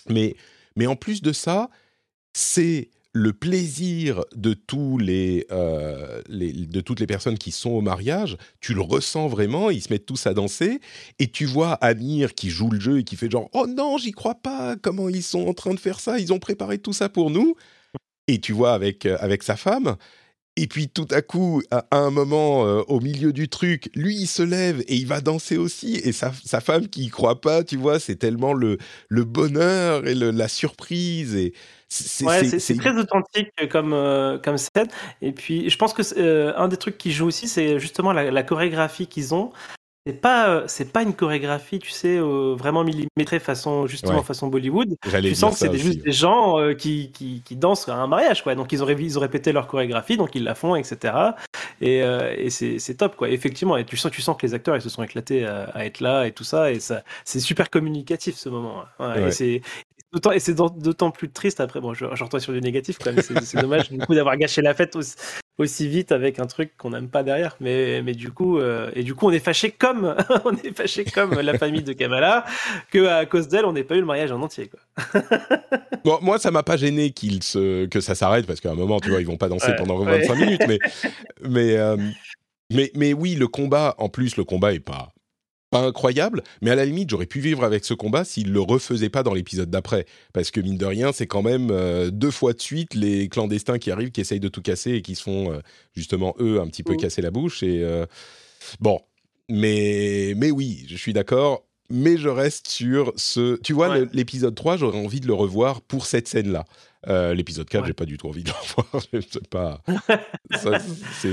Mais 0.08 0.34
Mais 0.76 0.86
en 0.86 0.96
plus 0.96 1.22
de 1.22 1.32
ça, 1.32 1.70
c'est 2.32 2.90
le 3.12 3.32
plaisir 3.32 4.24
de 4.34 4.54
tous 4.54 4.98
euh, 5.00 6.22
les, 6.28 6.52
de 6.52 6.80
toutes 6.80 6.98
les 6.98 7.06
personnes 7.06 7.38
qui 7.38 7.52
sont 7.52 7.70
au 7.70 7.80
mariage, 7.80 8.36
tu 8.60 8.74
le 8.74 8.80
ressens 8.80 9.28
vraiment, 9.28 9.70
ils 9.70 9.82
se 9.82 9.92
mettent 9.92 10.04
tous 10.04 10.26
à 10.26 10.34
danser, 10.34 10.80
et 11.20 11.28
tu 11.28 11.46
vois 11.46 11.74
Amir 11.74 12.34
qui 12.34 12.50
joue 12.50 12.70
le 12.70 12.80
jeu 12.80 12.98
et 12.98 13.04
qui 13.04 13.14
fait 13.14 13.30
genre 13.30 13.48
oh 13.52 13.68
non 13.68 13.98
j'y 13.98 14.10
crois 14.10 14.34
pas, 14.34 14.74
comment 14.74 15.08
ils 15.08 15.22
sont 15.22 15.46
en 15.46 15.54
train 15.54 15.74
de 15.74 15.80
faire 15.80 16.00
ça, 16.00 16.18
ils 16.18 16.32
ont 16.32 16.40
préparé 16.40 16.78
tout 16.78 16.92
ça 16.92 17.08
pour 17.08 17.30
nous, 17.30 17.54
et 18.26 18.40
tu 18.40 18.52
vois 18.52 18.74
avec 18.74 19.06
avec 19.06 19.44
sa 19.44 19.54
femme, 19.54 19.96
et 20.56 20.68
puis 20.68 20.88
tout 20.88 21.08
à 21.10 21.20
coup, 21.20 21.62
à 21.72 21.84
un 21.90 22.10
moment, 22.10 22.64
euh, 22.64 22.82
au 22.86 23.00
milieu 23.00 23.32
du 23.32 23.48
truc, 23.48 23.90
lui, 23.96 24.14
il 24.14 24.26
se 24.26 24.42
lève 24.42 24.82
et 24.86 24.94
il 24.94 25.06
va 25.06 25.20
danser 25.20 25.56
aussi. 25.56 25.96
Et 25.96 26.12
sa, 26.12 26.32
sa 26.44 26.60
femme 26.60 26.88
qui 26.88 27.04
y 27.04 27.08
croit 27.08 27.40
pas, 27.40 27.64
tu 27.64 27.76
vois, 27.76 27.98
c'est 27.98 28.14
tellement 28.14 28.52
le, 28.52 28.78
le 29.08 29.24
bonheur 29.24 30.06
et 30.06 30.14
le, 30.14 30.30
la 30.30 30.46
surprise. 30.46 31.34
Et 31.34 31.54
c'est 31.88 32.24
ouais, 32.24 32.48
très 32.48 32.96
authentique 32.96 33.48
comme, 33.68 33.92
euh, 33.92 34.38
comme 34.38 34.56
scène. 34.56 34.88
Et 35.22 35.32
puis, 35.32 35.68
je 35.68 35.76
pense 35.76 35.92
que 35.92 36.02
euh, 36.18 36.52
un 36.56 36.68
des 36.68 36.76
trucs 36.76 36.98
qui 36.98 37.10
joue 37.10 37.26
aussi, 37.26 37.48
c'est 37.48 37.80
justement 37.80 38.12
la, 38.12 38.30
la 38.30 38.42
chorégraphie 38.44 39.08
qu'ils 39.08 39.34
ont 39.34 39.52
c'est 40.06 40.20
pas 40.20 40.50
euh, 40.50 40.64
c'est 40.66 40.92
pas 40.92 41.02
une 41.02 41.14
chorégraphie 41.14 41.78
tu 41.78 41.90
sais 41.90 42.18
euh, 42.18 42.54
vraiment 42.54 42.84
millimétrée 42.84 43.38
façon 43.38 43.86
justement 43.86 44.22
façon 44.22 44.48
Bollywood. 44.48 44.96
Tu 45.02 45.34
sens 45.34 45.54
que 45.54 45.66
c'est 45.66 45.78
juste 45.78 46.02
des 46.02 46.12
gens 46.12 46.58
euh, 46.58 46.74
qui, 46.74 47.10
qui, 47.10 47.40
qui, 47.42 47.56
dansent 47.56 47.88
à 47.88 47.94
un 47.94 48.06
mariage 48.06 48.42
quoi. 48.42 48.54
Donc 48.54 48.72
ils 48.72 48.82
ont 48.82 48.88
ils 48.88 49.18
ont 49.18 49.20
répété 49.22 49.52
leur 49.52 49.66
chorégraphie 49.66 50.18
donc 50.18 50.34
ils 50.34 50.44
la 50.44 50.54
font 50.54 50.76
etc 50.76 51.14
et, 51.80 52.00
et 52.00 52.50
c'est 52.50 52.94
top 52.96 53.16
quoi. 53.16 53.30
Effectivement 53.30 53.78
et 53.78 53.84
tu 53.86 53.96
sens 53.96 54.12
tu 54.12 54.20
sens 54.20 54.36
que 54.36 54.46
les 54.46 54.52
acteurs 54.52 54.76
ils 54.76 54.82
se 54.82 54.90
sont 54.90 55.02
éclatés 55.02 55.46
à, 55.46 55.86
être 55.86 56.00
là 56.00 56.26
et 56.26 56.32
tout 56.32 56.44
ça 56.44 56.70
et 56.70 56.80
ça 56.80 57.02
c'est 57.24 57.40
super 57.40 57.70
communicatif 57.70 58.36
ce 58.36 58.50
moment 58.50 58.84
et 59.16 59.30
c'est 59.30 59.62
et 60.32 60.38
c'est 60.38 60.54
d'autant 60.54 61.10
plus 61.10 61.30
triste 61.30 61.60
après. 61.60 61.80
Bon 61.80 61.94
je, 61.94 62.04
je 62.12 62.24
retourne 62.24 62.42
sur 62.42 62.52
du 62.52 62.60
négatif 62.60 62.98
quoi 62.98 63.12
mais 63.12 63.22
c'est 63.22 63.60
dommage 63.60 63.90
du 63.90 63.98
coup 63.98 64.14
d'avoir 64.14 64.36
gâché 64.36 64.60
la 64.60 64.74
fête 64.74 64.96
aussi, 64.96 65.16
aussi 65.58 65.88
vite 65.88 66.10
avec 66.12 66.40
un 66.40 66.46
truc 66.46 66.76
qu'on 66.76 66.90
n'aime 66.90 67.08
pas 67.08 67.22
derrière. 67.22 67.56
Mais, 67.60 68.02
mais 68.02 68.14
du 68.14 68.30
coup, 68.30 68.58
euh, 68.58 68.90
et 68.94 69.02
du 69.02 69.14
coup, 69.14 69.28
on 69.28 69.30
est 69.30 69.38
fâché 69.38 69.70
comme 69.70 70.14
on 70.44 70.52
est 70.56 70.76
fâché 70.76 71.04
comme 71.04 71.40
la 71.40 71.56
famille 71.58 71.82
de 71.82 71.92
Kamala 71.92 72.44
que 72.90 73.06
à 73.06 73.24
cause 73.26 73.48
d'elle, 73.48 73.64
on 73.64 73.72
n'ait 73.72 73.84
pas 73.84 73.94
eu 73.94 74.00
le 74.00 74.06
mariage 74.06 74.32
en 74.32 74.40
entier. 74.42 74.68
Quoi. 74.68 75.22
bon, 76.04 76.18
moi, 76.22 76.38
ça 76.38 76.50
m'a 76.50 76.62
pas 76.62 76.76
gêné 76.76 77.10
qu'il 77.10 77.42
se 77.42 77.86
que 77.86 78.00
ça 78.00 78.14
s'arrête 78.14 78.46
parce 78.46 78.60
qu'à 78.60 78.72
un 78.72 78.74
moment, 78.74 79.00
tu 79.00 79.10
vois, 79.10 79.20
ils 79.20 79.26
vont 79.26 79.36
pas 79.36 79.48
danser 79.48 79.72
pendant 79.76 79.98
25 79.98 80.34
minutes, 80.34 80.62
mais 80.66 80.78
mais 81.42 81.76
euh, 81.76 81.96
mais 82.72 82.90
mais 82.94 83.12
oui, 83.12 83.34
le 83.34 83.46
combat. 83.46 83.94
En 83.98 84.08
plus, 84.08 84.36
le 84.36 84.44
combat 84.44 84.72
est 84.72 84.80
pas 84.80 85.13
incroyable, 85.78 86.42
mais 86.62 86.70
à 86.70 86.74
la 86.74 86.84
limite, 86.84 87.10
j'aurais 87.10 87.26
pu 87.26 87.40
vivre 87.40 87.64
avec 87.64 87.84
ce 87.84 87.94
combat 87.94 88.24
s'il 88.24 88.52
le 88.52 88.60
refaisait 88.60 89.08
pas 89.08 89.22
dans 89.22 89.34
l'épisode 89.34 89.70
d'après. 89.70 90.06
Parce 90.32 90.50
que 90.50 90.60
mine 90.60 90.78
de 90.78 90.86
rien, 90.86 91.12
c'est 91.12 91.26
quand 91.26 91.42
même 91.42 91.70
euh, 91.70 92.10
deux 92.10 92.30
fois 92.30 92.52
de 92.52 92.60
suite 92.60 92.94
les 92.94 93.28
clandestins 93.28 93.78
qui 93.78 93.90
arrivent, 93.90 94.10
qui 94.10 94.20
essayent 94.20 94.40
de 94.40 94.48
tout 94.48 94.62
casser 94.62 94.92
et 94.92 95.02
qui 95.02 95.14
se 95.14 95.22
font 95.22 95.52
euh, 95.52 95.60
justement, 95.94 96.34
eux, 96.40 96.60
un 96.60 96.66
petit 96.66 96.82
peu 96.82 96.96
casser 96.96 97.22
la 97.22 97.30
bouche. 97.30 97.62
Et 97.62 97.82
euh, 97.82 98.06
bon, 98.80 99.00
mais, 99.48 100.34
mais 100.36 100.50
oui, 100.50 100.84
je 100.88 100.96
suis 100.96 101.12
d'accord. 101.12 101.64
Mais 101.90 102.16
je 102.16 102.30
reste 102.30 102.68
sur 102.68 103.12
ce. 103.16 103.60
Tu 103.60 103.74
vois, 103.74 103.98
l'épisode 104.12 104.54
3, 104.54 104.78
j'aurais 104.78 104.98
envie 104.98 105.20
de 105.20 105.26
le 105.26 105.34
revoir 105.34 105.82
pour 105.82 106.06
cette 106.06 106.26
scène-là. 106.26 106.64
l'épisode 107.34 107.68
4, 107.68 107.86
j'ai 107.86 107.92
pas 107.92 108.06
du 108.06 108.16
tout 108.16 108.26
envie 108.26 108.42
de 108.42 108.48
le 108.48 108.54
revoir. 108.76 109.02
c'est 109.12 109.48
pas, 109.48 109.82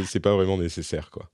c'est 0.06 0.20
pas 0.20 0.36
vraiment 0.36 0.58
nécessaire, 0.58 1.10
quoi. 1.10 1.30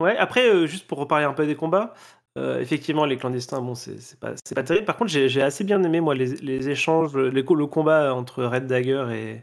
Ouais, 0.00 0.16
après, 0.16 0.48
euh, 0.48 0.66
juste 0.66 0.86
pour 0.86 0.98
reparler 0.98 1.24
un 1.24 1.32
peu 1.32 1.46
des 1.46 1.56
combats, 1.56 1.92
euh, 2.38 2.60
effectivement, 2.60 3.04
les 3.04 3.16
clandestins, 3.16 3.60
bon, 3.60 3.74
c'est 3.74 4.18
pas, 4.20 4.32
pas 4.54 4.62
terrible. 4.62 4.86
Par 4.86 4.96
contre, 4.96 5.10
j'ai 5.10 5.42
assez 5.42 5.64
bien 5.64 5.82
aimé, 5.82 6.00
moi, 6.00 6.14
les, 6.14 6.36
les 6.36 6.68
échanges, 6.68 7.16
les, 7.16 7.42
le 7.42 7.66
combat 7.66 8.14
entre 8.14 8.44
Red 8.44 8.66
Dagger 8.66 9.06
et, 9.12 9.42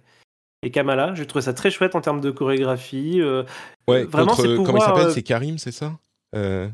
et 0.64 0.72
Kamala. 0.72 1.14
J'ai 1.14 1.26
trouvé 1.28 1.44
ça 1.44 1.54
très 1.54 1.72
chouette 1.72 1.96
en 1.96 2.02
termes 2.02 2.22
de 2.22 2.32
chorégraphie. 2.32 3.20
Euh, 3.22 3.44
ouais, 3.90 4.06
vraiment, 4.06 4.34
comment 4.36 4.78
il 4.78 4.82
s'appelle? 4.82 5.12
C'est 5.12 5.24
Karim, 5.24 5.58
c'est 5.58 5.74
ça? 5.74 5.94
Le, 6.34 6.72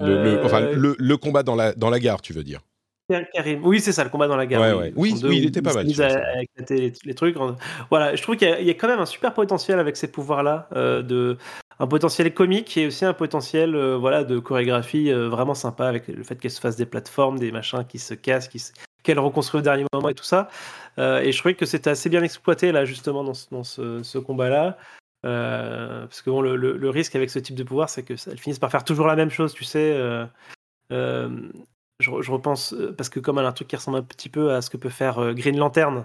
le, 0.00 0.44
enfin, 0.44 0.60
le, 0.60 0.96
le, 0.98 1.16
combat 1.16 1.42
dans 1.42 1.54
la, 1.54 1.74
dans 1.74 1.90
la 1.90 2.00
gare, 2.00 2.22
tu 2.22 2.32
veux 2.32 2.42
dire? 2.42 2.60
Karim. 3.32 3.60
Oui, 3.64 3.80
c'est 3.80 3.92
ça, 3.92 4.04
le 4.04 4.10
combat 4.10 4.28
dans 4.28 4.36
la 4.36 4.46
gare. 4.46 4.76
Ouais, 4.76 4.92
oui, 4.96 5.14
oui, 5.24 5.38
il 5.38 5.46
était 5.46 5.62
pas 5.62 5.74
mal. 5.74 5.86
À, 6.00 6.04
à 6.04 6.42
les, 6.70 6.92
les, 7.04 7.14
trucs. 7.14 7.36
Voilà, 7.90 8.14
je 8.14 8.22
trouve 8.22 8.36
qu'il 8.36 8.48
y, 8.60 8.64
y, 8.64 8.70
a 8.70 8.74
quand 8.74 8.88
même 8.88 9.00
un 9.00 9.06
super 9.06 9.34
potentiel 9.34 9.78
avec 9.78 9.96
ces 9.96 10.08
pouvoirs-là 10.10 10.68
de 10.74 11.36
un 11.80 11.86
potentiel 11.86 12.32
comique 12.34 12.76
et 12.76 12.86
aussi 12.86 13.06
un 13.06 13.14
potentiel 13.14 13.74
euh, 13.74 13.96
voilà 13.96 14.22
de 14.22 14.38
chorégraphie 14.38 15.10
euh, 15.10 15.30
vraiment 15.30 15.54
sympa 15.54 15.86
avec 15.86 16.08
le 16.08 16.22
fait 16.22 16.36
qu'elle 16.36 16.50
se 16.50 16.60
fasse 16.60 16.76
des 16.76 16.84
plateformes, 16.84 17.38
des 17.38 17.50
machins 17.50 17.84
qui 17.86 17.98
se 17.98 18.12
cassent, 18.12 18.48
qui 18.48 18.62
qu'elle 19.02 19.18
reconstruit 19.18 19.60
au 19.60 19.62
dernier 19.62 19.86
moment 19.94 20.10
et 20.10 20.14
tout 20.14 20.24
ça. 20.24 20.48
Euh, 20.98 21.20
et 21.20 21.32
je 21.32 21.38
trouvais 21.38 21.54
que 21.54 21.64
c'était 21.64 21.88
assez 21.88 22.10
bien 22.10 22.22
exploité 22.22 22.70
là 22.70 22.84
justement 22.84 23.24
dans 23.24 23.64
ce, 23.64 24.02
ce, 24.02 24.18
combat-là. 24.18 24.76
parce 25.22 26.20
que 26.20 26.28
bon, 26.28 26.42
le, 26.42 26.54
le, 26.54 26.90
risque 26.90 27.16
avec 27.16 27.30
ce 27.30 27.38
type 27.38 27.56
de 27.56 27.64
pouvoir, 27.64 27.88
c'est 27.88 28.02
qu'elles 28.02 28.38
finissent 28.38 28.58
par 28.58 28.70
faire 28.70 28.84
toujours 28.84 29.06
la 29.06 29.16
même 29.16 29.30
chose, 29.30 29.54
tu 29.54 29.64
sais. 29.64 29.98
Je, 32.00 32.10
je, 32.20 32.32
repense, 32.32 32.74
parce 32.96 33.08
que 33.08 33.20
comme 33.20 33.38
elle 33.38 33.44
a 33.44 33.48
un 33.48 33.52
truc 33.52 33.68
qui 33.68 33.76
ressemble 33.76 33.98
un 33.98 34.02
petit 34.02 34.28
peu 34.28 34.52
à 34.52 34.62
ce 34.62 34.70
que 34.70 34.76
peut 34.76 34.88
faire 34.88 35.34
Green 35.34 35.56
Lantern, 35.56 36.04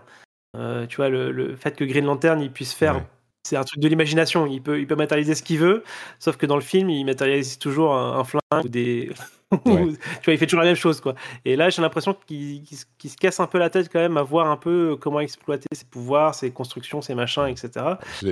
tu 0.54 0.96
vois, 0.98 1.10
le, 1.10 1.32
le, 1.32 1.56
fait 1.56 1.76
que 1.76 1.84
Green 1.84 2.06
Lantern 2.06 2.42
il 2.42 2.52
puisse 2.52 2.74
faire 2.74 3.02
c'est 3.46 3.58
un 3.58 3.64
truc 3.64 3.80
de 3.80 3.88
l'imagination. 3.88 4.48
Il 4.48 4.62
peut, 4.62 4.80
il 4.80 4.88
peut 4.88 4.96
matérialiser 4.96 5.36
ce 5.36 5.44
qu'il 5.44 5.60
veut, 5.60 5.84
sauf 6.20 6.36
que 6.36 6.46
dans 6.46 6.56
le 6.56 6.62
film, 6.62 6.90
il 6.90 7.06
matérialise 7.06 7.60
toujours 7.60 7.94
un, 7.94 8.24
flingue 8.24 8.42
ou 8.64 8.68
des. 8.68 9.12
tu 9.52 9.72
vois, 9.72 10.34
il 10.34 10.38
fait 10.38 10.48
toujours 10.48 10.62
la 10.62 10.66
même 10.66 10.76
chose, 10.76 11.00
quoi. 11.00 11.14
Et 11.46 11.56
là, 11.56 11.70
j'ai 11.70 11.82
l'impression 11.82 12.16
qu'il 12.26 12.66
se 12.68 13.18
casse 13.18 13.40
un 13.40 13.46
peu 13.46 13.60
la 13.60 13.70
tête 13.70 13.90
quand 13.92 14.00
même 14.00 14.18
à 14.18 14.24
voir 14.24 14.50
un 14.50 14.58
peu 14.58 14.98
comment 15.00 15.20
exploiter 15.20 15.68
ses 15.72 15.86
pouvoirs, 15.86 16.34
ses 16.34 16.52
constructions, 16.52 17.02
ses 17.02 17.14
machins, 17.14 17.48
etc. 17.48 17.86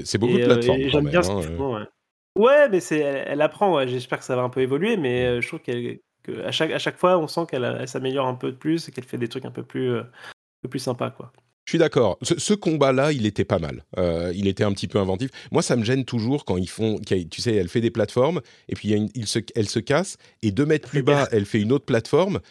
C'est 0.03 0.17
beaucoup 0.17 0.37
de 0.37 0.41
euh, 0.41 0.45
plateformes. 0.45 0.81
J'aime 0.87 1.09
bien 1.09 1.21
hein, 1.29 1.41
ouais. 1.59 2.43
ouais. 2.43 2.69
mais 2.69 2.79
c'est, 2.79 2.99
elle, 2.99 3.41
apprend. 3.41 3.85
J'espère 3.85 4.17
que 4.17 4.25
ça 4.25 4.35
va 4.35 4.41
un 4.41 4.49
peu 4.49 4.61
évoluer, 4.61 4.97
mais 4.97 5.25
euh, 5.25 5.41
je 5.41 5.47
trouve 5.47 5.59
qu'elle, 5.59 5.99
qu'à 6.23 6.51
chaque, 6.51 6.71
à 6.71 6.79
chaque 6.79 6.97
fois, 6.97 7.17
on 7.17 7.27
sent 7.27 7.41
qu'elle 7.49 7.87
s'améliore 7.87 8.27
un 8.27 8.35
peu 8.35 8.51
de 8.51 8.57
plus 8.57 8.87
et 8.87 8.91
qu'elle 8.91 9.03
fait 9.03 9.17
des 9.17 9.27
trucs 9.27 9.45
un 9.45 9.51
peu 9.51 9.63
plus, 9.63 9.91
euh, 9.91 10.01
un 10.01 10.61
peu 10.63 10.69
plus 10.69 10.79
sympas, 10.79 11.11
quoi. 11.11 11.31
Je 11.65 11.71
suis 11.71 11.79
d'accord. 11.79 12.17
Ce, 12.21 12.53
combat-là, 12.53 13.13
il 13.13 13.25
était 13.25 13.45
pas 13.45 13.57
mal. 13.57 13.85
Euh, 13.97 14.33
il 14.35 14.47
était 14.47 14.65
un 14.65 14.73
petit 14.73 14.89
peu 14.89 14.99
inventif. 14.99 15.29
Moi, 15.51 15.61
ça 15.61 15.77
me 15.77 15.85
gêne 15.85 16.03
toujours 16.03 16.43
quand 16.43 16.57
ils 16.57 16.69
font. 16.69 16.99
Tu 16.99 17.41
sais, 17.41 17.55
elle 17.55 17.69
fait 17.69 17.79
des 17.79 17.89
plateformes 17.89 18.41
et 18.67 18.75
puis 18.75 18.89
il 19.15 19.27
se, 19.27 19.39
elle 19.55 19.69
se 19.69 19.79
casse 19.79 20.17
et 20.41 20.51
deux 20.51 20.65
mètres 20.65 20.89
plus 20.89 21.03
bas, 21.03 21.29
elle 21.31 21.45
fait 21.45 21.61
une 21.61 21.71
autre 21.71 21.85
plateforme 21.85 22.41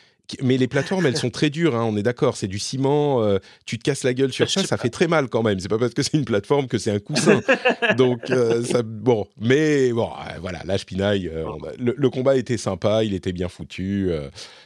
mais 0.43 0.57
les 0.57 0.69
plateformes, 0.69 1.07
elles 1.07 1.17
sont 1.17 1.31
très 1.31 1.51
dures, 1.51 1.77
hein, 1.77 1.85
on 1.85 1.97
est 1.97 2.03
d'accord. 2.03 2.37
C'est 2.37 2.47
du 2.47 2.59
ciment, 2.59 3.23
euh, 3.23 3.39
tu 3.67 3.79
te 3.79 3.83
casses 3.83 4.05
la 4.05 4.15
gueule 4.15 4.33
sur 4.33 4.51
ça, 4.51 4.63
ça 4.65 4.77
fait 4.77 4.91
très 4.91 5.09
mal 5.09 5.29
quand 5.29 5.43
même. 5.43 5.59
C'est 5.61 5.69
pas 5.69 5.79
parce 5.79 5.95
que 5.95 6.03
c'est 6.03 6.17
une 6.17 6.25
plateforme 6.25 6.67
que 6.67 6.79
c'est 6.79 6.91
un 6.91 6.99
coussin. 6.99 7.41
Donc, 7.97 8.31
euh, 8.31 8.63
ça, 8.65 8.83
bon, 8.83 9.27
mais 9.41 9.93
bon, 9.93 10.09
euh, 10.09 10.39
voilà, 10.41 10.63
l'âge 10.65 10.87
pinaille. 10.87 11.31
le, 11.79 12.11
combat 12.11 12.37
était 12.37 12.57
sympa, 12.57 13.05
il 13.05 13.15
était 13.15 13.33
bien 13.33 13.49
foutu. 13.49 14.11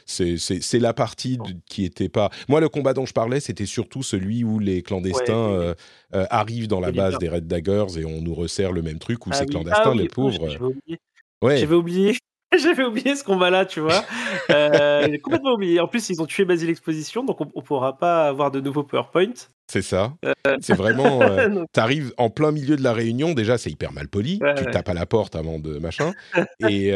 c'est 0.05 0.79
la 0.79 0.93
partie 0.93 1.37
qui 1.67 1.85
était 1.85 2.09
pas. 2.09 2.29
Moi, 2.47 2.61
le 2.61 2.69
combat 2.69 2.93
dont 2.93 3.05
je 3.05 3.13
parlais, 3.13 3.39
c'était 3.39 3.65
surtout 3.65 4.03
celui 4.03 4.43
où 4.43 4.59
les 4.59 4.81
clandestins 4.81 5.73
arrivent 6.11 6.67
dans 6.67 6.79
la 6.79 6.91
base 6.91 7.17
des 7.19 7.29
Red 7.29 7.47
Daggers 7.47 7.97
et 7.97 8.05
on 8.05 8.21
nous 8.21 8.33
resserre 8.33 8.71
le 8.71 8.81
même 8.81 8.99
truc 8.99 9.25
où 9.25 9.29
ah 9.33 9.35
ces 9.35 9.45
clandestins, 9.45 9.81
ah 9.85 9.95
les 9.95 10.07
pauvres. 10.07 10.49
J'avais 10.49 10.65
oublié. 10.65 10.99
J'avais 11.41 11.75
oublié 11.75 12.17
ce 12.57 13.23
combat-là, 13.23 13.65
tu 13.65 13.81
vois. 13.81 14.05
Euh, 14.49 15.05
j'ai 15.09 15.19
complètement 15.19 15.53
oublié. 15.53 15.81
En 15.81 15.87
plus, 15.87 16.09
ils 16.09 16.21
ont 16.21 16.25
tué 16.25 16.45
Basile 16.45 16.69
Exposition, 16.69 17.25
donc 17.25 17.41
on, 17.41 17.51
ne 17.53 17.61
pourra 17.61 17.97
pas 17.97 18.27
avoir 18.27 18.51
de 18.51 18.61
nouveaux 18.61 18.83
PowerPoint. 18.83 19.33
C'est 19.69 19.81
ça. 19.81 20.13
Euh. 20.23 20.33
C'est 20.61 20.75
vraiment. 20.75 21.21
Euh, 21.27 21.65
tu 21.73 21.79
arrives 21.79 22.13
en 22.17 22.29
plein 22.29 22.51
milieu 22.51 22.77
de 22.77 22.83
la 22.83 22.93
réunion. 22.93 23.33
Déjà, 23.33 23.57
c'est 23.57 23.69
hyper 23.69 23.91
mal 23.91 24.07
poli. 24.07 24.39
tu 24.57 24.65
tapes 24.71 24.87
à 24.87 24.93
la 24.93 25.05
porte 25.05 25.35
avant 25.35 25.59
de 25.59 25.77
machin. 25.77 26.13
et, 26.69 26.93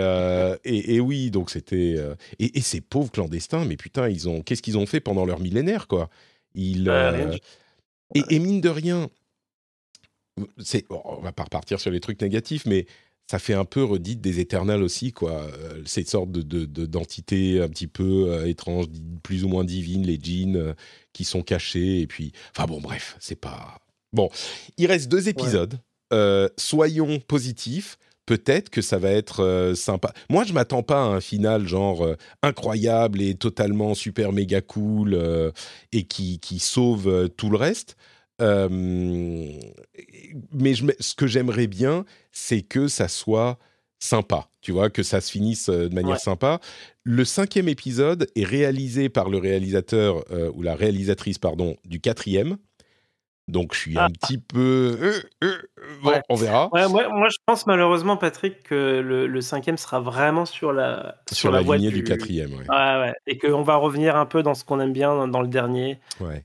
et, 0.63 0.99
oui, 0.99 1.31
donc 1.31 1.49
c'était. 1.49 1.97
Et, 2.39 2.61
ces 2.61 2.79
pauvres 2.79 3.11
clandestins, 3.11 3.65
mais 3.65 3.75
putain, 3.75 4.07
ils 4.07 4.29
ont. 4.29 4.41
Qu'est-ce 4.41 4.61
qu'ils 4.61 4.77
ont 4.77 4.85
fait 4.85 4.99
pendant 4.99 5.25
leur 5.25 5.39
millénaire, 5.39 5.87
quoi? 5.87 6.09
Ils. 6.55 6.89
et, 8.15 8.39
mine 8.39 8.61
de 8.61 8.69
rien, 8.69 9.09
c'est. 10.59 10.85
on 10.89 11.21
va 11.21 11.33
pas 11.33 11.43
repartir 11.43 11.79
sur 11.79 11.91
les 11.91 11.99
trucs 11.99 12.21
négatifs, 12.21 12.65
mais 12.65 12.85
ça 13.31 13.39
fait 13.39 13.53
un 13.53 13.63
peu 13.63 13.81
redite 13.84 14.19
des 14.19 14.41
éternels 14.41 14.84
aussi, 14.84 15.13
quoi. 15.13 15.43
Euh, 15.43 15.81
cette 15.86 16.10
sorte 16.10 16.31
de, 16.31 16.65
d'entité 16.65 17.62
un 17.62 17.69
petit 17.69 17.88
peu 17.88 18.25
euh, 18.27 18.46
étrange, 18.46 18.87
plus 19.23 19.46
ou 19.46 19.48
moins 19.48 19.63
divine, 19.63 20.06
les 20.06 20.19
djinns 20.21 20.58
euh, 20.58 20.73
qui 21.13 21.23
sont 21.23 21.41
cachés. 21.41 22.02
Et 22.02 22.08
puis, 22.08 22.33
enfin 22.54 22.65
bon, 22.65 22.81
bref, 22.81 23.15
c'est 23.21 23.39
pas. 23.39 23.79
Bon, 24.12 24.29
il 24.77 24.87
reste 24.87 25.10
deux 25.10 25.29
épisodes. 25.29 25.79
soyons 26.58 27.19
positifs. 27.19 27.98
Peut-être 28.27 28.69
que 28.69 28.81
ça 28.81 28.98
va 28.98 29.10
être 29.10 29.73
sympa. 29.75 30.13
Moi, 30.29 30.43
je 30.43 30.54
m'attends 30.54 30.83
pas 30.83 31.02
à 31.02 31.08
un 31.08 31.21
final 31.21 31.67
genre 31.67 32.08
incroyable 32.43 33.21
et 33.21 33.35
totalement 33.35 33.96
super 33.96 34.31
méga 34.31 34.62
cool 34.62 35.19
et 35.91 36.04
qui, 36.04 36.39
qui 36.39 36.60
sauve 36.60 37.29
tout 37.35 37.50
le 37.50 37.58
reste. 37.58 37.98
Mais 38.42 39.60
ce 41.00 41.15
que 41.15 41.27
j'aimerais 41.27 41.67
bien, 41.67 42.06
c'est 42.31 42.62
que 42.62 42.87
ça 42.87 43.08
soit 43.08 43.60
sympa, 44.00 44.50
tu 44.62 44.71
vois, 44.71 44.89
que 44.89 45.04
ça 45.04 45.21
se 45.21 45.31
finisse 45.31 45.69
de 45.69 45.94
manière 45.94 46.19
sympa. 46.19 46.60
Le 47.04 47.23
cinquième 47.23 47.67
épisode 47.67 48.27
est 48.35 48.44
réalisé 48.44 49.10
par 49.10 49.29
le 49.29 49.37
réalisateur 49.37 50.25
ou 50.56 50.63
la 50.63 50.75
réalisatrice, 50.75 51.37
pardon, 51.37 51.77
du 51.85 52.00
quatrième. 52.02 52.58
Donc 53.48 53.73
je 53.73 53.79
suis 53.79 53.98
un 53.98 54.06
ah. 54.06 54.10
petit 54.10 54.37
peu. 54.37 54.98
Euh, 55.02 55.21
euh, 55.44 55.58
bon, 56.04 56.13
on 56.29 56.35
verra. 56.35 56.69
moi, 56.71 57.27
je 57.29 57.37
pense 57.46 57.67
malheureusement, 57.67 58.15
Patrick, 58.15 58.63
que 58.63 59.00
le, 59.02 59.42
cinquième 59.42 59.77
sera 59.77 60.00
vraiment 60.00 60.46
sur 60.46 60.71
la 60.71 61.15
sur, 61.31 61.52
la, 61.52 61.62
lignée 61.62 61.92
du, 61.92 62.04
quatrième. 62.04 62.52
Et 63.27 63.37
qu'on 63.37 63.63
va 63.63 63.75
revenir 63.75 64.15
un 64.15 64.25
peu 64.25 64.44
dans 64.44 64.54
ce 64.54 64.63
qu'on 64.63 64.79
aime 64.79 64.94
bien 64.94 65.27
dans, 65.27 65.42
le 65.42 65.48
dernier. 65.48 66.00
Euh, 66.21 66.37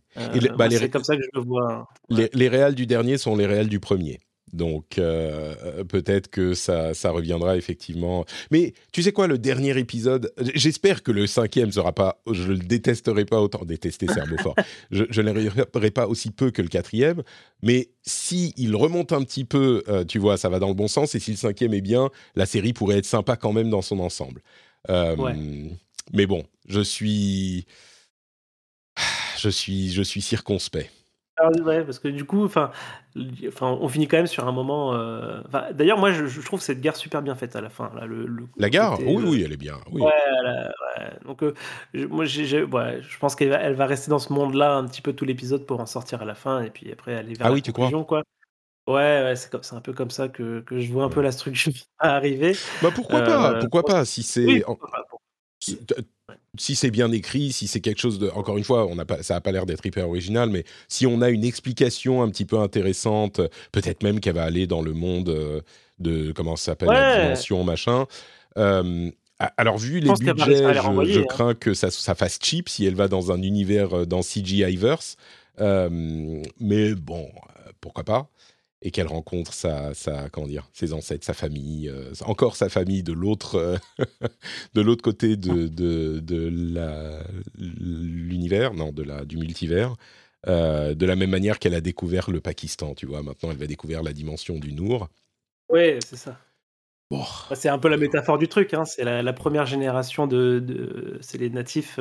bah, 0.56 0.68
c'est 0.70 0.90
comme 0.90 1.04
ça 1.04 1.16
que 1.16 1.22
je 1.22 1.28
le 1.38 1.46
vois. 1.46 1.72
Hein. 1.72 1.86
Les, 2.08 2.30
les 2.32 2.48
réals 2.48 2.74
du 2.74 2.86
dernier 2.86 3.18
sont 3.18 3.36
les 3.36 3.46
réals 3.46 3.68
du 3.68 3.78
premier. 3.78 4.20
Donc 4.52 4.98
euh, 4.98 5.82
peut-être 5.84 6.28
que 6.28 6.54
ça, 6.54 6.94
ça 6.94 7.10
reviendra 7.10 7.56
effectivement. 7.56 8.24
Mais 8.50 8.74
tu 8.92 9.02
sais 9.02 9.12
quoi, 9.12 9.26
le 9.26 9.38
dernier 9.38 9.76
épisode, 9.76 10.32
j'espère 10.54 11.02
que 11.02 11.10
le 11.10 11.26
cinquième 11.26 11.72
sera 11.72 11.92
pas, 11.92 12.22
je 12.30 12.52
le 12.52 12.58
détesterai 12.58 13.24
pas 13.24 13.40
autant, 13.40 13.64
détester 13.64 14.06
c'est 14.06 14.20
un 14.20 14.26
mot 14.26 14.38
fort, 14.38 14.54
je, 14.90 15.04
je 15.10 15.20
ne 15.20 15.90
pas 15.90 16.06
aussi 16.06 16.30
peu 16.30 16.50
que 16.50 16.62
le 16.62 16.68
quatrième, 16.68 17.22
mais 17.62 17.90
si 18.02 18.54
il 18.56 18.76
remonte 18.76 19.12
un 19.12 19.22
petit 19.24 19.44
peu, 19.44 19.82
euh, 19.88 20.04
tu 20.04 20.18
vois, 20.18 20.36
ça 20.36 20.48
va 20.48 20.58
dans 20.60 20.68
le 20.68 20.74
bon 20.74 20.88
sens, 20.88 21.14
et 21.14 21.20
si 21.20 21.32
le 21.32 21.36
cinquième 21.36 21.74
est 21.74 21.80
bien, 21.80 22.10
la 22.36 22.46
série 22.46 22.72
pourrait 22.72 22.98
être 22.98 23.06
sympa 23.06 23.36
quand 23.36 23.52
même 23.52 23.70
dans 23.70 23.82
son 23.82 23.98
ensemble. 23.98 24.42
Euh, 24.90 25.16
mais 26.12 26.26
bon, 26.26 26.44
je 26.68 26.80
suis... 26.80 27.66
Je 29.38 29.50
suis, 29.50 29.92
je 29.92 30.00
suis 30.00 30.22
circonspect. 30.22 30.90
Ah 31.38 31.50
ouais, 31.50 31.84
parce 31.84 31.98
que 31.98 32.08
du 32.08 32.24
coup, 32.24 32.44
enfin, 32.44 32.70
enfin, 33.46 33.76
on 33.80 33.88
finit 33.88 34.08
quand 34.08 34.16
même 34.16 34.26
sur 34.26 34.48
un 34.48 34.52
moment. 34.52 34.94
Euh, 34.94 35.42
d'ailleurs, 35.72 35.98
moi, 35.98 36.10
je, 36.10 36.40
trouve 36.40 36.60
cette 36.60 36.80
gare 36.80 36.96
super 36.96 37.20
bien 37.20 37.34
faite 37.34 37.56
à 37.56 37.60
la 37.60 37.68
fin. 37.68 37.90
Là, 37.94 38.06
le, 38.06 38.26
la 38.56 38.70
gare, 38.70 38.98
oui, 39.00 39.22
oui, 39.26 39.42
elle 39.44 39.52
est 39.52 39.58
bien. 39.58 39.76
Oui. 39.92 40.00
Ouais, 40.02 40.12
Donc, 41.26 41.42
euh, 41.42 41.52
moi, 42.08 42.24
j'ai, 42.24 42.62
ouais, 42.62 43.02
je 43.02 43.18
pense 43.18 43.36
qu'elle 43.36 43.50
va, 43.50 43.56
elle 43.56 43.74
va 43.74 43.84
rester 43.84 44.10
dans 44.10 44.18
ce 44.18 44.32
monde-là 44.32 44.76
un 44.76 44.86
petit 44.86 45.02
peu 45.02 45.12
tout 45.12 45.26
l'épisode 45.26 45.66
pour 45.66 45.78
en 45.78 45.86
sortir 45.86 46.22
à 46.22 46.24
la 46.24 46.34
fin 46.34 46.62
et 46.62 46.70
puis 46.70 46.90
après 46.90 47.14
aller 47.14 47.34
vers 47.34 47.46
ah 47.46 47.50
la 47.50 47.54
oui, 47.54 47.60
tu 47.60 47.72
crois? 47.72 47.90
quoi. 48.04 48.22
Ouais, 48.86 48.94
ouais 48.94 49.36
c'est, 49.36 49.50
comme, 49.50 49.62
c'est 49.62 49.74
un 49.74 49.80
peu 49.80 49.92
comme 49.92 50.10
ça 50.10 50.28
que, 50.28 50.60
que 50.60 50.78
je 50.78 50.90
vois 50.90 51.04
un 51.04 51.10
peu 51.10 51.20
la 51.20 51.32
structure 51.32 51.72
arriver. 51.98 52.56
Bah 52.82 52.90
pourquoi 52.94 53.20
pas? 53.22 53.58
Pourquoi 53.58 53.82
pas? 53.82 54.04
Si 54.06 54.22
c'est 54.22 54.64
si 56.58 56.74
c'est 56.74 56.90
bien 56.90 57.10
écrit, 57.12 57.52
si 57.52 57.66
c'est 57.66 57.80
quelque 57.80 58.00
chose 58.00 58.18
de, 58.18 58.30
encore 58.30 58.58
une 58.58 58.64
fois, 58.64 58.86
on 58.86 58.98
a 58.98 59.04
pas, 59.04 59.22
ça 59.22 59.34
n'a 59.34 59.40
pas 59.40 59.52
l'air 59.52 59.66
d'être 59.66 59.84
hyper 59.84 60.08
original, 60.08 60.50
mais 60.50 60.64
si 60.88 61.06
on 61.06 61.20
a 61.20 61.30
une 61.30 61.44
explication 61.44 62.22
un 62.22 62.28
petit 62.28 62.44
peu 62.44 62.58
intéressante, 62.58 63.40
peut-être 63.72 64.02
même 64.02 64.20
qu'elle 64.20 64.34
va 64.34 64.44
aller 64.44 64.66
dans 64.66 64.82
le 64.82 64.92
monde 64.92 65.28
euh, 65.28 65.60
de 65.98 66.32
comment 66.32 66.56
ça 66.56 66.72
s'appelle 66.72 66.88
la 66.88 67.22
dimension 67.22 67.64
machin. 67.64 68.06
Euh, 68.58 69.10
alors 69.58 69.76
vu 69.76 70.00
les 70.00 70.12
budgets, 70.12 70.56
je, 70.56 71.20
hein. 71.20 71.24
crains 71.28 71.54
que 71.54 71.74
ça, 71.74 71.90
ça, 71.90 72.14
fasse 72.14 72.38
cheap 72.42 72.70
si 72.70 72.86
elle 72.86 72.94
va 72.94 73.06
dans 73.06 73.32
un 73.32 73.42
univers 73.42 73.98
euh, 73.98 74.06
dans 74.06 74.20
CGI-verse, 74.22 75.16
mais 75.58 76.94
bon, 76.94 77.30
pourquoi 77.80 78.04
pas 78.04 78.28
et 78.82 78.90
qu'elle 78.90 79.06
rencontre 79.06 79.52
sa, 79.52 79.94
sa, 79.94 80.28
comment 80.28 80.46
dire, 80.46 80.68
ses 80.72 80.92
ancêtres, 80.92 81.24
sa 81.24 81.34
famille, 81.34 81.88
euh, 81.88 82.12
encore 82.24 82.56
sa 82.56 82.68
famille 82.68 83.02
de 83.02 83.12
l'autre, 83.12 83.56
euh, 83.56 83.76
de 84.74 84.80
l'autre 84.80 85.02
côté 85.02 85.36
de, 85.36 85.66
de, 85.66 86.20
de 86.20 87.22
l'univers, 87.58 88.74
non, 88.74 88.92
de 88.92 89.02
la, 89.02 89.24
du 89.24 89.38
multivers, 89.38 89.96
euh, 90.46 90.94
de 90.94 91.06
la 91.06 91.16
même 91.16 91.30
manière 91.30 91.58
qu'elle 91.58 91.74
a 91.74 91.80
découvert 91.80 92.30
le 92.30 92.40
Pakistan, 92.40 92.94
tu 92.94 93.06
vois. 93.06 93.22
Maintenant, 93.22 93.50
elle 93.50 93.56
va 93.56 93.66
découvrir 93.66 94.02
la 94.02 94.12
dimension 94.12 94.58
du 94.58 94.72
Nour. 94.72 95.08
Oui, 95.70 95.98
c'est 96.04 96.16
ça. 96.16 96.38
Bon. 97.10 97.24
Bah, 97.48 97.56
c'est 97.56 97.68
un 97.68 97.78
peu 97.78 97.88
la 97.88 97.96
métaphore 97.96 98.36
du 98.36 98.48
truc, 98.48 98.74
hein. 98.74 98.84
c'est 98.84 99.04
la, 99.04 99.32
première 99.32 99.64
génération 99.64 100.26
de, 100.26 100.58
de 100.58 101.18
c'est 101.22 101.38
les 101.38 101.50
natifs. 101.50 101.98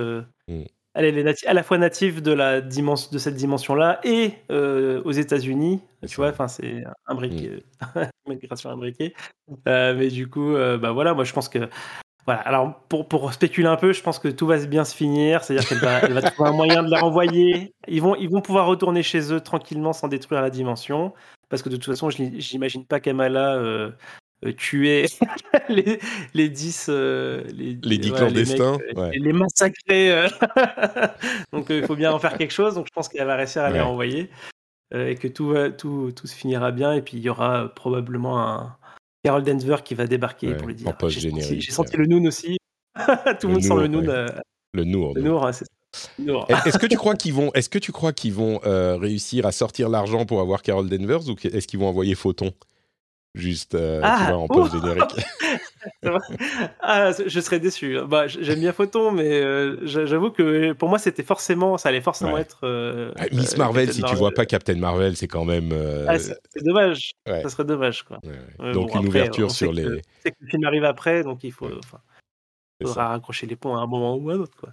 Mm 0.47 0.65
elle 0.95 1.17
est 1.17 1.45
à 1.45 1.53
la 1.53 1.63
fois 1.63 1.77
native 1.77 2.21
de, 2.21 2.31
la 2.31 2.61
dimension, 2.61 3.09
de 3.11 3.17
cette 3.17 3.35
dimension-là 3.35 3.99
et 4.03 4.33
euh, 4.49 5.01
aux 5.03 5.11
États-Unis. 5.11 5.81
Tu 6.07 6.15
vois, 6.15 6.29
enfin, 6.29 6.47
c'est 6.47 6.83
imbriqué, 7.05 7.63
mm. 7.95 8.01
migration 8.29 8.69
imbriquée. 8.69 9.13
Euh, 9.67 9.93
mais 9.97 10.07
du 10.07 10.29
coup, 10.29 10.55
euh, 10.55 10.77
bah 10.77 10.91
voilà, 10.91 11.13
moi 11.13 11.23
je 11.23 11.33
pense 11.33 11.49
que. 11.49 11.69
Voilà, 12.25 12.41
alors 12.41 12.79
pour, 12.89 13.07
pour 13.07 13.31
spéculer 13.33 13.67
un 13.67 13.75
peu, 13.75 13.93
je 13.93 14.01
pense 14.01 14.17
que 14.17 14.29
tout 14.29 14.47
va 14.47 14.57
bien 14.65 14.83
se 14.83 14.95
finir, 14.95 15.43
c'est-à-dire 15.43 15.69
qu'elle 15.69 15.77
va, 15.79 15.99
elle 15.99 16.13
va 16.13 16.23
trouver 16.23 16.49
un 16.49 16.53
moyen 16.53 16.81
de 16.81 16.89
la 16.89 16.99
renvoyer. 16.99 17.71
Ils 17.87 18.01
vont, 18.01 18.15
ils 18.15 18.29
vont 18.29 18.41
pouvoir 18.41 18.65
retourner 18.65 19.03
chez 19.03 19.31
eux 19.31 19.39
tranquillement 19.41 19.93
sans 19.93 20.07
détruire 20.07 20.41
la 20.41 20.49
dimension, 20.49 21.13
parce 21.49 21.61
que 21.61 21.69
de 21.69 21.75
toute 21.75 21.85
façon, 21.85 22.09
je 22.09 22.23
n'imagine 22.23 22.83
pas 22.83 22.99
qu'Amala 22.99 23.57
euh, 23.57 23.91
tuer 24.57 25.05
les, 25.69 25.99
les 26.33 26.49
10 26.49 26.87
euh, 26.89 27.43
les, 27.53 27.77
les 27.81 27.97
10 27.97 28.11
clandestins 28.11 28.77
euh, 28.97 29.09
les, 29.13 29.33
massacrer 29.33 30.27
donc 31.53 31.67
il 31.69 31.83
faut 31.85 31.95
bien 31.95 32.11
en 32.11 32.19
faire 32.19 32.37
quelque 32.37 32.53
chose 32.53 32.75
donc 32.75 32.87
je 32.87 32.93
pense 32.93 33.09
qu'elle 33.09 33.25
va 33.25 33.35
réussir 33.35 33.63
à 33.63 33.71
les 33.71 33.81
renvoyer 33.81 34.29
et 34.93 35.15
que 35.15 35.27
tout, 35.27 35.49
va, 35.49 35.71
tout, 35.71 36.11
tout 36.15 36.27
se 36.27 36.35
finira 36.35 36.71
bien 36.71 36.93
et 36.93 37.01
puis 37.01 37.17
il 37.17 37.23
y 37.23 37.29
aura 37.29 37.73
probablement 37.73 38.39
un 38.39 38.77
Carol 39.23 39.43
Denver 39.43 39.77
qui 39.83 39.95
va 39.95 40.05
débarquer 40.05 40.53
pour 40.53 40.67
lui 40.67 40.75
dire 40.75 40.95
j'ai 41.07 41.31
senti, 41.31 41.71
senti, 41.71 41.97
le 41.97 42.05
Noon 42.05 42.25
aussi. 42.27 42.57
Tout 43.41 43.47
le, 43.47 43.53
monde 43.53 43.63
sent 43.63 43.75
le 43.75 43.87
Noon 43.87 44.27
le 44.73 44.83
Nour 44.83 45.13
le 45.15 45.21
Nour, 45.21 45.49
c'est 45.51 45.65
est-ce 46.65 46.77
que 46.77 46.85
tu 46.85 46.97
crois 46.97 47.15
qu'ils 47.15 47.33
vont, 47.33 47.51
est-ce 47.53 47.69
que 47.69 47.79
tu 47.79 47.91
crois 47.91 48.13
qu'ils 48.13 48.33
vont 48.33 48.59
réussir 48.99 49.45
à 49.45 49.51
sortir 49.51 49.89
l'argent 49.89 50.25
pour 50.25 50.39
avoir 50.39 50.61
Carol 50.61 50.87
Danvers 50.87 51.27
ou 51.27 51.35
est-ce 51.43 51.67
qu'ils 51.67 51.79
vont 51.79 51.87
envoyer 51.87 52.15
Photon? 52.15 52.53
Juste 53.35 53.75
euh, 53.75 53.99
ah, 54.03 54.35
en 54.35 54.47
pause 54.47 54.71
générique. 54.81 55.25
ah, 56.79 57.11
je 57.25 57.39
serais 57.39 57.59
déçu. 57.59 57.97
Bah, 58.07 58.27
j'aime 58.27 58.59
bien 58.59 58.73
Photon, 58.73 59.11
mais 59.11 59.41
euh, 59.41 59.85
j'avoue 59.85 60.31
que 60.31 60.73
pour 60.73 60.89
moi, 60.89 60.97
c'était 60.97 61.23
forcément, 61.23 61.77
ça 61.77 61.89
allait 61.89 62.01
forcément 62.01 62.37
être. 62.37 62.59
Euh, 62.63 63.11
ah, 63.17 63.25
Miss 63.31 63.57
Marvel, 63.57 63.93
si 63.93 64.01
tu 64.01 64.15
vois 64.15 64.31
pas 64.31 64.45
Captain 64.45 64.75
Marvel, 64.75 65.15
c'est 65.15 65.27
quand 65.27 65.45
même. 65.45 65.73
Ah, 66.07 66.17
c'est 66.17 66.63
dommage. 66.63 67.11
Ça 67.27 67.49
serait 67.49 67.65
dommage, 67.65 68.03
quoi. 68.03 68.19
donc 68.73 68.95
une 68.95 69.07
ouverture 69.07 69.51
sur 69.51 69.71
les. 69.71 70.01
C'est 70.23 70.31
que 70.31 70.37
le 70.39 70.47
film 70.47 70.63
arrive 70.65 70.85
après, 70.85 71.23
donc 71.23 71.43
il 71.43 71.51
faut. 71.51 71.69
faudra 72.81 73.09
raccrocher 73.09 73.47
les 73.47 73.55
ponts 73.55 73.75
à 73.75 73.81
un 73.81 73.87
moment 73.87 74.15
ou 74.15 74.29
à 74.29 74.33
un 74.33 74.39
autre, 74.39 74.57
quoi. 74.57 74.69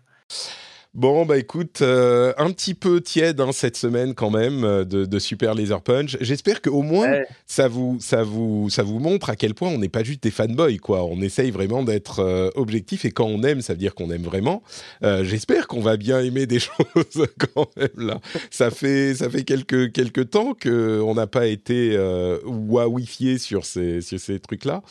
Bon, 0.95 1.25
bah 1.25 1.39
écoute, 1.39 1.79
euh, 1.81 2.35
un 2.37 2.51
petit 2.51 2.75
peu 2.75 3.01
tiède 3.01 3.41
hein, 3.41 3.53
cette 3.53 3.79
semaine 3.79 4.13
quand 4.13 4.29
même 4.29 4.63
euh, 4.63 4.85
de, 4.85 5.19
Super 5.19 5.55
Laser 5.55 5.81
Punch. 5.81 6.19
J'espère 6.21 6.61
qu'au 6.61 6.83
moins 6.83 7.23
ça, 7.47 7.67
vous, 7.67 7.97
ça, 7.99 8.23
vous, 8.23 8.69
ça 8.69 8.83
vous 8.83 8.99
montre 8.99 9.31
à 9.31 9.37
quel 9.37 9.55
point 9.55 9.71
on 9.71 9.79
n'est 9.79 9.89
pas 9.89 10.05
juste 10.05 10.23
des 10.23 10.31
fanboys, 10.31 10.77
quoi. 10.77 11.03
On 11.05 11.23
essaye 11.23 11.51
vraiment 11.51 11.83
d'être 11.83 12.21
euh, 12.21 12.51
objectif 12.57 13.07
et 13.07 13.11
quand 13.11 13.25
on 13.25 13.43
aime, 13.43 13.63
ça 13.63 13.73
veut 13.73 13.79
dire 13.79 13.95
qu'on 13.95 14.11
aime 14.11 14.23
vraiment. 14.23 14.63
J'espère 15.03 15.67
qu'on 15.67 15.81
va 15.81 15.97
bien 15.97 16.21
aimer 16.21 16.45
des 16.45 16.59
choses 16.61 17.27
quand 17.55 17.71
même 17.79 18.07
là. 18.09 18.21
Ça 18.51 18.71
fait, 18.71 19.15
ça 19.15 19.31
fait 19.31 19.45
quelques, 19.45 19.93
quelques 19.93 20.29
temps 20.29 20.53
qu'on 20.53 21.15
n'a 21.15 21.27
pas 21.27 21.47
été 21.47 21.97
wawifié 22.45 23.39
sur 23.39 23.65
ces, 23.65 24.03
sur 24.03 24.21
ces 24.21 24.39
trucs-là. 24.41 24.83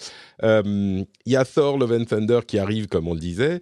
Il 0.41 1.05
y 1.27 1.35
a 1.35 1.45
Thor 1.45 1.77
Love 1.77 1.91
and 1.93 2.05
Thunder 2.05 2.39
qui 2.47 2.57
arrive, 2.57 2.87
comme 2.87 3.07
on 3.07 3.13
le 3.13 3.19
disait. 3.19 3.61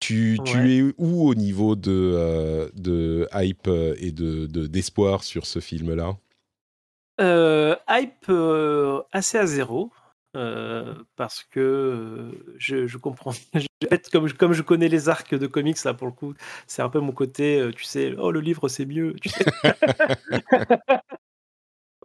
Tu, 0.00 0.38
tu, 0.44 0.76
es 0.76 0.94
où 0.98 1.28
au 1.28 1.34
niveau 1.34 1.74
de, 1.74 2.12
euh, 2.14 2.68
de 2.74 3.26
hype 3.32 3.66
euh, 3.66 3.94
et 3.98 4.12
de, 4.12 4.46
d'espoir 4.66 5.24
sur 5.24 5.46
ce 5.46 5.58
film-là? 5.58 6.16
Euh, 7.20 7.74
Hype 7.88 8.30
assez 9.12 9.38
à 9.38 9.46
zéro. 9.46 9.90
parce 10.34 11.44
que 11.50 12.30
je, 12.58 12.86
je, 12.86 12.98
comprends. 12.98 13.32
comme, 14.12 14.30
comme 14.32 14.52
je 14.52 14.62
connais 14.62 14.88
les 14.88 15.08
arcs 15.08 15.34
de 15.34 15.46
comics, 15.46 15.82
là, 15.82 15.94
pour 15.94 16.06
le 16.08 16.12
coup, 16.12 16.34
c'est 16.66 16.82
un 16.82 16.90
peu 16.90 17.00
mon 17.00 17.12
côté, 17.12 17.66
tu 17.74 17.84
sais, 17.84 18.14
oh, 18.18 18.30
le 18.30 18.40
livre, 18.40 18.68
c'est 18.68 18.84
mieux. 18.84 19.14
Tu 19.22 19.30
sais 19.30 19.44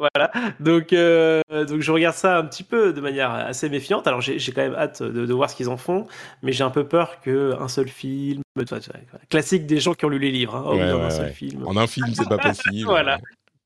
Voilà, 0.02 0.32
donc, 0.60 0.93
euh, 0.93 1.41
donc 1.52 1.82
je 1.82 1.91
regarde 1.91 2.16
ça 2.16 2.39
un 2.39 2.43
petit 2.45 2.64
peu 2.64 2.91
de 2.91 2.99
manière 3.02 3.30
assez 3.30 3.70
méfiante. 3.70 4.08
Alors 4.08 4.20
j'ai 4.20 4.39
quand 4.52 4.64
même 4.64 4.74
hâte 4.74 5.04
de, 5.04 5.32
voir 5.32 5.47
ce 5.47 5.56
qu'ils 5.56 5.70
en 5.70 5.78
font, 5.78 6.08
mais 6.41 6.52
j'ai 6.54 6.64
un 6.64 6.72
peu 6.72 6.88
peur 6.88 7.22
qu'un 7.22 7.68
seul 7.68 7.88
film, 7.88 8.41
classique 9.30 9.68
des 9.68 9.80
gens 9.80 9.93
qui 9.93 10.06
ont 10.06 10.10
lu 10.10 10.18
les 10.18 10.32
livres, 10.32 10.56
hein, 10.56 10.64
oh, 10.66 10.74
en 10.74 11.04
un 11.04 11.10
seul 11.12 11.32
film. 11.32 11.68
En 11.68 11.78
un 11.78 11.86
film, 11.86 12.08
c'est 12.16 12.28
pas 12.28 12.38
possible. 12.39 12.86
voilà. 12.86 13.20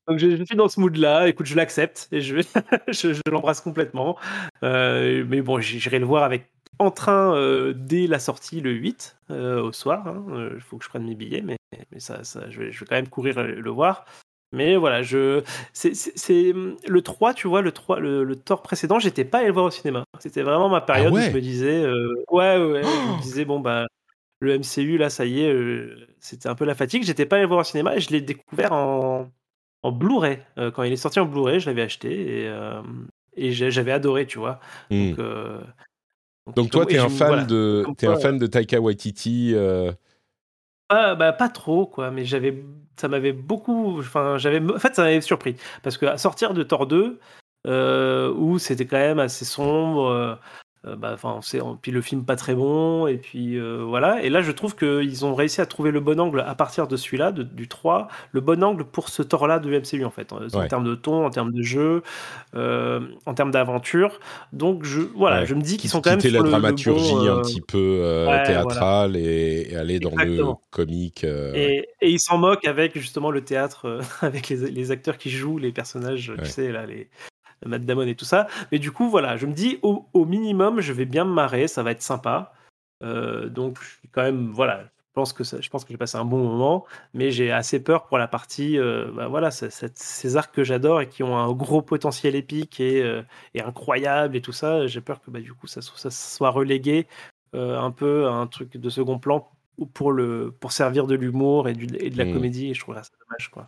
Donc 0.06 0.18
je, 0.18 0.44
suis 0.44 0.56
dans 0.56 0.68
ce 0.68 0.78
mood-là. 0.78 1.26
Écoute, 1.26 1.46
je 1.46 1.56
l'accepte 1.56 2.06
et 2.12 2.20
je, 2.20 2.36
je, 2.88 3.30
l'embrasse 3.30 3.62
complètement. 3.62 4.18
Euh, 4.62 5.24
mais 5.26 5.40
bon, 5.40 5.58
j'irai 5.60 5.98
le 5.98 6.06
voir 6.06 6.22
avec 6.22 6.50
en 6.78 6.90
train 6.90 7.34
euh, 7.34 7.72
dès 7.74 8.06
la 8.06 8.18
sortie 8.18 8.60
le 8.60 8.72
8 8.72 9.16
au 9.30 9.72
soir. 9.72 10.06
Hein. 10.06 10.50
Il 10.54 10.60
faut 10.60 10.76
que 10.76 10.84
je 10.84 10.90
prenne 10.90 11.06
mes 11.06 11.14
billets, 11.14 11.40
mais, 11.40 11.56
mais 11.90 11.98
ça, 11.98 12.24
ça 12.24 12.50
je, 12.50 12.60
vais, 12.60 12.72
je, 12.72 12.80
vais, 12.80 12.86
quand 12.86 12.96
même 12.96 13.08
courir 13.08 13.42
le 13.42 13.70
voir. 13.70 14.04
Mais 14.52 14.76
voilà, 14.76 15.02
je 15.02 15.42
c'est 15.72 16.52
mmh, 16.54 16.76
le 16.86 17.02
3, 17.02 17.34
tu 17.34 17.48
vois, 17.48 17.62
le 17.62 17.72
3 17.72 17.98
le, 18.00 18.24
le 18.24 18.36
Thor 18.36 18.62
précédent, 18.62 18.98
j'étais 18.98 19.24
pas 19.24 19.38
allé 19.38 19.48
le 19.48 19.52
voir 19.52 19.66
au 19.66 19.70
cinéma. 19.70 20.04
C'était 20.20 20.42
vraiment 20.42 20.68
ma 20.68 20.78
ah 20.78 20.82
période 20.82 21.12
où 21.16 21.20
je 21.20 21.30
me 21.30 21.40
disais 21.40 21.82
euh, 21.82 22.24
ouais 22.30 22.56
ouais, 22.56 22.82
je 22.82 23.06
me 23.06 23.14
disais 23.14 23.44
bon 23.44 23.60
bah 23.60 23.86
le 24.40 24.54
MCU 24.54 24.98
là, 24.98 25.10
ça 25.10 25.24
y 25.26 25.42
est, 25.42 25.52
euh, 25.52 26.06
c'était 26.20 26.48
un 26.48 26.54
peu 26.54 26.64
la 26.64 26.74
fatigue. 26.74 27.02
J'étais 27.04 27.26
pas 27.26 27.36
allé 27.36 27.42
le 27.44 27.48
voir 27.48 27.60
au 27.60 27.64
cinéma 27.64 27.96
et 27.96 28.00
je 28.00 28.10
l'ai 28.10 28.20
découvert 28.20 28.72
en 28.72 29.28
en 29.82 29.92
Blu-ray 29.92 30.38
euh, 30.58 30.70
quand 30.70 30.82
il 30.84 30.92
est 30.92 30.96
sorti 30.96 31.20
en 31.20 31.26
Blu-ray, 31.26 31.60
je 31.60 31.66
l'avais 31.70 31.82
acheté 31.82 32.44
et 32.46 32.52
et 33.38 33.52
j'avais 33.52 33.92
adoré, 33.92 34.26
tu 34.26 34.38
vois. 34.38 34.60
Donc, 34.90 35.18
Donc 36.56 36.70
toi, 36.70 36.86
tu 36.86 36.94
es 36.94 36.98
un 36.98 37.08
je- 37.08 37.14
fan 37.14 37.28
voilà. 37.28 37.44
de, 37.44 37.84
t'es 37.98 38.06
un 38.06 38.16
fan 38.16 38.38
de 38.38 38.46
Taika 38.46 38.80
Waititi. 38.80 39.54
Ah, 40.88 41.14
bah, 41.16 41.32
pas 41.32 41.48
trop, 41.48 41.86
quoi, 41.86 42.10
mais 42.10 42.24
j'avais, 42.24 42.64
ça 43.00 43.08
m'avait 43.08 43.32
beaucoup, 43.32 43.98
enfin, 43.98 44.38
j'avais, 44.38 44.60
en 44.60 44.78
fait, 44.78 44.94
ça 44.94 45.02
m'avait 45.02 45.20
surpris. 45.20 45.56
Parce 45.82 45.98
que 45.98 46.06
à 46.06 46.18
sortir 46.18 46.54
de 46.54 46.62
Thor 46.62 46.86
2, 46.86 47.18
euh, 47.66 48.32
où 48.32 48.58
c'était 48.58 48.86
quand 48.86 48.98
même 48.98 49.18
assez 49.18 49.44
sombre, 49.44 50.38
euh, 50.84 50.92
euh, 50.92 50.96
bah, 50.96 51.12
enfin, 51.14 51.40
puis 51.82 51.90
le 51.90 52.00
film 52.00 52.24
pas 52.24 52.36
très 52.36 52.54
bon, 52.54 53.06
et 53.06 53.16
puis 53.16 53.58
euh, 53.58 53.82
voilà, 53.84 54.22
et 54.22 54.28
là, 54.30 54.40
je 54.40 54.52
trouve 54.52 54.76
qu'ils 54.76 55.24
ont 55.24 55.34
réussi 55.34 55.60
à 55.60 55.66
trouver 55.66 55.90
le 55.90 56.00
bon 56.00 56.20
angle 56.20 56.40
à 56.40 56.54
partir 56.54 56.86
de 56.86 56.96
celui-là, 56.96 57.32
du 57.32 57.66
3, 57.66 58.08
le 58.32 58.40
bon 58.40 58.62
angle 58.62 58.84
pour 58.84 59.08
ce 59.08 59.22
Thor-là 59.22 59.58
de 59.58 59.70
MCU 59.70 60.04
en 60.04 60.10
fait, 60.10 60.32
en, 60.32 60.36
en 60.36 60.58
Ouais. 60.60 60.68
termes 60.68 60.84
de 60.84 60.94
ton, 60.94 61.26
en 61.26 61.30
termes 61.30 61.52
de 61.52 61.62
jeu, 61.62 62.02
euh, 62.54 63.00
en 63.26 63.34
termes 63.34 63.50
d'aventure. 63.50 64.20
Donc, 64.52 64.84
je, 64.84 65.00
voilà, 65.00 65.40
Ouais. 65.40 65.46
je 65.46 65.54
me 65.54 65.60
dis 65.62 65.76
qu'ils 65.76 65.90
sont 65.90 66.00
quand 66.00 66.10
même 66.10 66.20
sur 66.20 66.30
la 66.30 66.38
le- 66.38 66.44
le 66.44 66.50
dramaturgie 66.50 67.12
bon, 67.14 67.20
un 67.26 67.38
euh, 67.38 67.42
petit 67.42 67.60
peu 67.60 68.26
ouais, 68.28 68.42
théâtrale 68.44 69.16
et, 69.16 69.68
et 69.72 69.76
aller 69.76 69.98
dans 69.98 70.10
le 70.14 70.42
comique. 70.70 71.24
Et, 71.24 71.88
et 72.00 72.10
ils 72.10 72.20
s'en 72.20 72.38
moquent 72.38 72.66
avec 72.66 72.96
justement 72.98 73.30
le 73.30 73.40
théâtre, 73.42 74.00
avec 74.20 74.48
les, 74.48 74.70
les 74.70 74.90
acteurs 74.90 75.18
qui 75.18 75.30
jouent 75.30 75.58
les 75.58 75.72
personnages, 75.72 76.32
tu 76.44 76.50
sais, 76.50 76.70
là, 76.70 76.86
les 76.86 77.08
Matt 77.64 77.84
Damon 77.84 78.06
et 78.06 78.14
tout 78.14 78.24
ça. 78.24 78.46
Mais 78.72 78.78
du 78.78 78.92
coup, 78.92 79.08
voilà, 79.08 79.36
je 79.36 79.46
me 79.46 79.52
dis, 79.52 79.78
au, 79.82 80.06
au 80.12 80.24
minimum, 80.26 80.80
je 80.80 80.92
vais 80.92 81.06
bien 81.06 81.24
me 81.24 81.32
marrer, 81.32 81.68
ça 81.68 81.82
va 81.82 81.92
être 81.92 82.02
sympa. 82.02 82.52
Euh, 83.02 83.48
donc, 83.48 83.78
je 83.80 83.88
suis 83.98 84.08
quand 84.08 84.22
même, 84.22 84.50
voilà, 84.52 84.82
je 84.84 85.12
pense 85.14 85.32
que, 85.32 85.44
ça- 85.44 85.60
je 85.60 85.68
pense 85.70 85.84
que 85.84 85.92
j'ai 85.92 85.96
passé 85.98 86.18
un 86.18 86.24
bon 86.24 86.38
moment, 86.42 86.84
mais 87.14 87.30
j'ai 87.30 87.50
assez 87.52 87.82
peur 87.82 88.06
pour 88.06 88.18
la 88.18 88.28
partie, 88.28 88.78
euh, 88.78 89.10
bah, 89.12 89.28
voilà, 89.28 89.50
ces 89.50 90.36
arcs 90.36 90.54
que 90.54 90.64
j'adore 90.64 91.00
et 91.00 91.08
qui 91.08 91.22
ont 91.22 91.36
un 91.36 91.52
gros 91.52 91.82
potentiel 91.82 92.34
épique 92.34 92.80
et, 92.80 93.02
euh, 93.02 93.22
et 93.54 93.62
incroyable 93.62 94.36
et 94.36 94.42
tout 94.42 94.52
ça. 94.52 94.86
J'ai 94.86 95.00
peur 95.00 95.20
que 95.20 95.30
bah, 95.30 95.40
du 95.40 95.54
coup, 95.54 95.66
ça, 95.66 95.80
so- 95.82 95.96
ça 95.96 96.10
soit 96.10 96.50
relégué 96.50 97.06
un 97.54 97.90
peu 97.90 98.26
à 98.26 98.32
un 98.32 98.46
truc 98.46 98.76
de 98.76 98.90
second 98.90 99.18
plan 99.18 99.48
pour, 99.94 100.12
le, 100.12 100.54
pour 100.60 100.72
servir 100.72 101.06
de 101.06 101.14
l'humour 101.14 101.68
et 101.70 101.74
de 101.74 102.18
la 102.18 102.26
Mm. 102.26 102.32
comédie. 102.32 102.70
Et 102.70 102.74
je 102.74 102.80
trouve 102.80 102.94
ça 102.96 103.02
dommage, 103.18 103.50
quoi. 103.50 103.66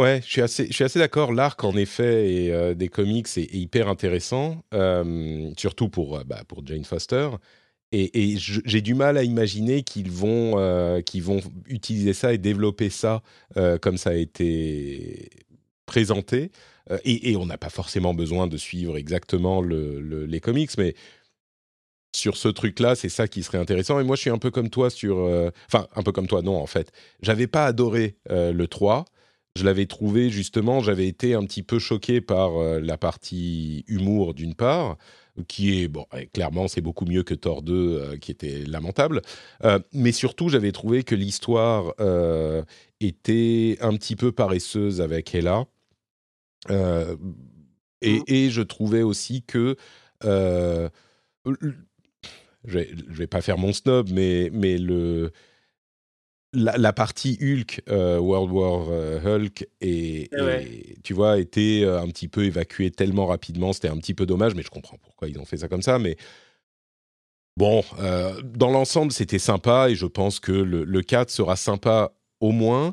Ouais, 0.00 0.22
je 0.24 0.30
suis 0.30 0.40
assez, 0.40 0.66
je 0.68 0.72
suis 0.72 0.84
assez 0.84 0.98
d'accord. 0.98 1.30
L'arc, 1.34 1.62
en 1.62 1.76
effet, 1.76 2.32
et, 2.32 2.52
euh, 2.54 2.72
des 2.72 2.88
comics 2.88 3.26
est, 3.36 3.52
hyper 3.54 3.86
intéressant, 3.86 4.64
euh, 4.72 5.50
surtout 5.58 5.90
pour, 5.90 6.16
euh, 6.16 6.24
bah, 6.24 6.42
pour 6.48 6.66
Jane 6.66 6.84
Foster. 6.86 7.28
Et, 7.92 8.36
j'ai 8.38 8.80
du 8.80 8.94
mal 8.94 9.18
à 9.18 9.24
imaginer 9.24 9.82
qu'ils 9.82 10.10
vont, 10.10 11.02
qu'ils 11.04 11.22
vont 11.24 11.40
utiliser 11.66 12.12
ça 12.14 12.32
et 12.32 12.38
développer 12.38 12.88
ça 12.88 13.22
comme 13.82 13.96
ça 13.98 14.10
a 14.10 14.14
été 14.14 15.28
présenté. 15.86 16.52
Et, 17.04 17.36
on 17.36 17.46
n'a 17.46 17.58
pas 17.58 17.68
forcément 17.68 18.14
besoin 18.14 18.46
de 18.46 18.56
suivre 18.56 18.96
exactement 18.96 19.60
le- 19.60 20.00
le- 20.00 20.24
les 20.24 20.38
comics, 20.40 20.70
mais 20.78 20.94
sur 22.14 22.36
ce 22.36 22.48
truc-là, 22.48 22.94
c'est 22.94 23.08
ça 23.08 23.28
qui 23.28 23.42
serait 23.42 23.58
intéressant. 23.58 24.00
Et 24.00 24.04
moi, 24.04 24.14
je 24.16 24.22
suis 24.22 24.30
un 24.30 24.38
peu 24.38 24.50
comme 24.52 24.70
toi 24.70 24.88
sur... 24.90 25.16
Enfin, 25.66 25.86
un 25.94 26.02
peu 26.02 26.12
comme 26.12 26.26
toi, 26.28 26.42
non, 26.42 26.56
en 26.56 26.66
fait. 26.66 26.92
J'avais 27.22 27.46
pas 27.48 27.66
adoré 27.66 28.16
le 28.28 28.66
3. 28.66 29.04
Je 29.60 29.64
l'avais 29.66 29.84
trouvé, 29.84 30.30
justement, 30.30 30.80
j'avais 30.80 31.06
été 31.06 31.34
un 31.34 31.44
petit 31.44 31.62
peu 31.62 31.78
choqué 31.78 32.22
par 32.22 32.56
euh, 32.56 32.80
la 32.80 32.96
partie 32.96 33.84
humour, 33.88 34.32
d'une 34.32 34.54
part, 34.54 34.96
qui 35.48 35.82
est, 35.82 35.88
bon, 35.88 36.06
euh, 36.14 36.24
clairement, 36.32 36.66
c'est 36.66 36.80
beaucoup 36.80 37.04
mieux 37.04 37.24
que 37.24 37.34
Thor 37.34 37.60
2, 37.60 37.74
euh, 37.74 38.16
qui 38.16 38.30
était 38.30 38.64
lamentable. 38.64 39.20
Euh, 39.64 39.78
mais 39.92 40.12
surtout, 40.12 40.48
j'avais 40.48 40.72
trouvé 40.72 41.02
que 41.02 41.14
l'histoire 41.14 41.92
était 43.00 43.76
un 43.82 43.94
petit 43.96 44.16
peu 44.16 44.32
paresseuse 44.32 45.02
avec 45.02 45.34
Hela. 45.34 45.66
Et, 48.00 48.48
je 48.48 48.62
trouvais 48.62 49.02
aussi 49.02 49.42
que... 49.42 49.76
je 50.24 50.88
vais, 52.64 52.88
je 52.94 53.14
vais 53.14 53.26
pas 53.26 53.42
faire 53.42 53.58
mon 53.58 53.74
snob, 53.74 54.08
mais, 54.10 54.48
mais 54.54 54.78
le, 54.78 55.32
la, 56.52 56.76
la 56.76 56.92
partie 56.92 57.38
Hulk, 57.40 57.82
euh, 57.88 58.18
World 58.18 58.50
War 58.50 58.86
euh, 58.90 59.20
Hulk, 59.20 59.68
et, 59.80 60.28
Eh 60.36 60.40
ouais. 60.42 60.96
tu 61.04 61.14
vois, 61.14 61.38
était 61.38 61.82
euh, 61.84 62.00
un 62.00 62.08
petit 62.08 62.28
peu 62.28 62.44
évacuée 62.44 62.90
tellement 62.90 63.26
rapidement, 63.26 63.72
c'était 63.72 63.88
un 63.88 63.96
petit 63.98 64.14
peu 64.14 64.26
dommage, 64.26 64.54
mais 64.54 64.62
je 64.62 64.70
comprends 64.70 64.98
pourquoi 65.02 65.28
ils 65.28 65.38
ont 65.38 65.44
fait 65.44 65.58
ça 65.58 65.68
comme 65.68 65.82
ça. 65.82 65.98
Mais 65.98 66.16
bon, 67.56 67.84
euh, 67.98 68.40
dans 68.42 68.70
l'ensemble, 68.70 69.12
c'était 69.12 69.38
sympa, 69.38 69.90
et 69.90 69.94
je 69.94 70.06
pense 70.06 70.40
que 70.40 70.52
le, 70.52 70.84
le 70.84 71.02
4 71.02 71.30
sera 71.30 71.56
sympa 71.56 72.12
au 72.40 72.50
moins. 72.50 72.92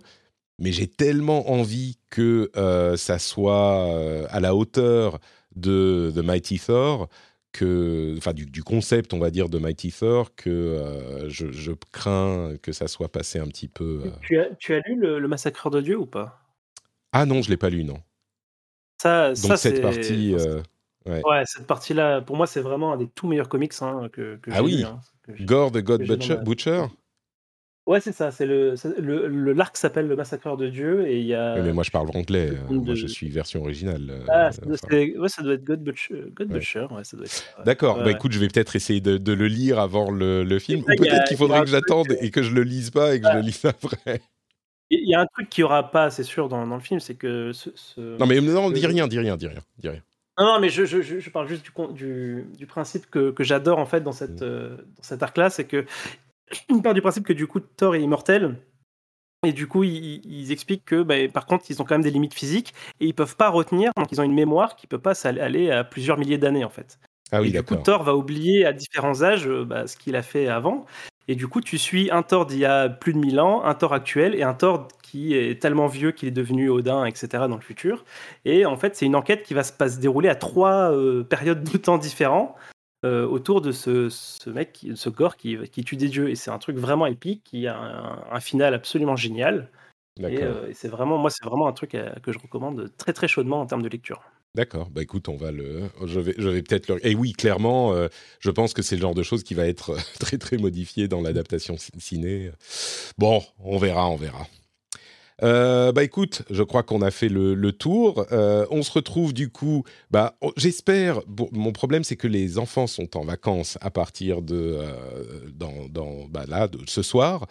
Mais 0.59 0.71
j'ai 0.71 0.87
tellement 0.87 1.51
envie 1.51 1.99
que 2.09 2.49
euh, 2.57 2.97
ça 2.97 3.19
soit 3.19 4.27
à 4.31 4.39
la 4.39 4.55
hauteur 4.55 5.19
de 5.55 6.11
The 6.15 6.19
Mighty 6.19 6.59
Thor 6.59 7.09
que, 7.57 8.15
enfin 8.17 8.33
du, 8.33 8.45
du 8.45 8.63
concept, 8.63 9.13
on 9.13 9.19
va 9.19 9.31
dire, 9.31 9.49
de 9.49 9.57
Mighty 9.57 9.91
Thor, 9.91 10.35
que 10.35 10.49
euh, 10.49 11.29
je, 11.29 11.51
je 11.51 11.71
crains 11.91 12.55
que 12.61 12.71
ça 12.71 12.87
soit 12.87 13.09
passé 13.11 13.39
un 13.39 13.47
petit 13.47 13.67
peu. 13.67 14.03
euh. 14.05 14.11
Tu, 14.21 14.39
as, 14.39 14.55
tu 14.55 14.73
as 14.73 14.79
lu 14.81 14.95
le, 14.95 15.19
le 15.19 15.27
Massacreur 15.27 15.71
de 15.71 15.81
Dieu 15.81 15.97
ou 15.97 16.05
pas? 16.05 16.41
Ah 17.11 17.25
non, 17.25 17.41
je 17.41 17.49
l'ai 17.49 17.57
pas 17.57 17.69
lu, 17.69 17.83
non. 17.83 17.99
ça, 19.01 19.29
Donc 19.29 19.37
ça, 19.37 19.57
cette 19.57 19.81
partie, 19.81 20.35
euh, 20.35 20.61
ouais. 21.05 21.21
Ouais, 21.25 21.43
cette 21.45 21.67
partie-là, 21.67 22.21
pour 22.21 22.35
moi, 22.35 22.47
c'est 22.47 22.61
vraiment 22.61 22.93
un 22.93 22.97
des 22.97 23.07
tout 23.07 23.27
meilleurs 23.27 23.49
comics 23.49 23.73
hein, 23.81 24.09
que, 24.11 24.37
que 24.37 24.51
Ah 24.51 24.57
j'ai 24.57 24.61
oui. 24.61 24.77
lu, 24.77 24.83
hein, 24.83 24.99
que 25.23 25.43
Gore 25.43 25.71
the 25.71 25.77
God 25.83 26.03
Butcher? 26.43 26.85
Ouais, 27.87 28.01
c'est 28.01 28.11
ça. 28.11 28.31
C'est 28.31 28.45
le, 28.45 28.75
le, 28.99 29.27
le- 29.27 29.53
l'arc 29.53 29.77
s'appelle 29.77 30.07
le 30.07 30.15
Massacreur 30.17 30.57
de 30.57 30.67
Dieu 30.67 31.07
et 31.07 31.19
il 31.19 31.25
y 31.25 31.33
a. 31.33 31.55
Ouais, 31.55 31.61
Mais 31.63 31.71
moi, 31.73 31.83
je 31.83 31.89
parle 31.91 32.09
anglais. 32.13 32.49
euh, 32.51 32.73
Moi, 32.73 32.95
je 32.95 33.07
suis 33.07 33.29
version 33.29 33.61
originale. 33.61 34.07
euh, 34.09 34.25
Ah, 34.27 34.51
ça 34.51 34.61
doit, 34.61 34.73
enfin. 34.75 34.87
c'est- 34.91 35.17
ouais, 35.17 35.29
ça 35.29 35.41
doit 35.41 35.53
être 35.53 35.63
God 35.63 35.81
Butcher. 35.83 36.23
God 36.35 36.49
Ouais. 36.51 36.59
Butcher, 36.59 36.85
ça 37.03 37.15
doit 37.17 37.25
être. 37.25 37.45
D'accord, 37.65 38.03
bah 38.03 38.11
écoute, 38.11 38.33
je 38.33 38.39
vais 38.39 38.49
peut-être 38.49 38.75
essayer 38.75 38.99
de, 39.01 39.17
de 39.17 39.31
le 39.33 39.47
lire 39.47 39.79
avant 39.79 40.11
le, 40.11 40.43
le 40.43 40.59
film. 40.59 40.81
Ou 40.81 40.91
a- 40.91 40.95
peut-être 40.95 41.27
qu'il 41.29 41.37
faudrait 41.37 41.61
que 41.61 41.67
j'attende 41.67 42.07
truc, 42.07 42.19
et 42.21 42.29
que 42.29 42.43
je 42.43 42.53
le 42.53 42.63
lise 42.63 42.91
pas 42.91 43.15
et 43.15 43.21
que 43.21 43.27
je 43.31 43.33
le 43.35 43.41
lise 43.41 43.63
après. 43.65 44.21
Il 44.89 45.07
y 45.09 45.15
a 45.15 45.21
un 45.21 45.25
truc 45.25 45.49
qu'il 45.49 45.61
n'y 45.63 45.65
aura 45.65 45.89
pas, 45.91 46.09
c'est 46.09 46.23
sûr, 46.23 46.47
dans, 46.49 46.65
dans 46.67 46.75
le 46.75 46.81
film, 46.81 46.99
c'est 46.99 47.15
que 47.15 47.51
ce, 47.53 47.69
ce- 47.75 48.17
Non, 48.19 48.25
mais 48.25 48.39
non, 48.41 48.69
dis 48.69 48.85
rien, 48.85 49.07
dis 49.07 49.19
rien, 49.19 49.35
dis 49.37 49.47
rien, 49.47 49.59
dis 49.77 49.89
rien. 49.89 50.01
Non, 50.39 50.59
mais 50.59 50.69
je, 50.69 50.85
je, 50.85 51.01
je, 51.01 51.29
parle 51.29 51.47
juste 51.47 51.63
du, 51.65 51.71
du, 51.93 52.45
du 52.57 52.65
principe 52.67 53.09
que, 53.09 53.31
que 53.31 53.43
j'adore 53.43 53.79
en 53.79 53.85
fait 53.85 54.01
dans, 54.01 54.11
cette, 54.11 54.41
Mm. 54.41 54.45
euh, 54.45 54.77
dans 54.77 55.03
cet 55.03 55.23
arc-là, 55.23 55.49
c'est 55.49 55.65
que 55.65 55.85
il 56.69 56.81
part 56.81 56.93
du 56.93 57.01
principe 57.01 57.25
que 57.25 57.33
du 57.33 57.47
coup 57.47 57.59
Thor 57.59 57.95
est 57.95 58.01
immortel. 58.01 58.57
Et 59.45 59.53
du 59.53 59.67
coup, 59.67 59.83
ils, 59.83 60.21
ils 60.25 60.51
expliquent 60.51 60.83
que, 60.83 61.03
bah, 61.03 61.15
par 61.31 61.45
contre, 61.45 61.65
ils 61.69 61.79
ont 61.79 61.85
quand 61.85 61.93
même 61.93 62.01
des 62.01 62.09
limites 62.09 62.33
physiques 62.33 62.73
et 62.99 63.05
ils 63.05 63.13
peuvent 63.13 63.35
pas 63.35 63.49
retenir. 63.49 63.91
Donc, 63.95 64.11
ils 64.11 64.19
ont 64.19 64.23
une 64.23 64.33
mémoire 64.33 64.75
qui 64.75 64.87
peut 64.87 64.97
pas 64.97 65.13
aller 65.27 65.69
à 65.69 65.83
plusieurs 65.83 66.17
milliers 66.17 66.39
d'années 66.39 66.65
en 66.65 66.69
fait. 66.69 66.99
Ah 67.31 67.41
oui, 67.41 67.49
et 67.49 67.51
du 67.51 67.63
coup. 67.63 67.75
Thor 67.75 68.03
va 68.03 68.15
oublier 68.15 68.65
à 68.65 68.73
différents 68.73 69.21
âges 69.21 69.47
euh, 69.47 69.65
bah, 69.65 69.85
ce 69.87 69.97
qu'il 69.97 70.15
a 70.15 70.23
fait 70.23 70.47
avant. 70.47 70.85
Et 71.27 71.35
du 71.35 71.47
coup, 71.47 71.59
tu 71.59 71.77
suis 71.77 72.09
un 72.09 72.23
Thor 72.23 72.45
d'il 72.45 72.59
y 72.59 72.65
a 72.65 72.87
plus 72.87 73.13
de 73.13 73.19
1000 73.19 73.39
ans, 73.39 73.63
un 73.63 73.73
Thor 73.73 73.93
actuel 73.93 74.33
et 74.33 74.43
un 74.43 74.53
Thor 74.53 74.87
qui 75.03 75.35
est 75.35 75.61
tellement 75.61 75.87
vieux 75.87 76.11
qu'il 76.11 76.29
est 76.29 76.31
devenu 76.31 76.69
Odin, 76.69 77.05
etc. 77.05 77.27
dans 77.49 77.55
le 77.55 77.61
futur. 77.61 78.05
Et 78.45 78.65
en 78.65 78.77
fait, 78.77 78.95
c'est 78.95 79.05
une 79.05 79.15
enquête 79.15 79.43
qui 79.43 79.53
va 79.53 79.63
se, 79.63 79.99
dérouler 79.99 80.29
à 80.29 80.35
trois 80.35 80.91
euh, 80.93 81.23
périodes 81.23 81.63
de 81.63 81.77
temps 81.77 81.97
différents 81.97 82.55
autour 83.25 83.61
de 83.61 83.71
ce, 83.71 84.09
ce 84.09 84.49
mec, 84.49 84.73
qui- 84.73 84.95
ce 84.95 85.09
Gore 85.09 85.37
qui, 85.37 85.57
qui 85.69 85.83
tue 85.83 85.95
des 85.95 86.09
dieux. 86.09 86.29
Et 86.29 86.35
c'est 86.35 86.51
un 86.51 86.59
truc 86.59 86.77
vraiment 86.77 87.05
épique, 87.05 87.43
qui 87.43 87.67
a 87.67 87.77
un, 87.77 88.23
un 88.31 88.39
final 88.39 88.73
absolument 88.73 89.15
génial. 89.15 89.69
Et, 90.19 90.41
euh, 90.41 90.69
et 90.69 90.73
c'est 90.73 90.87
vraiment, 90.87 91.17
moi, 91.17 91.29
c'est 91.29 91.45
vraiment 91.45 91.67
un 91.67 91.73
truc 91.73 91.93
euh, 91.93 92.09
que 92.23 92.31
je 92.31 92.39
recommande 92.39 92.91
très 92.97 93.13
très 93.13 93.27
chaudement 93.27 93.61
en 93.61 93.65
termes 93.67 93.83
de 93.83 93.89
lecture. 93.89 94.21
D'accord. 94.55 94.89
Bah 94.89 95.03
écoute, 95.03 95.29
on 95.29 95.35
va 95.35 95.51
le. 95.51 95.83
Je 96.05 96.19
vais, 96.19 96.33
je 96.37 96.49
vais 96.49 96.63
peut-être 96.63 96.87
le. 96.87 97.05
Et 97.05 97.13
oui, 97.13 97.33
clairement, 97.33 97.93
euh, 97.93 98.07
je 98.39 98.49
pense 98.49 98.73
que 98.73 98.81
c'est 98.81 98.95
le 98.95 99.01
genre 99.01 99.13
de 99.13 99.21
chose 99.21 99.43
qui 99.43 99.53
va 99.53 99.67
être 99.67 99.91
euh, 99.91 99.97
très 100.19 100.39
très 100.39 100.57
modifié 100.57 101.07
dans 101.07 101.21
l'adaptation 101.21 101.77
ci- 101.77 101.91
ciné. 101.99 102.51
Bon, 103.19 103.43
on 103.59 103.77
verra, 103.77 104.09
on 104.09 104.15
verra. 104.15 104.47
Euh, 105.43 105.91
bah 105.91 106.03
écoute, 106.03 106.41
je 106.49 106.63
crois 106.63 106.83
qu'on 106.83 107.01
a 107.01 107.11
fait 107.11 107.29
le, 107.29 107.53
le 107.53 107.71
tour. 107.71 108.25
Euh, 108.31 108.65
on 108.71 108.81
se 108.81 108.91
retrouve 108.91 109.33
du 109.33 109.49
coup. 109.49 109.83
Bah, 110.09 110.35
j'espère. 110.55 111.21
bon, 111.27 111.47
mon 111.51 111.71
problème, 111.71 112.03
c'est 112.03 112.15
que 112.15 112.27
les 112.27 112.57
enfants 112.57 112.87
sont 112.87 113.15
en 113.17 113.23
vacances 113.23 113.77
à 113.81 113.91
partir 113.91 114.41
de 114.41 114.55
euh, 114.55 114.93
dans, 115.53 115.87
dans 115.89 116.25
bah 116.29 116.45
là 116.47 116.67
de 116.67 116.79
ce 116.87 117.03
soir. 117.03 117.45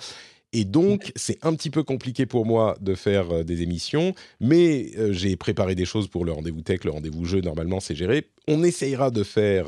Et 0.52 0.64
donc, 0.64 1.12
c'est 1.16 1.44
un 1.44 1.54
petit 1.54 1.70
peu 1.70 1.82
compliqué 1.82 2.24
pour 2.24 2.46
moi 2.46 2.76
de 2.80 2.94
faire 2.94 3.44
des 3.44 3.62
émissions, 3.62 4.14
mais 4.40 4.92
j'ai 5.10 5.36
préparé 5.36 5.74
des 5.74 5.84
choses 5.84 6.08
pour 6.08 6.24
le 6.24 6.32
rendez-vous 6.32 6.62
tech, 6.62 6.84
le 6.84 6.92
rendez-vous 6.92 7.26
jeu, 7.26 7.40
normalement 7.42 7.78
c'est 7.78 7.96
géré. 7.96 8.28
On 8.48 8.62
essayera 8.62 9.10
de 9.10 9.22
faire 9.22 9.66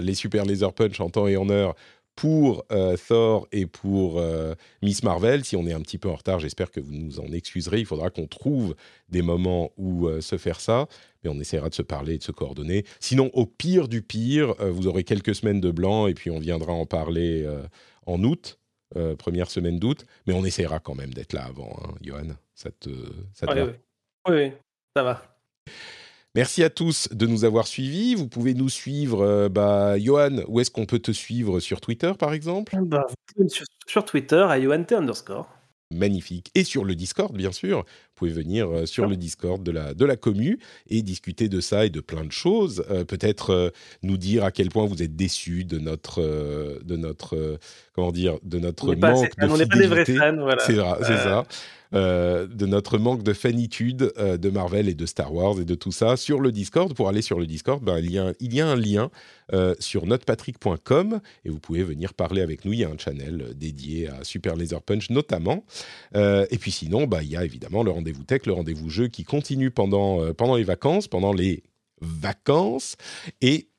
les 0.00 0.14
Super 0.14 0.46
Laser 0.46 0.72
Punch 0.72 0.98
en 1.00 1.10
temps 1.10 1.26
et 1.26 1.36
en 1.36 1.50
heure 1.50 1.74
pour 2.20 2.66
euh, 2.70 2.98
Thor 3.08 3.48
et 3.50 3.64
pour 3.64 4.18
euh, 4.18 4.54
Miss 4.82 5.02
Marvel. 5.02 5.42
Si 5.42 5.56
on 5.56 5.66
est 5.66 5.72
un 5.72 5.80
petit 5.80 5.96
peu 5.96 6.10
en 6.10 6.16
retard, 6.16 6.38
j'espère 6.38 6.70
que 6.70 6.78
vous 6.78 6.92
nous 6.92 7.18
en 7.18 7.32
excuserez. 7.32 7.78
Il 7.78 7.86
faudra 7.86 8.10
qu'on 8.10 8.26
trouve 8.26 8.76
des 9.08 9.22
moments 9.22 9.70
où 9.78 10.06
euh, 10.06 10.20
se 10.20 10.36
faire 10.36 10.60
ça, 10.60 10.86
mais 11.24 11.30
on 11.30 11.40
essaiera 11.40 11.70
de 11.70 11.74
se 11.74 11.80
parler 11.80 12.16
et 12.16 12.18
de 12.18 12.22
se 12.22 12.30
coordonner. 12.30 12.84
Sinon, 13.00 13.30
au 13.32 13.46
pire 13.46 13.88
du 13.88 14.02
pire, 14.02 14.54
vous 14.58 14.86
aurez 14.86 15.02
quelques 15.02 15.34
semaines 15.34 15.62
de 15.62 15.70
blanc 15.70 16.08
et 16.08 16.12
puis 16.14 16.30
on 16.30 16.38
viendra 16.38 16.74
en 16.74 16.84
parler 16.84 17.48
en 18.04 18.22
août. 18.22 18.58
première 19.18 19.50
semaine 19.50 19.78
d'août, 19.78 20.04
mais 20.26 20.34
on 20.34 20.44
essaiera 20.44 20.78
quand 20.78 20.94
même 20.94 21.14
d'être 21.14 21.32
là 21.32 21.46
avant, 21.46 21.74
hein, 21.82 21.94
Johan. 22.02 22.28
Ça 22.54 22.70
te, 22.70 22.90
ça 23.32 23.46
te 23.46 23.52
Ouais, 23.52 23.64
va? 23.64 23.72
oui, 24.28 24.52
ça 24.94 25.02
va. 25.02 25.39
Merci 26.36 26.62
à 26.62 26.70
tous 26.70 27.08
de 27.10 27.26
nous 27.26 27.44
avoir 27.44 27.66
suivis. 27.66 28.14
Vous 28.14 28.28
pouvez 28.28 28.54
nous 28.54 28.68
suivre, 28.68 29.22
euh, 29.22 29.48
bah, 29.48 29.98
Johan, 29.98 30.42
où 30.46 30.60
est-ce 30.60 30.70
qu'on 30.70 30.86
peut 30.86 31.00
te 31.00 31.10
suivre 31.10 31.58
sur 31.58 31.80
Twitter, 31.80 32.12
par 32.16 32.32
exemple? 32.32 32.76
Bah, 32.82 33.04
sur, 33.48 33.66
sur, 33.88 34.04
Twitter, 34.04 34.46
à 34.48 34.60
JohanT 34.60 34.92
underscore 34.92 35.48
magnifique. 35.92 36.52
Et 36.54 36.62
sur 36.62 36.84
le 36.84 36.94
Discord, 36.94 37.36
bien 37.36 37.50
sûr. 37.50 37.78
Vous 37.78 38.14
pouvez 38.14 38.30
venir 38.30 38.70
euh, 38.70 38.86
sur 38.86 39.08
le 39.08 39.16
Discord 39.16 39.60
de 39.60 39.72
la, 39.72 39.92
de 39.92 40.04
la 40.04 40.16
commu 40.16 40.60
et 40.86 41.02
discuter 41.02 41.48
de 41.48 41.60
ça 41.60 41.84
et 41.84 41.90
de 41.90 41.98
plein 41.98 42.24
de 42.24 42.30
choses. 42.30 42.84
Euh, 42.90 43.04
peut-être 43.04 43.72
nous 44.04 44.16
dire 44.16 44.44
à 44.44 44.52
quel 44.52 44.68
point 44.68 44.86
vous 44.86 45.02
êtes 45.02 45.16
déçus 45.16 45.64
de 45.64 45.80
notre, 45.80 46.22
de 46.80 46.96
notre 46.96 47.58
comment 48.00 48.12
dire, 48.12 48.38
de 48.42 48.58
notre 48.58 48.94
manque 48.94 49.30
de 49.38 49.64
fidélité. 49.64 50.18
C'est 50.66 50.76
ça. 50.76 51.44
Euh, 51.92 52.46
de 52.46 52.66
notre 52.66 52.98
manque 52.98 53.24
de 53.24 53.32
fanitude 53.32 54.12
euh, 54.16 54.36
de 54.36 54.48
Marvel 54.48 54.88
et 54.88 54.94
de 54.94 55.06
Star 55.06 55.34
Wars 55.34 55.58
et 55.58 55.64
de 55.64 55.74
tout 55.74 55.90
ça 55.90 56.16
sur 56.16 56.38
le 56.38 56.52
Discord. 56.52 56.94
Pour 56.94 57.08
aller 57.08 57.20
sur 57.20 57.40
le 57.40 57.46
Discord, 57.46 57.82
ben, 57.82 57.98
il, 57.98 58.12
y 58.12 58.18
a, 58.20 58.32
il, 58.38 58.54
y 58.54 58.60
a, 58.60 58.68
un 58.68 58.76
lien 58.76 59.10
euh, 59.52 59.74
sur 59.80 60.06
notrepatrick.com 60.06 61.20
et 61.44 61.48
vous 61.48 61.58
pouvez 61.58 61.82
venir 61.82 62.14
parler 62.14 62.42
avec 62.42 62.64
nous. 62.64 62.72
Il 62.72 62.78
y 62.78 62.84
a 62.84 62.88
un 62.88 62.96
channel 62.96 63.54
dédié 63.56 64.08
à 64.08 64.22
Super 64.22 64.54
Laser 64.54 64.80
Punch 64.82 65.10
notamment. 65.10 65.64
et 66.14 66.58
puis 66.60 66.70
sinon, 66.70 67.08
ben, 67.08 67.22
il 67.22 67.30
y 67.30 67.36
a 67.36 67.44
évidemment 67.44 67.82
le 67.82 67.90
rendez-vous 67.90 68.22
tech, 68.22 68.46
le 68.46 68.52
rendez-vous 68.52 68.88
jeu 68.88 69.08
qui 69.08 69.24
continue 69.24 69.72
pendant, 69.72 70.32
pendant 70.34 70.54
les 70.54 70.64
vacances, 70.64 71.08
pendant 71.08 71.32
les 71.32 71.64
vacances. 72.00 72.94
Et 73.40 73.69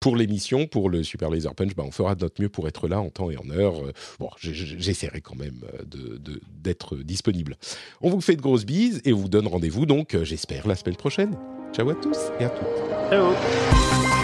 pour 0.00 0.16
l'émission, 0.16 0.66
pour 0.66 0.90
le 0.90 1.02
Super 1.02 1.30
Laser 1.30 1.54
Punch, 1.54 1.74
bah, 1.74 1.84
on 1.86 1.90
fera 1.90 2.14
de 2.14 2.22
notre 2.22 2.40
mieux 2.40 2.48
pour 2.48 2.68
être 2.68 2.88
là 2.88 3.00
en 3.00 3.10
temps 3.10 3.30
et 3.30 3.36
en 3.36 3.50
heure. 3.50 3.84
Euh, 3.84 3.92
bon, 4.18 4.28
j'essaierai 4.38 5.20
quand 5.20 5.36
même 5.36 5.62
euh, 5.74 6.18
d'être 6.62 6.96
disponible. 6.96 7.56
On 8.00 8.10
vous 8.10 8.20
fait 8.20 8.36
de 8.36 8.42
grosses 8.42 8.66
bises 8.66 9.00
et 9.04 9.12
vous 9.12 9.28
donne 9.28 9.46
rendez-vous 9.46 9.86
donc, 9.86 10.14
euh, 10.14 10.24
j'espère, 10.24 10.66
la 10.66 10.76
semaine 10.76 10.96
prochaine. 10.96 11.36
Ciao 11.72 11.88
à 11.90 11.94
tous 11.94 12.18
et 12.40 12.44
à 12.44 12.50
toutes. 12.50 13.10
Ciao. 13.10 14.15